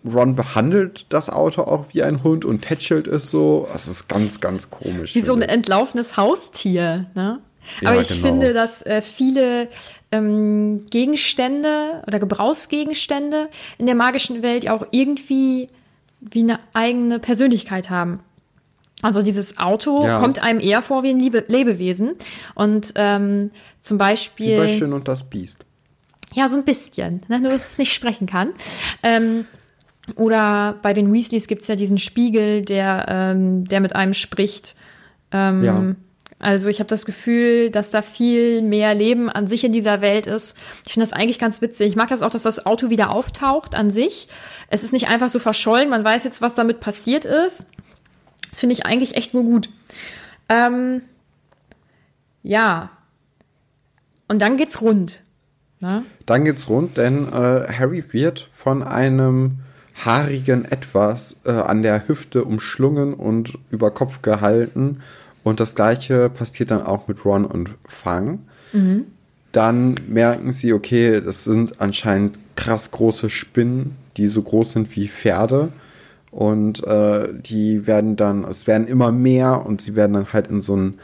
Ron 0.09 0.35
behandelt 0.35 1.07
das 1.09 1.31
Auto 1.31 1.63
auch 1.63 1.87
wie 1.93 2.03
ein 2.03 2.23
Hund 2.23 2.45
und 2.45 2.63
tätschelt 2.63 3.07
es 3.07 3.31
so. 3.31 3.69
Das 3.73 3.89
ist 3.89 4.09
ganz, 4.09 4.41
ganz 4.41 4.71
komisch. 4.71 5.15
wie 5.15 5.21
so 5.21 5.35
ein 5.35 5.43
entlaufenes 5.43 6.17
Haustier. 6.17 7.07
Ne? 7.15 7.39
Ja, 7.81 7.91
Aber 7.91 8.01
ich 8.01 8.09
genau. 8.09 8.23
finde, 8.23 8.53
dass 8.53 8.83
äh, 8.83 9.01
viele 9.03 9.69
ähm, 10.13 10.87
Gegenstände 10.91 12.03
oder 12.07 12.19
Gebrauchsgegenstände 12.19 13.49
in 13.79 13.87
der 13.87 13.95
magischen 13.95 14.43
Welt 14.43 14.65
ja 14.65 14.75
auch 14.75 14.87
irgendwie 14.91 15.67
wie 16.21 16.41
eine 16.41 16.59
eigene 16.73 17.19
Persönlichkeit 17.19 17.91
haben. 17.91 18.21
Also 19.03 19.23
dieses 19.23 19.59
Auto 19.59 20.05
Ja. 20.07 20.21
kommt 20.21 20.43
einem 20.43 20.61
eher 20.61 20.81
vor 20.81 21.03
wie 21.03 21.11
ein 21.11 21.21
Liebe 21.21 21.45
Lebewesen. 21.49 22.15
Und 22.55 22.93
ähm, 22.95 23.51
zum 23.83 23.97
Wie 23.97 23.99
bei 23.99 24.05
Beispiel. 24.11 24.69
Schön 24.79 24.93
und 24.93 25.07
das 25.09 25.29
Biest. 25.29 25.67
Ja, 26.35 26.49
so 26.49 26.57
ein 26.57 26.65
bisschen, 26.65 27.21
ne? 27.29 27.41
nur 27.41 27.51
dass 27.53 27.73
es 27.73 27.79
nicht 27.79 27.93
sprechen 27.93 28.27
kann. 28.27 28.53
Ähm, 29.03 29.47
oder 30.15 30.77
bei 30.83 30.95
den 30.95 31.13
Weasleys 31.13 31.49
gibt's 31.49 31.67
ja 31.69 31.77
diesen 31.77 31.99
Spiegel, 31.99 32.63
der, 32.63 33.07
ähm, 33.09 33.65
der 33.65 33.81
mit 33.81 33.97
einem 33.97 34.15
spricht. 34.15 34.77
Ähm, 35.33 35.65
Ja. 35.65 35.95
Also 36.39 36.69
ich 36.69 36.81
habe 36.81 36.89
das 36.89 37.07
Gefühl, 37.07 37.71
dass 37.71 37.91
da 37.91 38.03
viel 38.03 38.61
mehr 38.61 38.95
Leben 38.95 39.31
an 39.31 39.49
sich 39.49 39.65
in 39.65 39.73
dieser 39.73 40.03
Welt 40.03 40.27
ist. 40.27 40.57
Ich 40.85 40.93
finde 40.93 41.09
das 41.09 41.15
eigentlich 41.15 41.39
ganz 41.39 41.63
witzig. 41.63 41.89
Ich 41.89 41.97
mag 41.97 42.09
das 42.09 42.21
auch, 42.21 42.29
dass 42.29 42.43
das 42.43 42.67
Auto 42.67 42.91
wieder 42.91 43.11
auftaucht 43.11 43.75
an 43.75 43.91
sich. 43.91 44.29
Es 44.69 44.83
ist 44.83 44.93
nicht 44.93 45.09
einfach 45.09 45.31
so 45.31 45.39
verschollen. 45.39 45.89
Man 45.89 46.05
weiß 46.05 46.25
jetzt, 46.25 46.43
was 46.43 46.55
damit 46.55 46.81
passiert 46.81 47.25
ist. 47.25 47.69
Das 48.51 48.61
finde 48.61 48.75
ich 48.75 48.85
eigentlich 48.85 49.17
echt 49.17 49.33
nur 49.33 49.45
gut. 49.45 49.71
Ähm, 50.51 51.01
ja. 52.43 52.91
Und 54.29 54.43
dann 54.43 54.59
geht's 54.59 54.83
rund. 54.83 55.23
Ne? 55.81 56.05
Dann 56.27 56.45
geht's 56.45 56.69
rund, 56.69 56.99
denn 56.99 57.29
äh, 57.29 57.67
Harry 57.73 58.05
wird 58.13 58.51
von 58.55 58.83
einem 58.83 59.61
haarigen 60.05 60.65
Etwas 60.65 61.37
äh, 61.45 61.53
an 61.53 61.83
der 61.83 62.09
Hüfte 62.09 62.45
umschlungen 62.45 63.15
und 63.15 63.59
über 63.71 63.91
Kopf 63.91 64.23
gehalten. 64.23 65.01
Und 65.43 65.61
das 65.61 65.75
gleiche 65.75 66.29
passiert 66.29 66.71
dann 66.71 66.83
auch 66.83 67.09
mit 67.09 67.25
Ron 67.25 67.45
und 67.45 67.71
Fang. 67.87 68.41
Dann 69.53 69.95
merken 70.09 70.53
sie, 70.53 70.73
okay, 70.73 71.21
das 71.21 71.45
sind 71.45 71.81
anscheinend 71.81 72.39
krass 72.57 72.91
große 72.91 73.31
Spinnen, 73.31 73.97
die 74.17 74.27
so 74.27 74.43
groß 74.43 74.73
sind 74.73 74.95
wie 74.97 75.09
Pferde. 75.09 75.71
Und 76.31 76.85
äh, 76.85 77.29
die 77.33 77.87
werden 77.87 78.17
dann, 78.17 78.45
es 78.45 78.67
werden 78.67 78.87
immer 78.87 79.13
mehr 79.13 79.65
und 79.65 79.81
sie 79.81 79.97
werden 79.97 80.13
dann 80.13 80.33
halt 80.33 80.49
in 80.49 80.61
so 80.61 80.77
ein, 80.77 80.95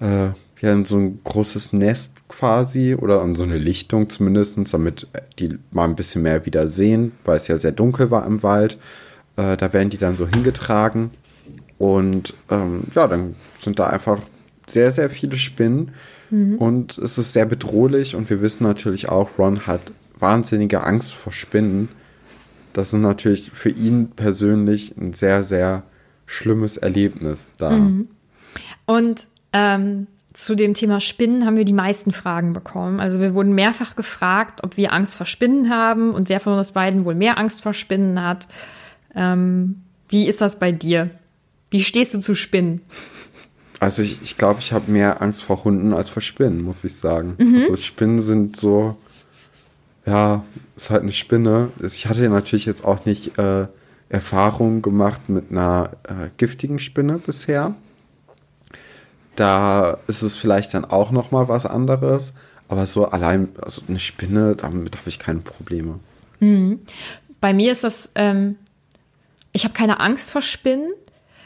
äh, 0.00 0.28
ja 0.60 0.72
in 0.72 0.84
so 0.84 0.96
ein 0.96 1.20
großes 1.22 1.72
Nest 1.72 2.28
quasi 2.28 2.94
oder 2.94 3.22
an 3.22 3.34
so 3.34 3.42
eine 3.42 3.58
Lichtung 3.58 4.10
zumindest, 4.10 4.58
damit 4.72 5.06
die 5.38 5.58
mal 5.70 5.84
ein 5.84 5.96
bisschen 5.96 6.22
mehr 6.22 6.46
wieder 6.46 6.66
sehen, 6.66 7.12
weil 7.24 7.36
es 7.36 7.48
ja 7.48 7.58
sehr 7.58 7.72
dunkel 7.72 8.10
war 8.10 8.26
im 8.26 8.42
Wald. 8.42 8.78
Äh, 9.36 9.56
da 9.56 9.72
werden 9.72 9.90
die 9.90 9.98
dann 9.98 10.16
so 10.16 10.26
hingetragen 10.26 11.10
und 11.78 12.34
ähm, 12.50 12.84
ja, 12.94 13.06
dann 13.06 13.36
sind 13.60 13.78
da 13.78 13.86
einfach 13.86 14.20
sehr, 14.66 14.90
sehr 14.90 15.10
viele 15.10 15.36
Spinnen 15.36 15.92
mhm. 16.30 16.56
und 16.56 16.98
es 16.98 17.18
ist 17.18 17.32
sehr 17.32 17.46
bedrohlich 17.46 18.16
und 18.16 18.28
wir 18.28 18.42
wissen 18.42 18.64
natürlich 18.64 19.08
auch, 19.08 19.38
Ron 19.38 19.66
hat 19.66 19.80
wahnsinnige 20.18 20.82
Angst 20.84 21.14
vor 21.14 21.32
Spinnen. 21.32 21.88
Das 22.72 22.92
ist 22.92 23.00
natürlich 23.00 23.50
für 23.52 23.70
ihn 23.70 24.10
persönlich 24.10 24.96
ein 24.96 25.12
sehr, 25.12 25.44
sehr 25.44 25.84
schlimmes 26.26 26.76
Erlebnis 26.76 27.48
da. 27.56 27.70
Mhm. 27.70 28.08
Und 28.86 29.26
ähm, 29.52 30.06
zu 30.38 30.54
dem 30.54 30.72
Thema 30.72 31.00
Spinnen 31.00 31.44
haben 31.44 31.56
wir 31.56 31.64
die 31.64 31.72
meisten 31.72 32.12
Fragen 32.12 32.52
bekommen. 32.52 33.00
Also 33.00 33.18
wir 33.18 33.34
wurden 33.34 33.54
mehrfach 33.54 33.96
gefragt, 33.96 34.60
ob 34.62 34.76
wir 34.76 34.92
Angst 34.92 35.16
vor 35.16 35.26
Spinnen 35.26 35.68
haben 35.68 36.14
und 36.14 36.28
wer 36.28 36.38
von 36.38 36.52
uns 36.52 36.70
beiden 36.70 37.04
wohl 37.04 37.16
mehr 37.16 37.38
Angst 37.38 37.62
vor 37.62 37.74
Spinnen 37.74 38.22
hat. 38.22 38.46
Ähm, 39.16 39.82
wie 40.08 40.28
ist 40.28 40.40
das 40.40 40.60
bei 40.60 40.70
dir? 40.70 41.10
Wie 41.70 41.82
stehst 41.82 42.14
du 42.14 42.20
zu 42.20 42.36
Spinnen? 42.36 42.82
Also 43.80 44.02
ich 44.02 44.12
glaube, 44.12 44.24
ich, 44.24 44.36
glaub, 44.36 44.58
ich 44.60 44.72
habe 44.72 44.92
mehr 44.92 45.20
Angst 45.22 45.42
vor 45.42 45.64
Hunden 45.64 45.92
als 45.92 46.08
vor 46.08 46.22
Spinnen, 46.22 46.62
muss 46.62 46.84
ich 46.84 46.94
sagen. 46.94 47.34
Mhm. 47.38 47.56
Also 47.56 47.76
Spinnen 47.76 48.20
sind 48.20 48.56
so, 48.56 48.96
ja, 50.06 50.44
ist 50.76 50.90
halt 50.90 51.02
eine 51.02 51.12
Spinne. 51.12 51.70
Ich 51.82 52.06
hatte 52.06 52.22
ja 52.22 52.28
natürlich 52.28 52.64
jetzt 52.64 52.84
auch 52.84 53.04
nicht 53.04 53.36
äh, 53.38 53.66
Erfahrung 54.08 54.82
gemacht 54.82 55.28
mit 55.28 55.50
einer 55.50 55.90
äh, 56.04 56.28
giftigen 56.36 56.78
Spinne 56.78 57.18
bisher. 57.18 57.74
Da 59.38 59.98
ist 60.08 60.22
es 60.22 60.36
vielleicht 60.36 60.74
dann 60.74 60.84
auch 60.84 61.12
noch 61.12 61.30
mal 61.30 61.46
was 61.46 61.64
anderes. 61.64 62.32
Aber 62.66 62.86
so 62.86 63.06
allein, 63.06 63.50
also 63.62 63.82
eine 63.86 64.00
Spinne, 64.00 64.56
damit 64.56 64.96
habe 64.96 65.08
ich 65.08 65.20
keine 65.20 65.38
Probleme. 65.38 66.00
Mhm. 66.40 66.80
Bei 67.40 67.54
mir 67.54 67.70
ist 67.70 67.84
das, 67.84 68.10
ähm, 68.16 68.56
ich 69.52 69.62
habe 69.62 69.74
keine 69.74 70.00
Angst 70.00 70.32
vor 70.32 70.42
Spinnen. 70.42 70.90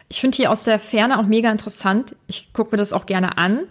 Ich 0.08 0.22
finde 0.22 0.38
die 0.38 0.48
aus 0.48 0.64
der 0.64 0.78
Ferne 0.78 1.18
auch 1.18 1.26
mega 1.26 1.52
interessant. 1.52 2.16
Ich 2.28 2.54
gucke 2.54 2.70
mir 2.70 2.78
das 2.78 2.94
auch 2.94 3.04
gerne 3.04 3.36
an. 3.36 3.64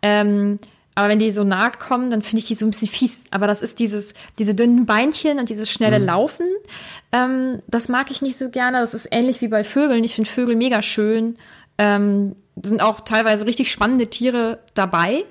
Ähm, 0.00 0.58
aber 0.94 1.10
wenn 1.10 1.18
die 1.18 1.30
so 1.30 1.44
nahe 1.44 1.72
kommen, 1.72 2.08
dann 2.10 2.22
finde 2.22 2.38
ich 2.38 2.46
die 2.46 2.54
so 2.54 2.64
ein 2.64 2.70
bisschen 2.70 2.88
fies. 2.88 3.24
Aber 3.30 3.46
das 3.46 3.60
ist 3.60 3.78
dieses, 3.78 4.14
diese 4.38 4.54
dünnen 4.54 4.86
Beinchen 4.86 5.38
und 5.38 5.50
dieses 5.50 5.70
schnelle 5.70 6.00
mhm. 6.00 6.06
Laufen. 6.06 6.46
Ähm, 7.12 7.60
das 7.66 7.90
mag 7.90 8.10
ich 8.10 8.22
nicht 8.22 8.38
so 8.38 8.48
gerne. 8.48 8.80
Das 8.80 8.94
ist 8.94 9.08
ähnlich 9.10 9.42
wie 9.42 9.48
bei 9.48 9.64
Vögeln. 9.64 10.02
Ich 10.02 10.14
finde 10.14 10.30
Vögel 10.30 10.56
mega 10.56 10.80
schön. 10.80 11.36
Ähm, 11.76 12.36
sind 12.62 12.82
auch 12.82 13.00
teilweise 13.00 13.46
richtig 13.46 13.70
spannende 13.70 14.08
Tiere 14.08 14.58
dabei. 14.74 15.24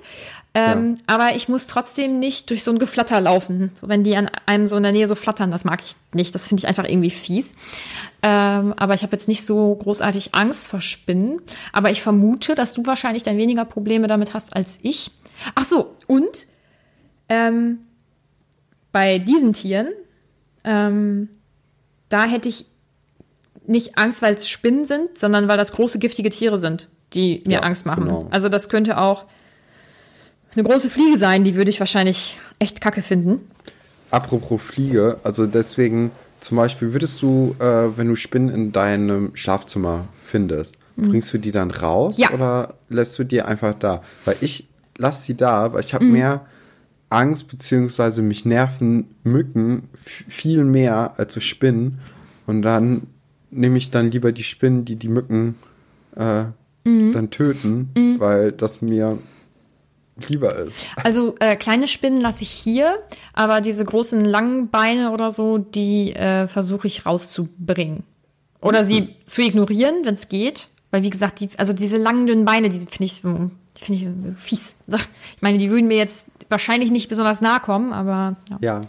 Ähm, 0.54 0.96
ja. 0.96 1.02
Aber 1.14 1.36
ich 1.36 1.48
muss 1.48 1.66
trotzdem 1.66 2.18
nicht 2.18 2.48
durch 2.48 2.64
so 2.64 2.70
ein 2.70 2.78
Geflatter 2.78 3.20
laufen. 3.20 3.72
wenn 3.82 4.04
die 4.04 4.16
an 4.16 4.30
einem 4.46 4.66
so 4.66 4.76
in 4.76 4.82
der 4.82 4.92
Nähe 4.92 5.06
so 5.06 5.14
flattern, 5.14 5.50
das 5.50 5.64
mag 5.64 5.82
ich 5.84 5.96
nicht. 6.14 6.34
Das 6.34 6.48
finde 6.48 6.62
ich 6.62 6.68
einfach 6.68 6.88
irgendwie 6.88 7.10
fies. 7.10 7.54
Ähm, 8.22 8.72
aber 8.76 8.94
ich 8.94 9.02
habe 9.02 9.12
jetzt 9.12 9.28
nicht 9.28 9.44
so 9.44 9.74
großartig 9.74 10.34
Angst 10.34 10.68
vor 10.68 10.80
Spinnen. 10.80 11.42
Aber 11.72 11.90
ich 11.90 12.00
vermute, 12.00 12.54
dass 12.54 12.72
du 12.72 12.86
wahrscheinlich 12.86 13.22
dann 13.22 13.36
weniger 13.36 13.66
Probleme 13.66 14.06
damit 14.06 14.32
hast 14.32 14.56
als 14.56 14.78
ich. 14.82 15.10
Ach 15.54 15.64
so, 15.64 15.94
und 16.06 16.46
ähm, 17.28 17.80
bei 18.92 19.18
diesen 19.18 19.52
Tieren, 19.52 19.88
ähm, 20.64 21.28
da 22.08 22.24
hätte 22.24 22.48
ich 22.48 22.64
nicht 23.66 23.98
Angst, 23.98 24.22
weil 24.22 24.34
es 24.34 24.48
Spinnen 24.48 24.86
sind, 24.86 25.18
sondern 25.18 25.48
weil 25.48 25.58
das 25.58 25.72
große 25.72 25.98
giftige 25.98 26.30
Tiere 26.30 26.56
sind, 26.56 26.88
die 27.14 27.42
mir 27.46 27.54
ja, 27.54 27.60
Angst 27.60 27.86
machen. 27.86 28.04
Genau. 28.04 28.28
Also 28.30 28.48
das 28.48 28.68
könnte 28.68 28.98
auch 28.98 29.24
eine 30.54 30.64
große 30.64 30.90
Fliege 30.90 31.18
sein, 31.18 31.44
die 31.44 31.54
würde 31.54 31.70
ich 31.70 31.80
wahrscheinlich 31.80 32.38
echt 32.58 32.80
kacke 32.80 33.02
finden. 33.02 33.40
Apropos 34.10 34.60
Fliege, 34.62 35.18
also 35.22 35.46
deswegen 35.46 36.10
zum 36.40 36.56
Beispiel 36.56 36.92
würdest 36.92 37.22
du, 37.22 37.56
äh, 37.58 37.96
wenn 37.96 38.08
du 38.08 38.16
Spinnen 38.16 38.48
in 38.48 38.72
deinem 38.72 39.34
Schlafzimmer 39.34 40.06
findest, 40.24 40.76
mhm. 40.96 41.10
bringst 41.10 41.32
du 41.34 41.38
die 41.38 41.50
dann 41.50 41.70
raus 41.70 42.16
ja. 42.16 42.32
oder 42.32 42.74
lässt 42.88 43.18
du 43.18 43.24
die 43.24 43.42
einfach 43.42 43.74
da? 43.74 44.02
Weil 44.24 44.36
ich 44.40 44.68
lasse 44.96 45.22
sie 45.22 45.36
da, 45.36 45.72
weil 45.72 45.80
ich 45.80 45.92
habe 45.92 46.04
mhm. 46.04 46.12
mehr 46.12 46.46
Angst 47.10 47.48
beziehungsweise 47.48 48.22
mich 48.22 48.44
nerven 48.44 49.14
Mücken 49.22 49.88
viel 50.04 50.64
mehr 50.64 51.14
als 51.18 51.34
so 51.34 51.40
Spinnen 51.40 51.98
und 52.46 52.62
dann 52.62 53.08
nehme 53.50 53.78
ich 53.78 53.90
dann 53.90 54.10
lieber 54.10 54.32
die 54.32 54.44
Spinnen, 54.44 54.84
die 54.84 54.96
die 54.96 55.08
Mücken 55.08 55.56
äh, 56.16 56.44
mhm. 56.86 57.12
dann 57.12 57.30
töten, 57.30 57.90
mhm. 57.96 58.20
weil 58.20 58.52
das 58.52 58.80
mir 58.80 59.18
lieber 60.28 60.56
ist. 60.56 60.86
Also 61.02 61.34
äh, 61.40 61.56
kleine 61.56 61.88
Spinnen 61.88 62.20
lasse 62.20 62.42
ich 62.42 62.50
hier, 62.50 62.98
aber 63.34 63.60
diese 63.60 63.84
großen 63.84 64.24
langen 64.24 64.70
Beine 64.70 65.12
oder 65.12 65.30
so, 65.30 65.58
die 65.58 66.14
äh, 66.14 66.48
versuche 66.48 66.86
ich 66.86 67.04
rauszubringen. 67.04 68.04
Oder 68.60 68.82
mhm. 68.82 68.86
sie 68.86 69.08
zu 69.26 69.42
ignorieren, 69.42 70.04
wenn 70.04 70.14
es 70.14 70.28
geht. 70.28 70.68
Weil 70.90 71.02
wie 71.02 71.10
gesagt, 71.10 71.40
die, 71.40 71.50
also 71.58 71.72
diese 71.72 71.98
langen, 71.98 72.26
dünnen 72.26 72.44
Beine, 72.44 72.68
die 72.68 72.78
finde 72.78 73.04
ich 73.04 73.14
finde 73.14 73.50
ich 73.88 74.06
fies. 74.38 74.76
Ich 74.86 75.42
meine, 75.42 75.58
die 75.58 75.70
würden 75.70 75.88
mir 75.88 75.98
jetzt 75.98 76.28
wahrscheinlich 76.48 76.90
nicht 76.90 77.08
besonders 77.08 77.40
nahe 77.40 77.60
kommen, 77.60 77.92
aber 77.92 78.36
ja. 78.48 78.58
ja. 78.60 78.80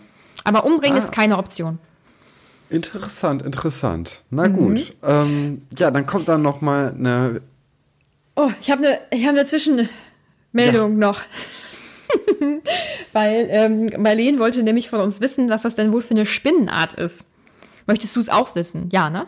Aber 0.43 0.65
umbringen 0.65 0.97
ah. 0.97 1.01
ist 1.01 1.11
keine 1.11 1.37
Option. 1.37 1.79
Interessant, 2.69 3.41
interessant. 3.41 4.23
Na 4.29 4.47
mhm. 4.47 4.53
gut. 4.53 4.95
Ähm, 5.03 5.61
ja, 5.77 5.91
dann 5.91 6.05
kommt 6.05 6.27
dann 6.27 6.41
noch 6.41 6.61
mal 6.61 6.93
eine. 6.93 7.41
Oh, 8.37 8.51
ich 8.61 8.69
habe 8.69 8.99
eine, 9.11 9.25
habe 9.25 9.39
eine 9.39 9.45
Zwischenmeldung 9.45 9.89
ja. 10.53 11.07
noch. 11.07 11.21
Weil 13.11 13.47
ähm, 13.49 13.89
Marlene 13.97 14.37
wollte 14.37 14.61
nämlich 14.61 14.91
von 14.91 15.01
uns 15.01 15.19
wissen, 15.21 15.49
was 15.49 15.63
das 15.63 15.73
denn 15.73 15.91
wohl 15.91 16.03
für 16.03 16.11
eine 16.11 16.27
Spinnenart 16.27 16.93
ist. 16.93 17.25
Möchtest 17.87 18.15
du 18.15 18.19
es 18.19 18.29
auch 18.29 18.53
wissen? 18.53 18.89
Ja, 18.91 19.09
ne? 19.09 19.25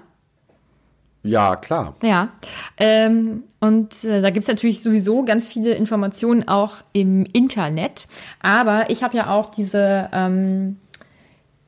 Ja, 1.24 1.55
klar. 1.55 1.95
Ja. 2.03 2.30
Ähm, 2.78 3.43
und 3.60 4.03
äh, 4.03 4.22
da 4.22 4.30
gibt 4.30 4.43
es 4.43 4.47
natürlich 4.47 4.84
sowieso 4.84 5.26
ganz 5.26 5.47
viele 5.47 5.74
Informationen 5.74 6.47
auch 6.47 6.76
im 6.93 7.26
Internet. 7.34 8.07
Aber 8.41 8.91
ich 8.91 9.01
habe 9.01 9.18
ja 9.18 9.32
auch 9.32 9.49
diese 9.49 10.10
ähm, 10.14 10.78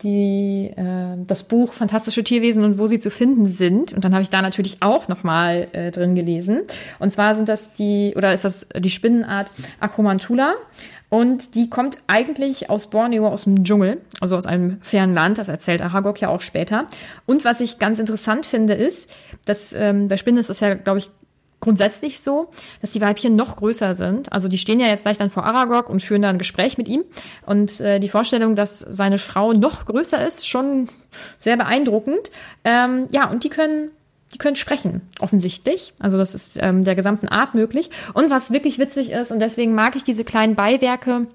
die, 0.04 0.72
äh, 0.76 1.18
das 1.26 1.43
Buch 1.43 1.74
Fantastische 1.74 2.24
Tierwesen 2.24 2.64
und 2.64 2.78
wo 2.78 2.88
sie 2.88 2.99
zu 2.99 3.12
finden 3.12 3.47
sind. 3.47 3.93
Und 3.93 4.04
dann 4.06 4.14
habe 4.14 4.24
ich 4.24 4.30
da 4.30 4.41
natürlich 4.41 4.78
auch 4.82 5.08
nochmal 5.08 5.68
äh, 5.74 5.91
drin 5.91 6.16
gelesen. 6.16 6.62
Und 6.99 7.12
zwar 7.12 7.36
sind 7.36 7.49
das 7.49 7.74
die, 7.74 8.14
oder 8.16 8.34
ist 8.34 8.45
das 8.45 8.68
die 8.78 8.89
Spinnenart 8.89 9.52
Acromantula. 9.80 10.56
Und 11.10 11.56
die 11.56 11.70
kommt 11.70 11.97
eigentlich 12.08 12.70
aus 12.70 12.89
Borneo, 12.89 13.28
aus 13.28 13.43
dem 13.43 13.66
Dschungel, 13.66 13.99
also 14.22 14.38
aus 14.38 14.45
einem 14.45 14.78
fernen 14.82 15.14
Land. 15.14 15.38
Das 15.38 15.49
erzählt 15.49 15.82
Aragog 15.82 16.22
ja 16.22 16.30
auch 16.30 16.39
später. 16.39 16.88
Und 17.26 17.43
was 17.43 17.60
ich 17.60 17.80
ganz 17.80 17.99
interessant 17.99 18.45
finde, 18.45 18.74
ist, 18.76 19.10
dass 19.43 19.74
ähm, 19.74 20.08
bei 20.08 20.16
Spinnen 20.16 20.39
ist 20.39 20.49
das 20.49 20.62
ja, 20.62 20.74
glaube 20.74 20.99
ich, 20.99 21.12
grundsätzlich 21.62 22.20
so, 22.20 22.49
dass 22.82 22.91
die 22.91 22.99
Weibchen 23.01 23.36
noch 23.36 23.55
größer 23.55 23.93
sind. 23.93 24.34
Also 24.34 24.49
die 24.49 24.57
stehen 24.57 24.80
ja 24.80 24.88
jetzt 24.88 25.03
gleich 25.03 25.18
dann 25.18 25.30
vor 25.30 25.45
Aragog 25.45 25.89
und 25.89 26.03
führen 26.03 26.24
da 26.24 26.30
ein 26.30 26.38
Gespräch 26.39 26.78
mit 26.78 26.89
ihm. 26.89 27.03
Und 27.45 27.80
äh, 27.80 27.99
die 27.99 28.09
Vorstellung, 28.09 28.55
dass 28.55 28.80
seine 28.80 29.20
Frau 29.20 29.53
noch 29.53 29.86
größer 29.86 30.26
ist, 30.26 30.47
schon 30.47 30.89
sehr 31.39 31.57
beeindruckend. 31.57 32.32
Ähm, 32.64 33.07
ja, 33.14 33.30
und 33.30 33.43
die 33.43 33.49
können 33.49 33.91
die 34.34 34.38
können 34.38 34.55
sprechen, 34.55 35.01
offensichtlich. 35.20 35.93
Also 35.99 36.18
das 36.18 36.34
ist 36.36 36.57
ähm, 36.62 36.84
der 36.86 36.95
gesamten 36.95 37.28
Art 37.28 37.53
möglich. 37.53 37.89
Und 38.14 38.30
was 38.30 38.51
wirklich 38.51 38.80
witzig 38.80 39.12
ist, 39.12 39.32
und 39.32 39.39
deswegen 39.39 39.76
mag 39.76 39.97
ich 39.97 40.03
diese 40.03 40.24
kleinen 40.24 40.55
Beiwerke 40.55 41.28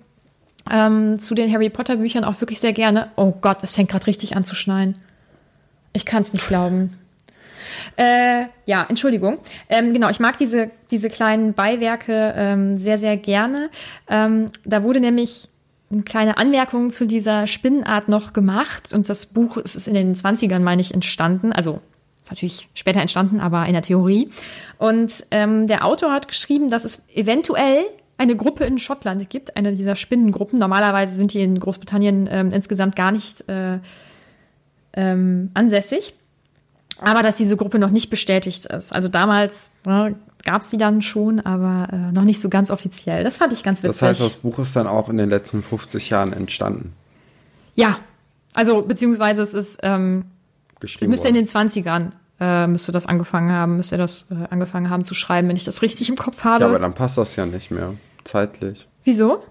ähm, 0.70 1.18
zu 1.18 1.34
den 1.34 1.52
Harry 1.52 1.70
Potter 1.70 1.96
Büchern 1.96 2.24
auch 2.24 2.40
wirklich 2.40 2.58
sehr 2.58 2.72
gerne. 2.72 3.10
Oh 3.16 3.32
Gott, 3.40 3.58
es 3.62 3.74
fängt 3.74 3.90
gerade 3.90 4.06
richtig 4.06 4.34
an 4.34 4.44
zu 4.44 4.54
schneien. 4.54 4.96
Ich 5.92 6.06
kann 6.06 6.22
es 6.22 6.32
nicht 6.32 6.48
glauben. 6.48 6.94
Äh, 7.96 8.46
ja, 8.64 8.84
Entschuldigung. 8.88 9.38
Ähm, 9.68 9.92
genau, 9.92 10.08
ich 10.08 10.20
mag 10.20 10.36
diese, 10.36 10.70
diese 10.90 11.08
kleinen 11.08 11.54
Beiwerke 11.54 12.34
ähm, 12.36 12.78
sehr, 12.78 12.98
sehr 12.98 13.16
gerne. 13.16 13.70
Ähm, 14.08 14.46
da 14.64 14.82
wurde 14.82 15.00
nämlich 15.00 15.48
eine 15.90 16.02
kleine 16.02 16.38
Anmerkung 16.38 16.90
zu 16.90 17.06
dieser 17.06 17.46
Spinnenart 17.46 18.08
noch 18.08 18.32
gemacht 18.32 18.92
und 18.92 19.08
das 19.08 19.26
Buch 19.26 19.56
es 19.56 19.76
ist 19.76 19.86
in 19.86 19.94
den 19.94 20.14
20ern, 20.14 20.58
meine 20.60 20.82
ich, 20.82 20.92
entstanden. 20.92 21.52
Also 21.52 21.80
ist 22.22 22.30
natürlich 22.30 22.68
später 22.74 23.00
entstanden, 23.00 23.40
aber 23.40 23.66
in 23.66 23.72
der 23.72 23.82
Theorie. 23.82 24.28
Und 24.78 25.26
ähm, 25.30 25.68
der 25.68 25.86
Autor 25.86 26.12
hat 26.12 26.26
geschrieben, 26.26 26.70
dass 26.70 26.84
es 26.84 27.08
eventuell 27.14 27.84
eine 28.18 28.34
Gruppe 28.34 28.64
in 28.64 28.78
Schottland 28.78 29.28
gibt, 29.30 29.56
eine 29.56 29.72
dieser 29.72 29.94
Spinnengruppen. 29.94 30.58
Normalerweise 30.58 31.14
sind 31.14 31.34
die 31.34 31.42
in 31.42 31.60
Großbritannien 31.60 32.28
ähm, 32.30 32.50
insgesamt 32.50 32.96
gar 32.96 33.12
nicht 33.12 33.48
äh, 33.48 33.78
ähm, 34.94 35.50
ansässig 35.54 36.14
aber 36.98 37.22
dass 37.22 37.36
diese 37.36 37.56
Gruppe 37.56 37.78
noch 37.78 37.90
nicht 37.90 38.10
bestätigt 38.10 38.66
ist. 38.66 38.92
Also 38.92 39.08
damals 39.08 39.72
ne, 39.84 40.14
gab 40.44 40.62
es 40.62 40.70
sie 40.70 40.78
dann 40.78 41.02
schon, 41.02 41.40
aber 41.40 41.92
äh, 41.92 42.12
noch 42.12 42.24
nicht 42.24 42.40
so 42.40 42.48
ganz 42.48 42.70
offiziell. 42.70 43.22
Das 43.22 43.36
fand 43.38 43.52
ich 43.52 43.62
ganz 43.62 43.82
witzig. 43.82 44.00
Das 44.00 44.08
heißt, 44.08 44.20
das 44.20 44.34
Buch 44.36 44.58
ist 44.58 44.74
dann 44.76 44.86
auch 44.86 45.08
in 45.08 45.18
den 45.18 45.28
letzten 45.28 45.62
50 45.62 46.10
Jahren 46.10 46.32
entstanden. 46.32 46.94
Ja, 47.74 47.98
also 48.54 48.82
beziehungsweise 48.82 49.42
es 49.42 49.52
ist, 49.52 49.80
ähm, 49.82 50.24
Geschrieben 50.80 51.10
müsste 51.10 51.28
worden. 51.28 51.36
in 51.36 51.44
den 51.44 51.52
20ern 51.52 52.12
äh, 52.40 52.66
müsste 52.66 52.92
das 52.92 53.06
angefangen 53.06 53.50
haben, 53.50 53.76
müsste 53.76 53.96
das 53.96 54.30
äh, 54.30 54.34
angefangen 54.50 54.88
haben 54.88 55.04
zu 55.04 55.14
schreiben, 55.14 55.48
wenn 55.48 55.56
ich 55.56 55.64
das 55.64 55.82
richtig 55.82 56.08
im 56.08 56.16
Kopf 56.16 56.44
habe. 56.44 56.62
Ja, 56.62 56.68
aber 56.68 56.78
dann 56.78 56.94
passt 56.94 57.18
das 57.18 57.36
ja 57.36 57.46
nicht 57.46 57.70
mehr. 57.70 57.94
zeitlich. 58.24 58.88
Wieso? 59.04 59.42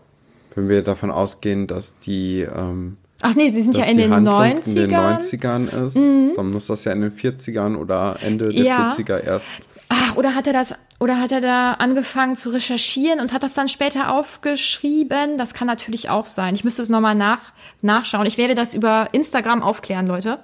Wenn 0.53 0.69
wir 0.69 0.83
davon 0.83 1.11
ausgehen, 1.11 1.67
dass 1.67 1.97
die. 1.99 2.41
Ähm, 2.41 2.97
Ach 3.27 3.35
nee, 3.35 3.51
die 3.51 3.61
sind 3.63 3.75
ja 3.75 3.85
in 3.85 3.97
den, 3.97 4.13
90ern. 4.13 4.67
in 4.67 4.75
den 4.75 4.91
90ern 4.91 5.85
ist, 5.87 5.95
mhm. 5.95 6.33
dann 6.35 6.51
muss 6.51 6.67
das 6.67 6.83
ja 6.83 6.91
in 6.91 7.01
den 7.01 7.11
40ern 7.11 7.75
oder 7.75 8.17
Ende 8.21 8.49
der 8.49 8.63
ja. 8.63 8.95
40er 8.95 9.23
erst. 9.23 9.45
Ach, 9.89 10.15
oder 10.15 10.35
hat 10.35 10.45
er 10.45 10.53
das, 10.53 10.75
oder 10.99 11.19
hat 11.19 11.31
er 11.31 11.41
da 11.41 11.73
angefangen 11.73 12.35
zu 12.35 12.51
recherchieren 12.51 13.19
und 13.19 13.33
hat 13.33 13.41
das 13.41 13.55
dann 13.55 13.67
später 13.67 14.13
aufgeschrieben? 14.13 15.39
Das 15.39 15.55
kann 15.55 15.67
natürlich 15.67 16.09
auch 16.09 16.27
sein. 16.27 16.53
Ich 16.53 16.63
müsste 16.63 16.83
es 16.83 16.89
nochmal 16.89 17.15
nach, 17.15 17.53
nachschauen. 17.81 18.27
Ich 18.27 18.37
werde 18.37 18.53
das 18.53 18.75
über 18.75 19.07
Instagram 19.11 19.63
aufklären, 19.63 20.05
Leute. 20.05 20.39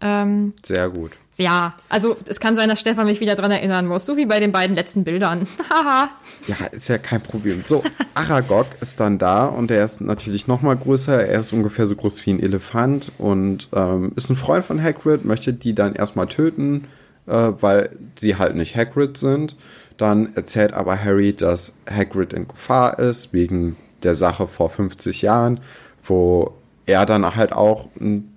Ähm, 0.00 0.54
Sehr 0.64 0.88
gut. 0.90 1.12
Ja, 1.38 1.74
also 1.88 2.16
es 2.26 2.40
kann 2.40 2.56
sein, 2.56 2.68
dass 2.68 2.80
Stefan 2.80 3.06
mich 3.06 3.20
wieder 3.20 3.34
dran 3.34 3.50
erinnern 3.50 3.86
muss, 3.86 4.04
so 4.04 4.18
wie 4.18 4.26
bei 4.26 4.38
den 4.38 4.52
beiden 4.52 4.76
letzten 4.76 5.02
Bildern. 5.02 5.48
Haha. 5.70 6.10
ja, 6.46 6.66
ist 6.66 6.88
ja 6.88 6.98
kein 6.98 7.22
Problem. 7.22 7.62
So, 7.66 7.82
Aragog 8.14 8.66
ist 8.80 9.00
dann 9.00 9.18
da 9.18 9.46
und 9.46 9.70
er 9.70 9.84
ist 9.84 10.02
natürlich 10.02 10.46
noch 10.46 10.60
mal 10.60 10.76
größer. 10.76 11.26
Er 11.26 11.40
ist 11.40 11.52
ungefähr 11.52 11.86
so 11.86 11.96
groß 11.96 12.24
wie 12.26 12.34
ein 12.34 12.40
Elefant 12.40 13.12
und 13.16 13.68
ähm, 13.74 14.12
ist 14.14 14.28
ein 14.28 14.36
Freund 14.36 14.64
von 14.64 14.82
Hagrid, 14.82 15.24
möchte 15.24 15.54
die 15.54 15.74
dann 15.74 15.94
erstmal 15.94 16.26
töten, 16.26 16.88
äh, 17.26 17.52
weil 17.60 17.90
sie 18.18 18.36
halt 18.36 18.54
nicht 18.54 18.76
Hagrid 18.76 19.16
sind. 19.16 19.56
Dann 19.96 20.34
erzählt 20.34 20.74
aber 20.74 21.02
Harry, 21.02 21.32
dass 21.32 21.74
Hagrid 21.88 22.34
in 22.34 22.46
Gefahr 22.46 22.98
ist, 22.98 23.32
wegen 23.32 23.76
der 24.02 24.14
Sache 24.14 24.48
vor 24.48 24.68
50 24.68 25.22
Jahren, 25.22 25.60
wo 26.04 26.52
er 26.84 27.06
dann 27.06 27.36
halt 27.36 27.52
auch 27.52 27.88
ein 27.98 28.28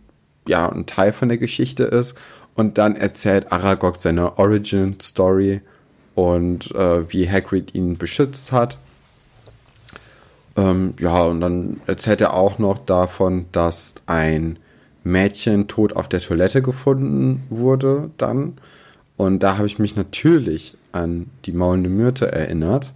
ja, 0.47 0.69
ein 0.69 0.85
Teil 0.85 1.11
von 1.11 1.29
der 1.29 1.37
Geschichte 1.37 1.83
ist. 1.83 2.15
Und 2.55 2.77
dann 2.77 2.95
erzählt 2.95 3.51
Aragog 3.51 3.97
seine 3.97 4.37
Origin 4.37 4.99
Story 5.01 5.61
und 6.15 6.71
äh, 6.71 7.11
wie 7.11 7.29
Hagrid 7.29 7.75
ihn 7.75 7.97
beschützt 7.97 8.51
hat. 8.51 8.77
Ähm, 10.55 10.93
ja, 10.99 11.23
und 11.23 11.41
dann 11.41 11.81
erzählt 11.85 12.21
er 12.21 12.33
auch 12.33 12.57
noch 12.57 12.79
davon, 12.79 13.45
dass 13.51 13.95
ein 14.05 14.57
Mädchen 15.03 15.67
tot 15.67 15.93
auf 15.93 16.07
der 16.07 16.21
Toilette 16.21 16.61
gefunden 16.61 17.43
wurde 17.49 18.09
dann. 18.17 18.57
Und 19.17 19.39
da 19.43 19.57
habe 19.57 19.67
ich 19.67 19.79
mich 19.79 19.95
natürlich 19.95 20.75
an 20.91 21.29
die 21.45 21.51
maulende 21.51 21.89
Myrte 21.89 22.31
erinnert. 22.31 22.93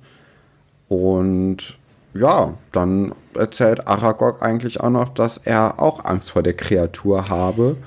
Und 0.87 1.77
ja, 2.13 2.55
dann 2.71 3.13
erzählt 3.35 3.87
Aragog 3.87 4.41
eigentlich 4.41 4.79
auch 4.81 4.89
noch, 4.89 5.09
dass 5.09 5.37
er 5.37 5.79
auch 5.79 6.03
Angst 6.05 6.31
vor 6.31 6.43
der 6.43 6.55
Kreatur 6.55 7.29
habe. 7.29 7.77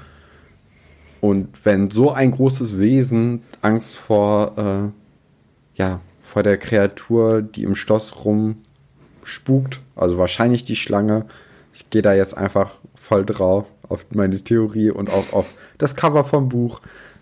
Und 1.22 1.64
wenn 1.64 1.88
so 1.88 2.10
ein 2.10 2.32
großes 2.32 2.80
Wesen 2.80 3.44
Angst 3.60 3.94
vor, 3.94 4.58
äh, 4.58 5.78
ja, 5.78 6.00
vor 6.24 6.42
der 6.42 6.58
Kreatur, 6.58 7.42
die 7.42 7.62
im 7.62 7.76
Schloss 7.76 8.24
rumspukt, 8.24 9.80
also 9.94 10.18
wahrscheinlich 10.18 10.64
die 10.64 10.74
Schlange, 10.74 11.26
ich 11.72 11.88
gehe 11.90 12.02
da 12.02 12.12
jetzt 12.12 12.36
einfach 12.36 12.72
voll 12.96 13.24
drauf 13.24 13.66
auf 13.88 14.04
meine 14.10 14.42
Theorie 14.42 14.90
und 14.90 15.10
auch 15.10 15.32
auf 15.32 15.46
das 15.78 15.94
Cover 15.94 16.24
vom 16.24 16.48
Buch, 16.48 16.80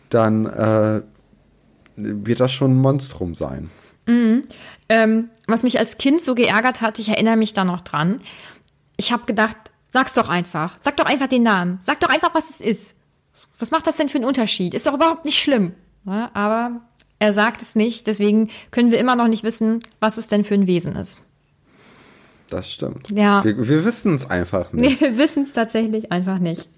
dann 0.09 0.47
äh, 0.47 1.03
wird 1.97 2.41
das 2.41 2.53
schon 2.53 2.71
ein 2.71 2.81
Monstrum 2.81 3.35
sein. 3.35 3.71
Mhm. 4.07 4.41
Ähm, 4.89 5.29
was 5.47 5.63
mich 5.63 5.79
als 5.79 5.99
Kind 5.99 6.23
so 6.23 6.35
geärgert 6.35 6.81
hat, 6.81 6.99
ich 6.99 7.11
erinnere 7.11 7.37
mich 7.37 7.53
da 7.53 7.67
noch 7.67 7.83
dran. 7.83 8.23
Ich 8.97 9.13
habe 9.13 9.27
gedacht, 9.27 9.59
sag's 9.91 10.15
doch 10.15 10.31
einfach. 10.31 10.79
Sag 10.81 10.97
doch 10.97 11.05
einfach 11.05 11.29
den 11.29 11.43
Namen. 11.43 11.81
Sag 11.83 12.01
doch 12.01 12.09
einfach, 12.09 12.35
was 12.35 12.49
es 12.49 12.63
ist. 12.63 12.97
Was 13.59 13.71
macht 13.71 13.87
das 13.87 13.97
denn 13.97 14.09
für 14.09 14.19
einen 14.19 14.25
Unterschied? 14.25 14.75
Ist 14.75 14.87
doch 14.87 14.95
überhaupt 14.95 15.25
nicht 15.25 15.39
schlimm. 15.39 15.75
Ja, 16.05 16.31
aber 16.35 16.81
er 17.19 17.33
sagt 17.33 17.63
es 17.63 17.77
nicht, 17.77 18.07
deswegen 18.07 18.51
können 18.71 18.91
wir 18.91 18.99
immer 18.99 19.17
noch 19.17 19.29
nicht 19.29 19.45
wissen, 19.45 19.81
was 20.01 20.17
es 20.17 20.29
denn 20.29 20.45
für 20.45 20.55
ein 20.55 20.67
Wesen 20.67 20.97
ist. 20.97 21.21
Das 22.49 22.71
stimmt. 22.71 23.11
Ja. 23.11 23.45
Wir, 23.45 23.69
wir 23.69 23.85
wissen 23.85 24.15
es 24.15 24.29
einfach 24.29 24.73
nicht. 24.73 25.01
Wir 25.01 25.17
wissen 25.19 25.45
es 25.45 25.53
tatsächlich 25.53 26.11
einfach 26.11 26.39
nicht. 26.39 26.69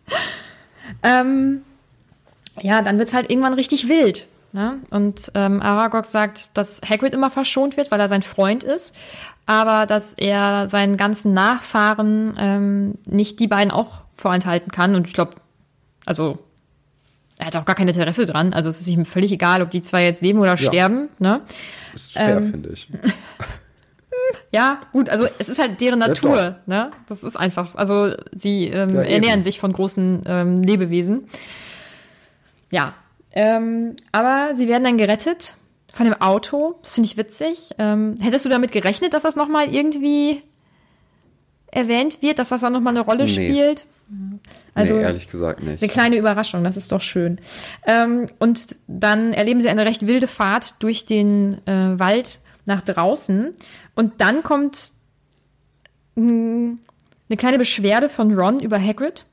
Ähm, 1.03 1.63
ja, 2.61 2.83
dann 2.83 2.99
wird 2.99 3.09
es 3.09 3.15
halt 3.15 3.31
irgendwann 3.31 3.55
richtig 3.55 3.89
wild. 3.89 4.29
Ne? 4.53 4.81
Und 4.91 5.33
ähm, 5.35 5.63
Aragog 5.63 6.05
sagt, 6.05 6.51
dass 6.55 6.83
Hagrid 6.87 7.15
immer 7.15 7.31
verschont 7.31 7.79
wird, 7.79 7.91
weil 7.91 8.01
er 8.01 8.09
sein 8.09 8.23
Freund 8.23 8.65
ist, 8.65 8.95
aber 9.47 9.87
dass 9.87 10.13
er 10.13 10.69
seinen 10.69 10.99
ganzen 10.99 11.33
Nachfahren 11.33 12.35
ähm, 12.39 12.99
nicht 13.07 13.41
die 13.41 13.49
beiden 13.49 13.71
auch 13.71 14.03
vorenthalten 14.15 14.71
kann. 14.71 14.95
Und 14.95 15.07
ich 15.07 15.15
glaube, 15.15 15.37
also 16.13 16.39
er 17.39 17.47
hat 17.47 17.57
auch 17.57 17.65
gar 17.65 17.75
kein 17.75 17.89
Interesse 17.89 18.27
dran. 18.27 18.53
Also 18.53 18.69
es 18.69 18.83
ist 18.83 18.89
ihm 18.89 19.07
völlig 19.07 19.33
egal, 19.33 19.63
ob 19.63 19.71
die 19.71 19.81
zwei 19.81 20.05
jetzt 20.05 20.21
leben 20.21 20.39
oder 20.39 20.51
ja. 20.51 20.57
sterben. 20.59 21.09
Ne? 21.19 21.41
Ist 21.95 22.13
fair, 22.13 22.37
ähm, 22.37 22.51
finde 22.51 22.69
ich. 22.69 22.89
ja, 24.53 24.81
gut, 24.93 25.09
also 25.09 25.27
es 25.39 25.49
ist 25.49 25.59
halt 25.59 25.81
deren 25.81 25.99
Natur. 25.99 26.37
Ja, 26.37 26.59
ne? 26.67 26.91
Das 27.09 27.25
ist 27.25 27.37
einfach. 27.37 27.75
Also 27.75 28.15
sie 28.33 28.67
ähm, 28.67 28.95
ja, 28.95 29.03
ernähren 29.03 29.43
sich 29.43 29.59
von 29.59 29.73
großen 29.73 30.23
ähm, 30.27 30.63
Lebewesen. 30.63 31.29
Ja, 32.71 32.93
ähm, 33.33 33.97
aber 34.13 34.53
sie 34.55 34.69
werden 34.69 34.85
dann 34.85 34.99
gerettet 34.99 35.57
von 35.93 36.05
dem 36.05 36.21
Auto. 36.21 36.77
Das 36.83 36.95
finde 36.95 37.07
ich 37.07 37.17
witzig. 37.17 37.71
Ähm, 37.79 38.17
hättest 38.21 38.45
du 38.45 38.51
damit 38.51 38.73
gerechnet, 38.73 39.15
dass 39.15 39.23
das 39.23 39.37
nochmal 39.37 39.75
irgendwie 39.75 40.43
erwähnt 41.71 42.21
wird, 42.21 42.39
dass 42.39 42.51
das 42.51 42.61
dann 42.61 42.75
nochmal 42.75 42.93
eine 42.93 43.05
Rolle 43.05 43.25
nee. 43.25 43.31
spielt? 43.31 43.87
Also, 44.75 44.95
nee, 44.95 45.03
ehrlich 45.03 45.31
gesagt 45.31 45.63
nicht. 45.63 45.83
Eine 45.83 45.93
kleine 45.93 46.17
Überraschung, 46.17 46.65
das 46.65 46.77
ist 46.77 46.93
doch 46.93 47.03
schön. 47.03 47.39
Ähm, 47.87 48.27
und 48.39 48.77
dann 48.87 49.33
erleben 49.33 49.61
sie 49.61 49.69
eine 49.69 49.85
recht 49.85 50.07
wilde 50.07 50.27
Fahrt 50.27 50.77
durch 50.79 51.05
den 51.05 51.67
äh, 51.67 51.99
Wald 51.99 52.41
nach 52.65 52.81
draußen. 52.81 53.55
Und 53.95 54.21
dann 54.21 54.43
kommt 54.43 54.93
mh, 56.15 56.29
hm, 56.29 56.79
eine 57.29 57.37
kleine 57.37 57.59
Beschwerde 57.59 58.09
von 58.09 58.35
Ron 58.35 58.61
über 58.61 58.79
Hagrid. 58.79 59.27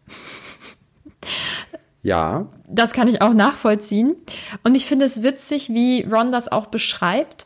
Ja. 2.01 2.47
Das 2.67 2.93
kann 2.93 3.07
ich 3.07 3.21
auch 3.21 3.33
nachvollziehen. 3.33 4.15
Und 4.63 4.75
ich 4.75 4.85
finde 4.85 5.05
es 5.05 5.23
witzig, 5.23 5.69
wie 5.69 6.03
Ron 6.03 6.31
das 6.31 6.49
auch 6.49 6.67
beschreibt. 6.67 7.45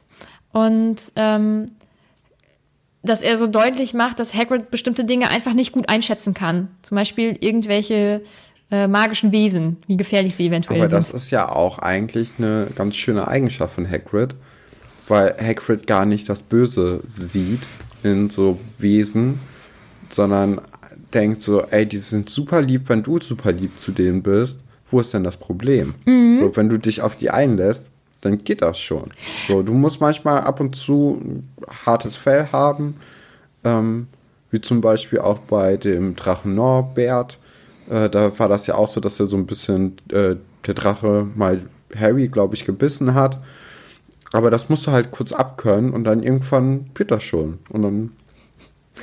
Und 0.52 0.98
ähm, 1.16 1.66
dass 3.04 3.22
er 3.22 3.38
so 3.38 3.48
deutlich 3.48 3.94
macht, 3.94 4.20
dass 4.20 4.34
Hagrid 4.34 4.72
bestimmte 4.72 5.04
Dinge 5.04 5.30
einfach 5.30 5.54
nicht 5.54 5.74
gut 5.74 5.90
einschätzen 5.90 6.34
kann. 6.34 6.70
Zum 6.82 6.96
Beispiel 6.96 7.38
irgendwelche 7.40 8.22
äh, 8.72 8.88
magischen 8.88 9.32
Wesen, 9.32 9.78
wie 9.88 9.98
gefährlich 9.98 10.36
sie 10.36 10.48
eventuell 10.48 10.80
Aber 10.80 10.90
sind. 10.90 10.98
Aber 10.98 11.06
das 11.06 11.24
ist 11.24 11.30
ja 11.30 11.50
auch 11.50 11.80
eigentlich 11.80 12.32
eine 12.38 12.70
ganz 12.74 12.96
schöne 12.96 13.28
Eigenschaft 13.28 13.76
von 13.76 13.90
Hagrid, 13.90 14.36
weil 15.08 15.36
Hagrid 15.40 15.86
gar 15.86 16.06
nicht 16.06 16.30
das 16.30 16.42
Böse 16.42 17.02
sieht 17.10 17.62
in 18.04 18.30
so 18.30 18.58
Wesen, 18.80 19.40
sondern 20.10 20.62
denkt 21.14 21.42
so, 21.42 21.62
ey, 21.62 21.86
die 21.86 21.98
sind 21.98 22.30
super 22.30 22.62
lieb, 22.62 22.88
wenn 22.88 23.04
du 23.04 23.20
super 23.20 23.52
lieb 23.52 23.80
zu 23.80 23.92
denen 23.92 24.24
bist. 24.24 24.60
Wo 24.90 25.00
ist 25.00 25.14
denn 25.14 25.24
das 25.24 25.38
Problem? 25.38 25.96
Mhm. 26.06 26.40
So, 26.40 26.56
wenn 26.56 26.70
du 26.70 26.78
dich 26.78 27.02
auf 27.02 27.16
die 27.16 27.32
einlässt, 27.32 27.88
dann 28.24 28.44
geht 28.44 28.62
das 28.62 28.80
schon. 28.80 29.12
So, 29.48 29.62
du 29.62 29.74
musst 29.74 30.02
manchmal 30.02 30.42
ab 30.42 30.60
und 30.60 30.76
zu 30.76 31.20
ein 31.22 31.50
hartes 31.86 32.16
Fell 32.16 32.48
haben, 32.52 32.96
ähm, 33.64 34.08
wie 34.52 34.62
zum 34.62 34.82
Beispiel 34.82 35.20
auch 35.20 35.40
bei 35.40 35.78
dem 35.78 36.16
Drachen 36.16 36.56
Norbert. 36.56 37.40
Äh, 37.90 38.10
da 38.10 38.38
war 38.38 38.50
das 38.50 38.68
ja 38.68 38.76
auch 38.76 38.88
so, 38.88 39.00
dass 39.00 39.20
er 39.20 39.26
so 39.26 39.36
ein 39.36 39.46
bisschen 39.46 39.98
äh, 40.12 40.36
der 40.66 40.74
Drache 40.74 41.28
mal 41.36 41.62
Harry, 41.96 42.28
glaube 42.28 42.56
ich, 42.56 42.66
gebissen 42.66 43.14
hat. 43.14 43.40
Aber 44.32 44.50
das 44.50 44.70
musst 44.70 44.88
du 44.88 44.92
halt 44.92 45.12
kurz 45.12 45.32
abkönnen 45.32 45.94
und 45.94 46.06
dann 46.06 46.24
irgendwann 46.24 46.90
wird 46.96 47.12
das 47.12 47.24
schon. 47.24 47.60
Und 47.70 47.84
dann 47.84 48.12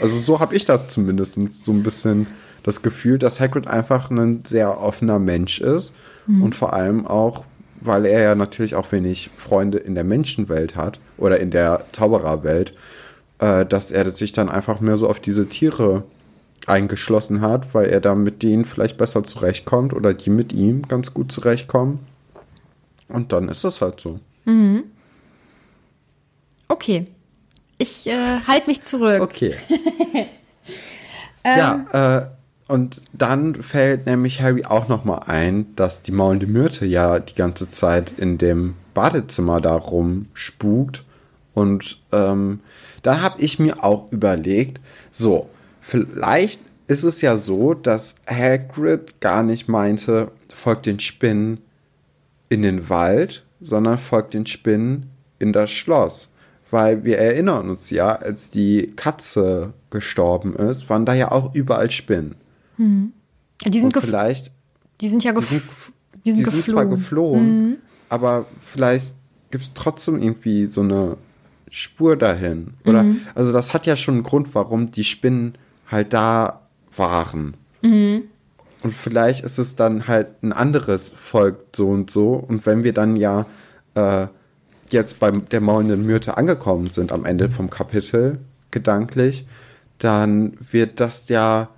also 0.00 0.18
so 0.18 0.40
habe 0.40 0.54
ich 0.54 0.66
das 0.66 0.88
zumindest 0.88 1.34
so 1.64 1.72
ein 1.72 1.82
bisschen 1.82 2.26
das 2.62 2.82
Gefühl, 2.82 3.18
dass 3.18 3.40
Hagrid 3.40 3.66
einfach 3.66 4.10
ein 4.10 4.44
sehr 4.44 4.80
offener 4.80 5.18
Mensch 5.18 5.60
ist 5.60 5.94
mhm. 6.26 6.42
und 6.42 6.54
vor 6.54 6.72
allem 6.74 7.06
auch, 7.06 7.44
weil 7.80 8.06
er 8.06 8.22
ja 8.22 8.34
natürlich 8.34 8.74
auch 8.74 8.90
wenig 8.92 9.30
Freunde 9.36 9.78
in 9.78 9.94
der 9.94 10.04
Menschenwelt 10.04 10.76
hat 10.76 11.00
oder 11.16 11.40
in 11.40 11.50
der 11.50 11.84
Zaubererwelt, 11.92 12.74
äh, 13.38 13.64
dass 13.64 13.90
er 13.90 14.10
sich 14.10 14.32
dann 14.32 14.48
einfach 14.48 14.80
mehr 14.80 14.96
so 14.96 15.08
auf 15.08 15.20
diese 15.20 15.48
Tiere 15.48 16.04
eingeschlossen 16.66 17.40
hat, 17.40 17.74
weil 17.74 17.88
er 17.88 18.00
da 18.00 18.14
mit 18.14 18.42
denen 18.42 18.64
vielleicht 18.64 18.96
besser 18.96 19.24
zurechtkommt 19.24 19.92
oder 19.92 20.14
die 20.14 20.30
mit 20.30 20.52
ihm 20.52 20.82
ganz 20.88 21.14
gut 21.14 21.32
zurechtkommen. 21.32 22.00
Und 23.08 23.32
dann 23.32 23.48
ist 23.48 23.64
das 23.64 23.80
halt 23.80 24.00
so. 24.00 24.20
Mhm. 24.44 24.84
Okay. 26.68 27.06
Ich 27.78 28.06
äh, 28.06 28.40
halte 28.46 28.66
mich 28.66 28.82
zurück. 28.82 29.22
Okay. 29.22 29.54
ähm, 31.44 31.58
ja, 31.58 31.86
äh, 31.92 32.26
und 32.70 33.02
dann 33.12 33.62
fällt 33.62 34.06
nämlich 34.06 34.40
Harry 34.40 34.64
auch 34.64 34.88
noch 34.88 35.04
mal 35.04 35.18
ein, 35.26 35.74
dass 35.76 36.02
die 36.02 36.12
maulende 36.12 36.46
Myrte 36.46 36.86
ja 36.86 37.18
die 37.18 37.34
ganze 37.34 37.68
Zeit 37.68 38.12
in 38.16 38.38
dem 38.38 38.74
Badezimmer 38.94 39.60
da 39.60 39.74
rumspukt. 39.74 41.04
Und 41.52 42.00
ähm, 42.12 42.60
dann 43.02 43.22
habe 43.22 43.40
ich 43.40 43.58
mir 43.58 43.82
auch 43.84 44.10
überlegt, 44.12 44.80
so, 45.10 45.50
vielleicht 45.80 46.60
ist 46.86 47.04
es 47.04 47.20
ja 47.20 47.36
so, 47.36 47.74
dass 47.74 48.16
Hagrid 48.28 49.20
gar 49.20 49.42
nicht 49.42 49.68
meinte, 49.68 50.30
folgt 50.54 50.86
den 50.86 51.00
Spinnen 51.00 51.58
in 52.48 52.62
den 52.62 52.88
Wald, 52.88 53.44
sondern 53.60 53.98
folgt 53.98 54.34
den 54.34 54.46
Spinnen 54.46 55.10
in 55.38 55.52
das 55.52 55.70
Schloss 55.70 56.30
weil 56.70 57.04
wir 57.04 57.18
erinnern 57.18 57.68
uns 57.68 57.90
ja, 57.90 58.10
als 58.10 58.50
die 58.50 58.92
Katze 58.96 59.72
gestorben 59.90 60.54
ist, 60.54 60.88
waren 60.88 61.04
da 61.04 61.14
ja 61.14 61.32
auch 61.32 61.54
überall 61.54 61.90
Spinnen. 61.90 62.36
Die 63.66 63.80
sind, 63.80 63.96
vielleicht, 63.96 64.50
die 65.00 65.08
sind 65.08 65.22
ja 65.22 65.32
die 65.32 65.40
gef 65.40 65.48
sind, 65.50 65.62
die 66.24 66.32
sind 66.32 66.46
die 66.46 66.50
sind 66.50 66.66
zwar 66.66 66.86
geflogen. 66.86 67.42
Mhm. 67.42 67.46
geflohen, 67.46 67.78
aber 68.08 68.46
vielleicht 68.60 69.14
gibt 69.50 69.64
es 69.64 69.74
trotzdem 69.74 70.22
irgendwie 70.22 70.66
so 70.66 70.80
eine 70.80 71.16
Spur 71.70 72.16
dahin. 72.16 72.74
Oder, 72.86 73.02
Mhm. 73.04 73.20
also 73.34 73.52
das 73.52 73.74
hat 73.74 73.86
ja 73.86 73.96
schon 73.96 74.14
einen 74.14 74.22
Grund, 74.22 74.54
warum 74.54 74.90
die 74.90 75.04
Spinnen 75.04 75.54
halt 75.88 76.12
da 76.12 76.60
waren. 76.96 77.54
Mhm. 77.82 78.22
Und 78.82 78.94
vielleicht 78.94 79.44
ist 79.44 79.58
es 79.58 79.76
dann 79.76 80.08
halt 80.08 80.42
ein 80.42 80.52
anderes 80.52 81.10
Volk 81.14 81.58
so 81.76 81.88
und 81.88 82.10
so. 82.10 82.34
Und 82.34 82.64
wenn 82.64 82.82
wir 82.82 82.94
dann 82.94 83.16
ja 83.16 83.46
äh, 83.94 84.26
jetzt 84.88 85.20
bei 85.20 85.30
der 85.30 85.60
maulenden 85.60 86.06
Myrte 86.06 86.36
angekommen 86.38 86.88
sind 86.88 87.12
am 87.12 87.24
Ende 87.26 87.50
vom 87.50 87.68
Kapitel, 87.70 88.38
gedanklich, 88.70 89.46
dann 89.98 90.56
wird 90.70 90.98
das 91.00 91.28
ja 91.28 91.68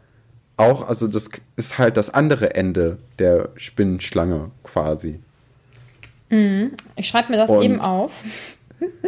auch, 0.57 0.89
also 0.89 1.09
das 1.09 1.29
ist 1.57 1.79
halt 1.79 1.97
das 1.97 2.13
andere 2.13 2.55
Ende 2.55 2.99
der 3.19 3.49
Spinnenschlange 3.57 4.51
quasi. 4.63 5.21
Ich 6.97 7.09
schreibe 7.09 7.33
mir 7.33 7.37
das 7.39 7.51
Und- 7.51 7.63
eben 7.63 7.81
auf. 7.81 8.25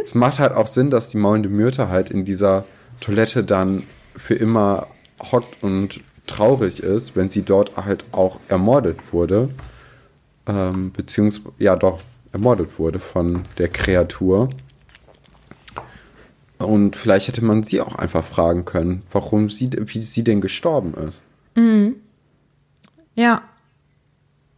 Es 0.05 0.15
macht 0.15 0.39
halt 0.39 0.53
auch 0.53 0.67
Sinn, 0.67 0.91
dass 0.91 1.09
die 1.09 1.17
maulende 1.17 1.49
Myrte 1.49 1.89
halt 1.89 2.11
in 2.11 2.25
dieser 2.25 2.65
Toilette 3.01 3.43
dann 3.43 3.85
für 4.17 4.35
immer 4.35 4.87
hockt 5.33 5.63
und 5.63 6.01
traurig 6.27 6.81
ist, 6.83 7.17
wenn 7.17 7.29
sie 7.29 7.43
dort 7.43 7.77
halt 7.77 8.05
auch 8.13 8.39
ermordet 8.49 8.99
wurde. 9.11 9.51
Ähm, 10.47 10.93
beziehungsweise, 10.93 11.55
ja 11.59 11.77
doch, 11.77 12.03
ermordet 12.33 12.79
wurde 12.79 12.99
von 12.99 13.43
der 13.59 13.69
Kreatur. 13.69 14.51
Und 16.59 16.97
vielleicht 16.97 17.29
hätte 17.29 17.45
man 17.45 17.63
sie 17.65 17.81
auch 17.81 17.95
einfach 17.97 18.25
fragen 18.25 18.65
können, 18.65 19.03
warum 19.13 19.51
sie, 19.51 19.71
wie 19.73 20.03
sie 20.03 20.23
denn 20.25 20.41
gestorben 20.41 20.95
ist. 21.09 21.21
Ja. 23.15 23.43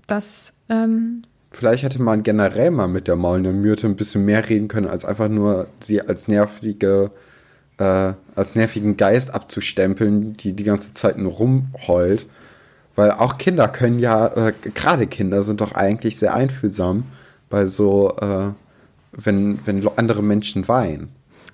Das, 0.07 0.53
ähm, 0.69 1.23
Vielleicht 1.51 1.85
hätte 1.85 2.03
man 2.03 2.23
generell 2.23 2.71
mal 2.71 2.87
mit 2.87 3.09
der 3.09 3.17
maulenden 3.17 3.63
Myrte 3.63 3.87
ein 3.87 3.97
bisschen 3.97 4.25
mehr 4.27 4.47
reden 4.49 4.69
können, 4.69 4.87
als 4.87 5.07
einfach 5.07 5.29
nur 5.29 5.69
sie 5.81 6.03
als 6.03 6.29
nervige, 6.29 7.11
äh, 7.79 8.13
als 8.35 8.55
nervigen 8.55 8.99
Geist 8.99 9.33
abzustempeln, 9.33 10.35
die 10.35 10.53
die 10.53 10.65
ganze 10.65 10.93
Zeit 10.93 11.17
nur 11.17 11.33
rumheult. 11.33 12.27
Weil 12.95 13.11
auch 13.11 13.39
Kinder 13.39 13.69
können 13.69 13.99
ja, 13.99 14.49
äh, 14.49 14.53
gerade 14.75 15.07
Kinder 15.07 15.43
sind 15.43 15.61
doch 15.63 15.73
eigentlich 15.73 16.19
sehr 16.19 16.35
einfühlsam 16.35 17.05
bei 17.49 17.67
so, 17.67 18.15
äh, 18.21 18.51
wenn, 19.13 19.59
wenn 19.65 19.89
andere 19.97 20.23
Menschen 20.23 20.69
weinen. 20.69 21.09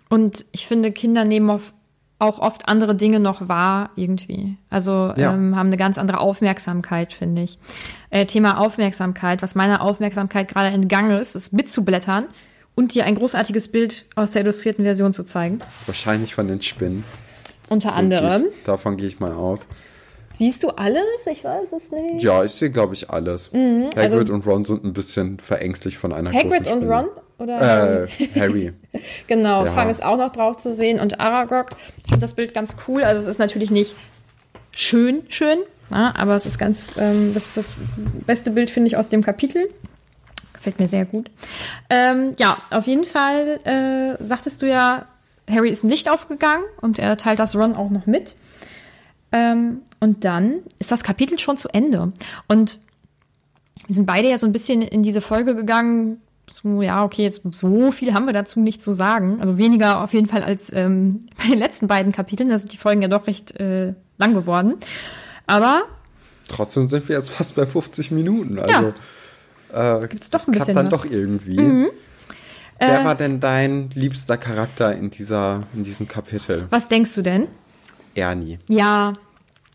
Und 0.09 0.47
ich 0.51 0.67
finde, 0.67 0.91
Kinder 0.91 1.25
nehmen 1.25 1.49
auf, 1.49 1.73
auch 2.23 2.39
oft 2.39 2.69
andere 2.69 2.95
Dinge 2.95 3.21
noch 3.21 3.49
wahr, 3.49 3.91
irgendwie. 3.97 4.57
Also 4.71 5.13
Ja. 5.17 5.33
ähm, 5.35 5.57
haben 5.57 5.67
eine 5.67 5.77
ganz 5.77 5.99
andere 5.99 6.21
Aufmerksamkeit, 6.21 7.13
finde 7.13 7.43
ich. 7.43 7.59
Äh, 8.11 8.27
Thema 8.27 8.59
Aufmerksamkeit, 8.59 9.43
was 9.43 9.55
meiner 9.55 9.83
Aufmerksamkeit 9.83 10.49
gerade 10.49 10.69
entgangen 10.69 11.19
ist, 11.19 11.35
ist 11.35 11.53
mitzublättern 11.53 12.27
und 12.75 12.95
dir 12.95 13.05
ein 13.07 13.17
großartiges 13.17 13.69
Bild 13.73 14.07
aus 14.15 14.33
der 14.33 14.43
illustrierten 14.43 14.85
Version 14.85 15.13
zu 15.13 15.25
zeigen. 15.25 15.59
Wahrscheinlich 15.87 16.35
von 16.35 16.49
den 16.49 16.63
Spinnen. 16.63 17.05
Unter 17.69 17.91
So 17.91 17.95
anderem. 17.97 18.43
gehe 18.43 18.51
Ich, 18.51 18.65
davon 18.65 18.97
gehe 18.97 19.09
ich 19.09 19.19
mal 19.21 19.33
aus. 19.33 19.67
Siehst 20.31 20.63
du 20.63 20.71
alles? 20.71 21.03
Ich 21.31 21.45
weiß 21.45 21.73
es 21.73 21.91
nicht. 21.93 22.23
Ja, 22.25 22.43
ich 22.45 22.53
sehe, 22.53 22.71
glaube 22.71 22.95
ich, 22.95 23.11
alles. 23.11 23.51
Hagrid 23.53 23.99
also- 23.99 24.33
und 24.33 24.47
Ron 24.47 24.65
sind 24.65 24.85
ein 24.85 24.93
bisschen 24.95 25.39
verängstigt 25.41 25.97
von 25.99 26.13
einer 26.13 26.33
Hagrid 26.33 26.65
großen 26.65 26.73
und 26.73 26.83
Spinne. 26.83 26.95
Ron? 26.97 27.09
Oder 27.43 28.05
Äh, 28.05 28.09
Harry. 28.39 28.73
Genau, 29.27 29.65
Ja. 29.65 29.73
Fang 29.73 29.89
ist 29.89 30.05
auch 30.05 30.17
noch 30.17 30.31
drauf 30.31 30.59
zu 30.59 30.73
sehen 30.73 31.01
und 31.01 31.19
Aragog. 31.21 31.71
Ich 31.99 32.09
finde 32.09 32.21
das 32.21 32.35
Bild 32.35 32.55
ganz 32.55 32.77
cool. 32.87 33.03
Also 33.05 33.23
es 33.23 33.27
ist 33.27 33.39
natürlich 33.39 33.71
nicht 33.71 33.97
schön, 34.71 35.23
schön, 35.29 35.59
na, 35.91 36.15
aber 36.17 36.35
es 36.37 36.47
ist 36.47 36.59
ganz, 36.59 36.95
ähm, 36.99 37.33
das 37.35 37.49
ist 37.49 37.57
das 37.57 37.75
beste 38.27 38.51
Bild, 38.51 38.71
finde 38.71 38.87
ich, 38.89 38.97
aus 38.97 39.09
dem 39.09 39.23
Kapitel. 39.23 39.69
Gefällt 40.55 40.79
mir 40.79 40.89
sehr 40.89 41.05
gut. 41.05 41.31
Ähm, 41.91 42.35
ja, 42.39 42.59
auf 42.71 42.87
jeden 42.87 43.05
Fall 43.05 43.59
äh, 43.65 44.23
sagtest 44.23 44.63
du 44.63 44.69
ja, 44.69 45.07
Harry 45.51 45.71
ist 45.71 45.85
ein 45.85 45.91
Licht 45.91 46.09
aufgegangen 46.09 46.65
und 46.81 46.99
er 46.99 47.17
teilt 47.17 47.39
das 47.39 47.57
Ron 47.57 47.75
auch 47.75 47.91
noch 47.91 48.07
mit. 48.07 48.37
Ähm, 49.33 49.81
und 50.01 50.25
dann 50.25 50.61
ist 50.79 50.93
das 50.93 51.03
Kapitel 51.03 51.39
schon 51.39 51.57
zu 51.59 51.69
Ende. 51.71 52.13
Und 52.47 52.79
wir 53.87 53.95
sind 53.97 54.07
beide 54.07 54.29
ja 54.31 54.39
so 54.39 54.47
ein 54.47 54.53
bisschen 54.53 54.83
in 54.83 55.03
diese 55.03 55.21
Folge 55.21 55.57
gegangen. 55.57 56.21
So, 56.63 56.83
ja, 56.83 57.05
okay, 57.05 57.23
jetzt 57.23 57.43
so 57.53 57.93
viel 57.93 58.15
haben 58.15 58.27
wir 58.27 58.33
dazu 58.33 58.61
nicht 58.61 58.83
zu 58.83 58.93
sagen. 58.93 59.41
Also 59.41 59.59
weniger 59.59 60.03
auf 60.03 60.13
jeden 60.13 60.27
Fall 60.27 60.43
als 60.43 60.73
ähm, 60.73 61.27
bei 61.39 61.49
den 61.49 61.59
letzten 61.59 61.87
beiden 61.89 62.13
Kapiteln. 62.13 62.49
Da 62.51 62.59
sind 62.59 62.73
die 62.73 62.79
Folgen 62.79 63.03
ja 63.03 63.09
doch 63.09 63.27
recht 63.27 63.59
äh, 63.61 63.95
lang 64.19 64.35
geworden. 64.35 64.75
Aber 65.47 65.83
Trotzdem 66.49 66.89
sind 66.89 67.09
wir 67.09 67.17
jetzt 67.17 67.31
fast 67.31 67.55
bei 67.55 67.67
50 67.67 68.11
Minuten. 68.11 68.59
Also 68.59 68.93
äh, 69.73 70.07
Gibt's 70.09 70.31
doch 70.31 70.47
ein 70.47 70.53
klappt 70.53 70.67
bisschen 70.67 70.75
dann 70.75 70.93
was. 70.93 71.05
Mhm. 71.05 71.09
doch 71.09 71.15
irgendwie. 71.15 71.89
Wer 72.79 73.01
Äh, 73.01 73.05
war 73.05 73.15
denn 73.15 73.39
dein 73.41 73.91
liebster 73.95 74.37
Charakter 74.37 74.95
in, 74.95 75.11
dieser, 75.11 75.61
in 75.73 75.85
diesem 75.85 76.09
Kapitel? 76.09 76.67
was 76.71 76.89
denkst 76.89 77.15
du 77.15 77.23
denn? 77.23 77.47
Ernie. 78.15 78.59
Ja, 78.69 79.15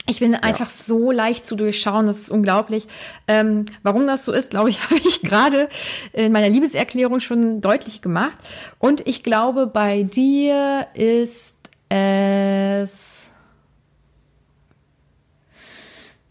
ich 0.10 0.20
bin 0.20 0.36
einfach 0.36 0.70
so 0.70 1.12
leicht 1.12 1.46
zu 1.46 1.56
durchschauen, 1.56 2.06
das 2.06 2.20
ist 2.20 2.32
unglaublich. 2.32 2.88
Ähm, 3.28 3.66
warum 3.84 4.08
das 4.08 4.24
so 4.26 4.32
ist, 4.32 4.52
glaube 4.52 4.70
ich, 4.70 4.82
habe 4.90 5.00
ich 5.06 5.22
gerade 5.22 5.70
in 6.14 6.32
meiner 6.32 6.50
Liebeserklärung 6.50 7.20
schon 7.20 7.62
deutlich 7.62 8.02
gemacht. 8.02 8.38
Und 8.80 9.06
ich 9.08 9.24
glaube, 9.24 9.68
bei 9.68 10.04
dir 10.04 10.88
ist 10.94 11.58
es 11.90 13.30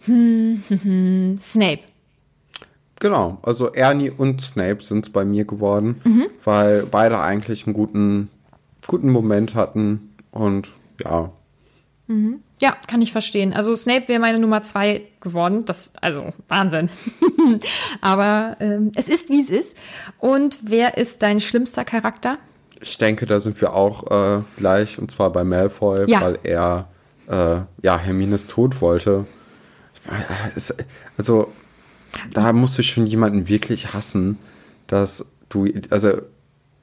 hm, 0.04 0.62
hm, 0.68 0.80
hm, 0.82 1.36
Snape. 1.40 1.80
Genau, 2.98 3.38
also 3.42 3.72
Ernie 3.72 4.10
und 4.10 4.40
Snape 4.40 4.82
sind 4.82 5.06
es 5.06 5.12
bei 5.12 5.24
mir 5.26 5.44
geworden, 5.44 6.00
Mhm. 6.04 6.26
weil 6.44 6.86
beide 6.86 7.20
eigentlich 7.20 7.66
einen 7.66 7.74
guten, 7.74 8.30
guten 8.86 9.10
Moment 9.10 9.54
hatten 9.54 10.14
und 10.30 10.72
ja, 11.04 11.30
Ja, 12.62 12.74
kann 12.88 13.02
ich 13.02 13.12
verstehen. 13.12 13.52
Also 13.52 13.74
Snape 13.74 14.08
wäre 14.08 14.18
meine 14.20 14.38
Nummer 14.38 14.62
zwei 14.62 15.02
geworden. 15.20 15.64
Das, 15.66 15.92
also 16.00 16.32
Wahnsinn. 16.48 16.88
Aber 18.00 18.56
ähm, 18.60 18.92
es 18.94 19.08
ist, 19.08 19.28
wie 19.28 19.42
es 19.42 19.50
ist. 19.50 19.76
Und 20.18 20.58
wer 20.62 20.96
ist 20.96 21.22
dein 21.22 21.40
schlimmster 21.40 21.84
Charakter? 21.84 22.38
ich 22.78 22.98
denke, 22.98 23.24
da 23.24 23.40
sind 23.40 23.58
wir 23.62 23.72
auch 23.74 24.10
äh, 24.10 24.42
gleich 24.58 24.98
und 24.98 25.10
zwar 25.10 25.32
bei 25.32 25.44
Malfoy, 25.44 26.04
Ja. 26.10 26.20
weil 26.20 26.38
er 26.42 26.88
äh, 27.26 27.60
ja 27.82 27.98
Hermines 27.98 28.48
Tod 28.48 28.82
wollte. 28.82 29.24
Äh, 30.06 30.72
Also 31.16 31.52
da 32.32 32.52
musst 32.52 32.76
du 32.78 32.82
schon 32.82 33.06
jemanden 33.06 33.48
wirklich 33.48 33.94
hassen, 33.94 34.38
dass 34.88 35.24
du, 35.48 35.66
also 35.88 36.20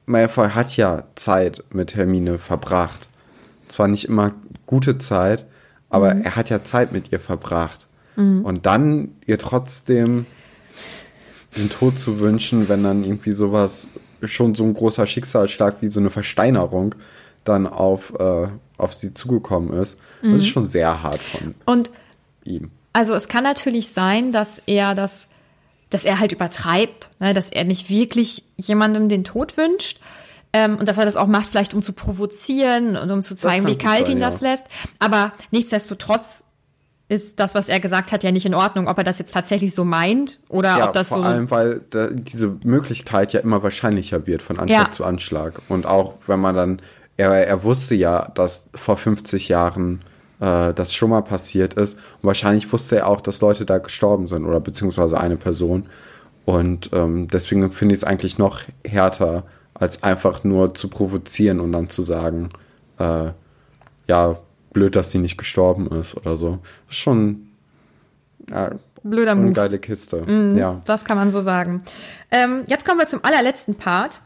Malfoy 0.06 0.50
hat 0.50 0.76
ja 0.76 1.04
Zeit 1.14 1.62
mit 1.70 1.94
Hermine 1.94 2.38
verbracht. 2.38 3.08
Zwar 3.68 3.86
nicht 3.86 4.06
immer 4.08 4.32
gute 4.66 4.98
Zeit, 4.98 5.46
aber 5.94 6.16
er 6.16 6.34
hat 6.36 6.50
ja 6.50 6.64
Zeit 6.64 6.92
mit 6.92 7.12
ihr 7.12 7.20
verbracht. 7.20 7.86
Und 8.16 8.66
dann 8.66 9.08
ihr 9.26 9.38
trotzdem 9.38 10.26
den 11.56 11.70
Tod 11.70 11.98
zu 11.98 12.20
wünschen, 12.20 12.68
wenn 12.68 12.82
dann 12.82 13.04
irgendwie 13.04 13.32
sowas, 13.32 13.88
schon 14.22 14.54
so 14.54 14.64
ein 14.64 14.74
großer 14.74 15.06
Schicksalsschlag 15.06 15.76
wie 15.80 15.88
so 15.88 16.00
eine 16.00 16.10
Versteinerung 16.10 16.94
dann 17.44 17.66
auf, 17.66 18.12
äh, 18.18 18.48
auf 18.78 18.94
sie 18.94 19.14
zugekommen 19.14 19.72
ist, 19.74 19.98
das 20.22 20.42
ist 20.42 20.48
schon 20.48 20.66
sehr 20.66 21.02
hart 21.02 21.20
von 21.20 21.54
Und 21.66 21.90
ihm. 22.44 22.70
also 22.92 23.14
es 23.14 23.28
kann 23.28 23.44
natürlich 23.44 23.90
sein, 23.90 24.32
dass 24.32 24.62
er 24.66 24.94
das, 24.94 25.28
dass 25.90 26.04
er 26.04 26.18
halt 26.18 26.32
übertreibt, 26.32 27.10
ne, 27.20 27.34
dass 27.34 27.50
er 27.50 27.64
nicht 27.64 27.90
wirklich 27.90 28.44
jemandem 28.56 29.08
den 29.08 29.24
Tod 29.24 29.56
wünscht. 29.56 30.00
Ähm, 30.54 30.76
und 30.76 30.86
dass 30.86 30.98
er 30.98 31.04
das 31.04 31.16
auch 31.16 31.26
macht, 31.26 31.46
vielleicht 31.46 31.74
um 31.74 31.82
zu 31.82 31.92
provozieren 31.92 32.96
und 32.96 33.10
um 33.10 33.22
zu 33.22 33.36
zeigen, 33.36 33.66
wie 33.66 33.76
kalt 33.76 34.06
sein, 34.06 34.16
ihn 34.16 34.20
das 34.20 34.40
ja. 34.40 34.50
lässt. 34.50 34.66
Aber 35.00 35.32
nichtsdestotrotz 35.50 36.44
ist 37.08 37.38
das, 37.40 37.54
was 37.54 37.68
er 37.68 37.80
gesagt 37.80 38.12
hat, 38.12 38.22
ja 38.22 38.30
nicht 38.30 38.46
in 38.46 38.54
Ordnung. 38.54 38.88
Ob 38.88 38.96
er 38.96 39.04
das 39.04 39.18
jetzt 39.18 39.34
tatsächlich 39.34 39.74
so 39.74 39.84
meint 39.84 40.38
oder 40.48 40.78
Ja, 40.78 40.86
ob 40.88 40.92
das 40.92 41.08
vor 41.08 41.18
so. 41.18 41.24
allem, 41.24 41.50
weil 41.50 41.80
da, 41.90 42.06
diese 42.06 42.56
Möglichkeit 42.62 43.32
ja 43.32 43.40
immer 43.40 43.62
wahrscheinlicher 43.62 44.26
wird 44.26 44.42
von 44.42 44.58
Anschlag 44.58 44.86
Ja. 44.86 44.92
zu 44.92 45.04
Anschlag. 45.04 45.60
Und 45.68 45.86
auch 45.86 46.14
wenn 46.26 46.40
man 46.40 46.54
dann, 46.54 46.82
er, 47.16 47.30
er 47.32 47.62
wusste 47.64 47.94
ja, 47.96 48.30
dass 48.34 48.68
vor 48.74 48.96
50 48.96 49.48
Jahren 49.48 50.00
äh, 50.40 50.72
das 50.72 50.94
schon 50.94 51.10
mal 51.10 51.22
passiert 51.22 51.74
ist. 51.74 51.94
Und 51.94 52.28
wahrscheinlich 52.28 52.72
wusste 52.72 52.96
er 52.96 53.08
auch, 53.08 53.20
dass 53.20 53.40
Leute 53.40 53.66
da 53.66 53.78
gestorben 53.78 54.28
sind 54.28 54.44
oder 54.44 54.60
beziehungsweise 54.60 55.18
eine 55.18 55.36
Person. 55.36 55.86
Und 56.44 56.90
ähm, 56.92 57.28
deswegen 57.28 57.72
finde 57.72 57.94
ich 57.94 58.00
es 58.00 58.04
eigentlich 58.04 58.38
noch 58.38 58.60
härter, 58.84 59.44
als 59.74 60.02
einfach 60.02 60.44
nur 60.44 60.74
zu 60.74 60.88
provozieren 60.88 61.60
und 61.60 61.72
dann 61.72 61.90
zu 61.90 62.02
sagen, 62.02 62.50
äh, 62.98 63.30
ja, 64.06 64.38
blöd, 64.72 64.96
dass 64.96 65.10
sie 65.10 65.18
nicht 65.18 65.36
gestorben 65.38 65.88
ist 65.88 66.16
oder 66.16 66.36
so. 66.36 66.58
Das 66.86 66.96
ist 66.96 67.02
schon 67.02 67.48
ja, 68.48 68.72
Blöder 69.04 69.32
eine 69.32 69.42
Move. 69.42 69.52
geile 69.52 69.78
Kiste. 69.78 70.24
Mhm. 70.26 70.56
Ja. 70.56 70.80
Das 70.86 71.04
kann 71.04 71.18
man 71.18 71.30
so 71.30 71.40
sagen. 71.40 71.82
Ähm, 72.30 72.62
jetzt 72.66 72.86
kommen 72.86 72.98
wir 72.98 73.06
zum 73.06 73.22
allerletzten 73.22 73.74
Part. 73.74 74.20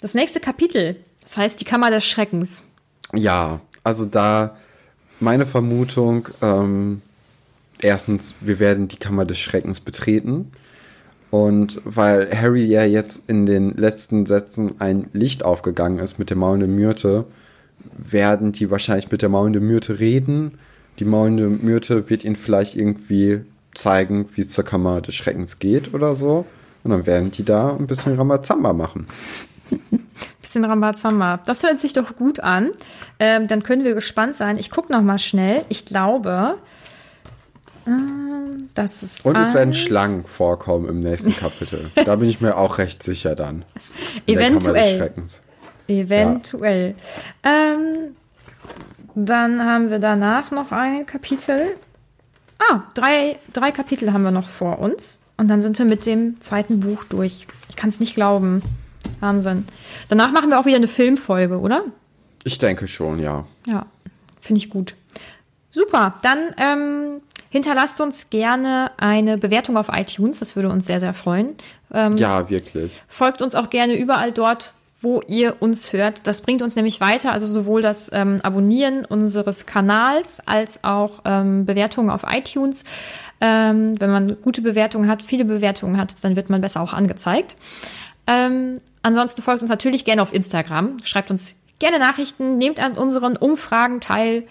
Das 0.00 0.14
nächste 0.14 0.40
Kapitel 0.40 0.96
Das 1.22 1.36
heißt, 1.36 1.60
die 1.60 1.64
Kammer 1.64 1.90
des 1.90 2.04
Schreckens. 2.04 2.64
Ja, 3.14 3.60
also 3.82 4.06
da 4.06 4.56
meine 5.20 5.46
Vermutung, 5.46 6.28
ähm, 6.42 7.02
erstens, 7.80 8.34
wir 8.40 8.58
werden 8.58 8.88
die 8.88 8.96
Kammer 8.96 9.24
des 9.24 9.38
Schreckens 9.38 9.80
betreten. 9.80 10.52
Und 11.34 11.80
weil 11.84 12.30
Harry 12.32 12.64
ja 12.64 12.84
jetzt 12.84 13.24
in 13.28 13.44
den 13.44 13.76
letzten 13.76 14.24
Sätzen 14.24 14.80
ein 14.80 15.08
Licht 15.12 15.44
aufgegangen 15.44 15.98
ist 15.98 16.16
mit 16.16 16.30
der 16.30 16.36
maulenden 16.36 16.76
Myrte, 16.76 17.24
werden 17.98 18.52
die 18.52 18.70
wahrscheinlich 18.70 19.10
mit 19.10 19.20
der 19.20 19.30
maulenden 19.30 19.66
Myrte 19.66 19.98
reden. 19.98 20.58
Die 21.00 21.04
maulende 21.04 21.48
Myrte 21.48 22.08
wird 22.08 22.22
ihnen 22.22 22.36
vielleicht 22.36 22.76
irgendwie 22.76 23.40
zeigen, 23.74 24.28
wie 24.36 24.42
es 24.42 24.50
zur 24.50 24.62
Kammer 24.62 25.00
des 25.00 25.16
Schreckens 25.16 25.58
geht 25.58 25.92
oder 25.92 26.14
so. 26.14 26.46
Und 26.84 26.92
dann 26.92 27.04
werden 27.04 27.32
die 27.32 27.44
da 27.44 27.74
ein 27.74 27.88
bisschen 27.88 28.14
Rambazamba 28.14 28.72
machen. 28.72 29.08
bisschen 30.40 30.64
Rambazamba. 30.64 31.40
Das 31.46 31.64
hört 31.64 31.80
sich 31.80 31.94
doch 31.94 32.14
gut 32.14 32.38
an. 32.38 32.70
Ähm, 33.18 33.48
dann 33.48 33.64
können 33.64 33.82
wir 33.82 33.94
gespannt 33.94 34.36
sein. 34.36 34.56
Ich 34.56 34.70
gucke 34.70 34.92
noch 34.92 35.02
mal 35.02 35.18
schnell. 35.18 35.64
Ich 35.68 35.84
glaube, 35.84 36.58
das 38.74 39.02
ist 39.02 39.24
Und 39.24 39.36
es 39.36 39.54
werden. 39.54 39.74
Schlangen 39.74 40.24
vorkommen 40.24 40.88
im 40.88 41.00
nächsten 41.00 41.34
Kapitel. 41.36 41.90
da 41.94 42.16
bin 42.16 42.28
ich 42.28 42.40
mir 42.40 42.56
auch 42.56 42.78
recht 42.78 43.02
sicher 43.02 43.34
dann. 43.34 43.64
In 44.26 44.36
Eventuell. 44.38 45.12
Eventuell. 45.86 46.94
Ähm, 47.42 48.14
dann 49.14 49.64
haben 49.64 49.90
wir 49.90 49.98
danach 49.98 50.50
noch 50.50 50.72
ein 50.72 51.06
Kapitel. 51.06 51.76
Ah, 52.58 52.82
drei, 52.94 53.36
drei 53.52 53.70
Kapitel 53.70 54.12
haben 54.12 54.22
wir 54.22 54.30
noch 54.30 54.48
vor 54.48 54.78
uns. 54.78 55.20
Und 55.36 55.48
dann 55.48 55.62
sind 55.62 55.78
wir 55.78 55.84
mit 55.84 56.06
dem 56.06 56.40
zweiten 56.40 56.80
Buch 56.80 57.04
durch. 57.04 57.46
Ich 57.68 57.76
kann 57.76 57.90
es 57.90 58.00
nicht 58.00 58.14
glauben. 58.14 58.62
Wahnsinn. 59.20 59.66
Danach 60.08 60.32
machen 60.32 60.48
wir 60.50 60.58
auch 60.58 60.64
wieder 60.64 60.76
eine 60.76 60.88
Filmfolge, 60.88 61.60
oder? 61.60 61.84
Ich 62.44 62.58
denke 62.58 62.88
schon, 62.88 63.18
ja. 63.18 63.44
Ja, 63.66 63.86
finde 64.40 64.58
ich 64.60 64.70
gut. 64.70 64.94
Super, 65.74 66.14
dann 66.22 66.54
ähm, 66.56 67.20
hinterlasst 67.50 68.00
uns 68.00 68.30
gerne 68.30 68.92
eine 68.96 69.38
Bewertung 69.38 69.76
auf 69.76 69.88
iTunes. 69.92 70.38
Das 70.38 70.54
würde 70.54 70.68
uns 70.68 70.86
sehr, 70.86 71.00
sehr 71.00 71.14
freuen. 71.14 71.56
Ähm, 71.92 72.16
Ja, 72.16 72.48
wirklich. 72.48 73.00
Folgt 73.08 73.42
uns 73.42 73.56
auch 73.56 73.70
gerne 73.70 73.98
überall 73.98 74.30
dort, 74.30 74.74
wo 75.00 75.20
ihr 75.26 75.56
uns 75.58 75.92
hört. 75.92 76.28
Das 76.28 76.42
bringt 76.42 76.62
uns 76.62 76.76
nämlich 76.76 77.00
weiter, 77.00 77.32
also 77.32 77.48
sowohl 77.48 77.82
das 77.82 78.08
ähm, 78.12 78.38
Abonnieren 78.44 79.04
unseres 79.04 79.66
Kanals 79.66 80.40
als 80.46 80.84
auch 80.84 81.22
ähm, 81.24 81.66
Bewertungen 81.66 82.10
auf 82.10 82.22
iTunes. 82.32 82.84
Ähm, 83.40 84.00
wenn 84.00 84.10
man 84.10 84.40
gute 84.42 84.62
Bewertungen 84.62 85.10
hat, 85.10 85.24
viele 85.24 85.44
Bewertungen 85.44 85.98
hat, 85.98 86.22
dann 86.22 86.36
wird 86.36 86.50
man 86.50 86.60
besser 86.60 86.82
auch 86.82 86.92
angezeigt. 86.92 87.56
Ähm, 88.28 88.78
ansonsten 89.02 89.42
folgt 89.42 89.62
uns 89.62 89.72
natürlich 89.72 90.04
gerne 90.04 90.22
auf 90.22 90.32
Instagram. 90.32 90.98
Schreibt 91.02 91.32
uns 91.32 91.56
gerne 91.80 91.98
Nachrichten, 91.98 92.58
nehmt 92.58 92.78
an 92.78 92.92
unseren 92.92 93.36
Umfragen 93.36 94.00
teil. 94.00 94.44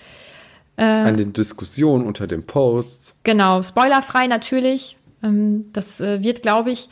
An 0.75 1.17
den 1.17 1.33
Diskussionen 1.33 2.05
unter 2.05 2.25
den 2.25 2.45
Posts. 2.45 3.15
Genau, 3.23 3.61
spoilerfrei 3.61 4.27
natürlich. 4.27 4.97
Ähm, 5.21 5.71
das 5.71 6.01
äh, 6.01 6.23
wird, 6.23 6.41
glaube 6.41 6.71
ich, 6.71 6.89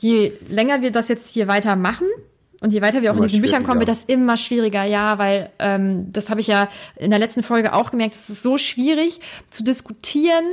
je 0.00 0.32
länger 0.48 0.82
wir 0.82 0.90
das 0.90 1.08
jetzt 1.08 1.32
hier 1.32 1.48
weitermachen 1.48 2.06
und 2.60 2.72
je 2.72 2.82
weiter 2.82 3.02
wir 3.02 3.10
auch 3.10 3.16
Immer 3.16 3.24
in 3.24 3.30
diesen 3.30 3.42
Büchern 3.42 3.64
kommen, 3.64 3.80
wird 3.80 3.88
das 3.88 4.04
immer 4.04 4.36
schwieriger. 4.36 4.84
Ja, 4.84 5.18
weil 5.18 5.50
ähm, 5.58 6.12
das 6.12 6.30
habe 6.30 6.40
ich 6.40 6.46
ja 6.46 6.68
in 6.96 7.10
der 7.10 7.18
letzten 7.18 7.42
Folge 7.42 7.72
auch 7.72 7.90
gemerkt, 7.90 8.14
es 8.14 8.28
ist 8.28 8.42
so 8.42 8.58
schwierig 8.58 9.20
zu 9.50 9.64
diskutieren, 9.64 10.44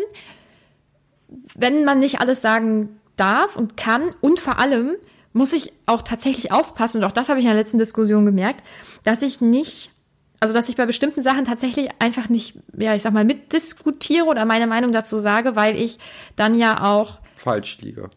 wenn 1.55 1.84
man 1.84 1.99
nicht 1.99 2.22
alles 2.22 2.41
sagen 2.41 2.99
darf 3.18 3.55
und 3.55 3.78
kann. 3.78 4.13
Und 4.22 4.39
vor 4.39 4.59
allem 4.59 4.95
muss 5.34 5.51
ich 5.51 5.74
auch 5.86 6.01
tatsächlich 6.01 6.51
aufpassen, 6.51 6.99
und 6.99 7.03
auch 7.03 7.11
das 7.11 7.30
habe 7.30 7.39
ich 7.39 7.45
in 7.45 7.51
der 7.51 7.59
letzten 7.59 7.78
Diskussion 7.78 8.26
gemerkt, 8.26 8.63
dass 9.03 9.22
ich 9.22 9.41
nicht, 9.41 9.91
also 10.40 10.54
dass 10.54 10.70
ich 10.70 10.76
bei 10.76 10.86
bestimmten 10.86 11.22
Sachen 11.22 11.46
tatsächlich 11.46 11.90
einfach 12.00 12.30
nicht, 12.30 12.56
ja, 12.78 12.96
ich 12.96 13.04
sag 13.04 13.14
mal, 13.14 13.26
mitdiskutiere 13.26 14.26
oder 14.26 14.46
meine 14.46 14.68
Meinung 14.68 14.92
dazu 14.92 15.18
sage, 15.18 15.56
weil 15.56 15.76
ich 15.76 15.98
dann 16.36 16.56
ja 16.56 16.84
auch 16.84 17.20
Falsch 17.36 17.80
liege. 17.82 18.10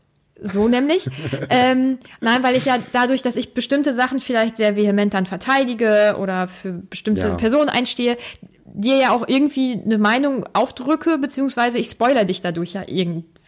so 0.42 0.68
nämlich. 0.68 1.08
ähm, 1.50 1.98
nein, 2.20 2.42
weil 2.42 2.56
ich 2.56 2.64
ja 2.64 2.78
dadurch, 2.92 3.22
dass 3.22 3.36
ich 3.36 3.54
bestimmte 3.54 3.94
Sachen 3.94 4.20
vielleicht 4.20 4.56
sehr 4.56 4.76
vehement 4.76 5.14
dann 5.14 5.26
verteidige 5.26 6.16
oder 6.18 6.48
für 6.48 6.72
bestimmte 6.72 7.28
Ja. 7.28 7.34
Personen 7.34 7.68
einstehe, 7.68 8.16
dir 8.64 8.96
ja 8.96 9.10
auch 9.10 9.26
irgendwie 9.26 9.80
eine 9.84 9.98
Meinung 9.98 10.44
aufdrücke, 10.52 11.18
beziehungsweise 11.18 11.78
ich 11.78 11.88
spoiler 11.90 12.24
dich 12.24 12.40
dadurch 12.40 12.74
ja 12.74 12.82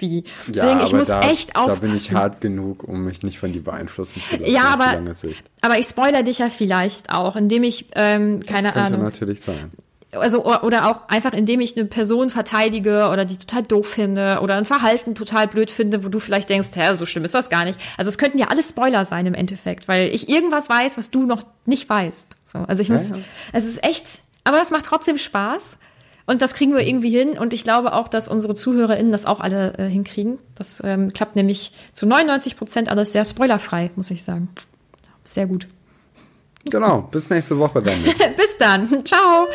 irgendwie. 0.00 0.24
Deswegen, 0.48 0.80
ich 0.84 0.92
muss 0.92 1.08
da, 1.08 1.20
echt 1.20 1.56
Da 1.56 1.60
aufpassen. 1.62 1.80
bin 1.82 1.96
ich 1.96 2.12
hart 2.12 2.40
genug, 2.40 2.84
um 2.84 3.04
mich 3.04 3.22
nicht 3.22 3.38
von 3.38 3.52
dir 3.52 3.62
beeinflussen 3.62 4.22
zu 4.22 4.36
lassen. 4.36 4.52
Ja, 4.52 4.68
auf 4.68 4.80
aber-. 4.80 5.02
Aber 5.62 5.78
ich 5.78 5.86
spoiler 5.86 6.22
dich 6.22 6.38
ja 6.38 6.50
vielleicht 6.50 7.12
auch, 7.12 7.36
indem 7.36 7.62
ich, 7.64 7.86
ähm, 7.94 8.40
keine 8.44 8.68
das 8.68 8.74
könnte 8.74 8.94
Ahnung, 8.94 9.02
natürlich 9.02 9.40
sein. 9.40 9.70
also 10.12 10.44
oder 10.44 10.86
auch 10.90 11.08
einfach 11.08 11.32
indem 11.34 11.60
ich 11.60 11.76
eine 11.76 11.86
Person 11.86 12.30
verteidige 12.30 13.08
oder 13.08 13.24
die 13.24 13.36
total 13.36 13.62
doof 13.62 13.88
finde 13.88 14.40
oder 14.42 14.56
ein 14.56 14.64
Verhalten 14.64 15.14
total 15.14 15.46
blöd 15.46 15.70
finde, 15.70 16.04
wo 16.04 16.08
du 16.08 16.18
vielleicht 16.18 16.48
denkst, 16.48 16.70
hä, 16.74 16.94
so 16.94 17.06
schlimm 17.06 17.24
ist 17.24 17.34
das 17.34 17.50
gar 17.50 17.64
nicht. 17.64 17.78
Also 17.96 18.10
es 18.10 18.18
könnten 18.18 18.38
ja 18.38 18.48
alles 18.48 18.70
Spoiler 18.70 19.04
sein 19.04 19.26
im 19.26 19.34
Endeffekt, 19.34 19.88
weil 19.88 20.08
ich 20.08 20.28
irgendwas 20.28 20.68
weiß, 20.68 20.98
was 20.98 21.10
du 21.10 21.24
noch 21.24 21.42
nicht 21.66 21.88
weißt. 21.88 22.34
So, 22.46 22.58
also 22.58 22.82
ich 22.82 22.88
muss, 22.88 23.10
ja. 23.10 23.16
es 23.52 23.66
ist 23.66 23.84
echt, 23.84 24.22
aber 24.44 24.60
es 24.60 24.70
macht 24.70 24.86
trotzdem 24.86 25.18
Spaß. 25.18 25.76
Und 26.30 26.42
das 26.42 26.54
kriegen 26.54 26.72
wir 26.76 26.86
irgendwie 26.86 27.10
hin. 27.10 27.30
Und 27.30 27.52
ich 27.54 27.64
glaube 27.64 27.92
auch, 27.92 28.06
dass 28.06 28.28
unsere 28.28 28.54
ZuhörerInnen 28.54 29.10
das 29.10 29.26
auch 29.26 29.40
alle 29.40 29.74
äh, 29.78 29.88
hinkriegen. 29.88 30.38
Das 30.54 30.80
ähm, 30.84 31.12
klappt 31.12 31.34
nämlich 31.34 31.72
zu 31.92 32.06
99 32.06 32.56
Prozent 32.56 32.88
alles 32.88 33.10
sehr 33.10 33.24
spoilerfrei, 33.24 33.90
muss 33.96 34.12
ich 34.12 34.22
sagen. 34.22 34.48
Sehr 35.24 35.48
gut. 35.48 35.66
Genau, 36.70 37.02
bis 37.10 37.30
nächste 37.30 37.58
Woche 37.58 37.82
dann. 37.82 38.00
Bis 38.36 38.56
dann. 38.58 39.04
Ciao. 39.04 39.48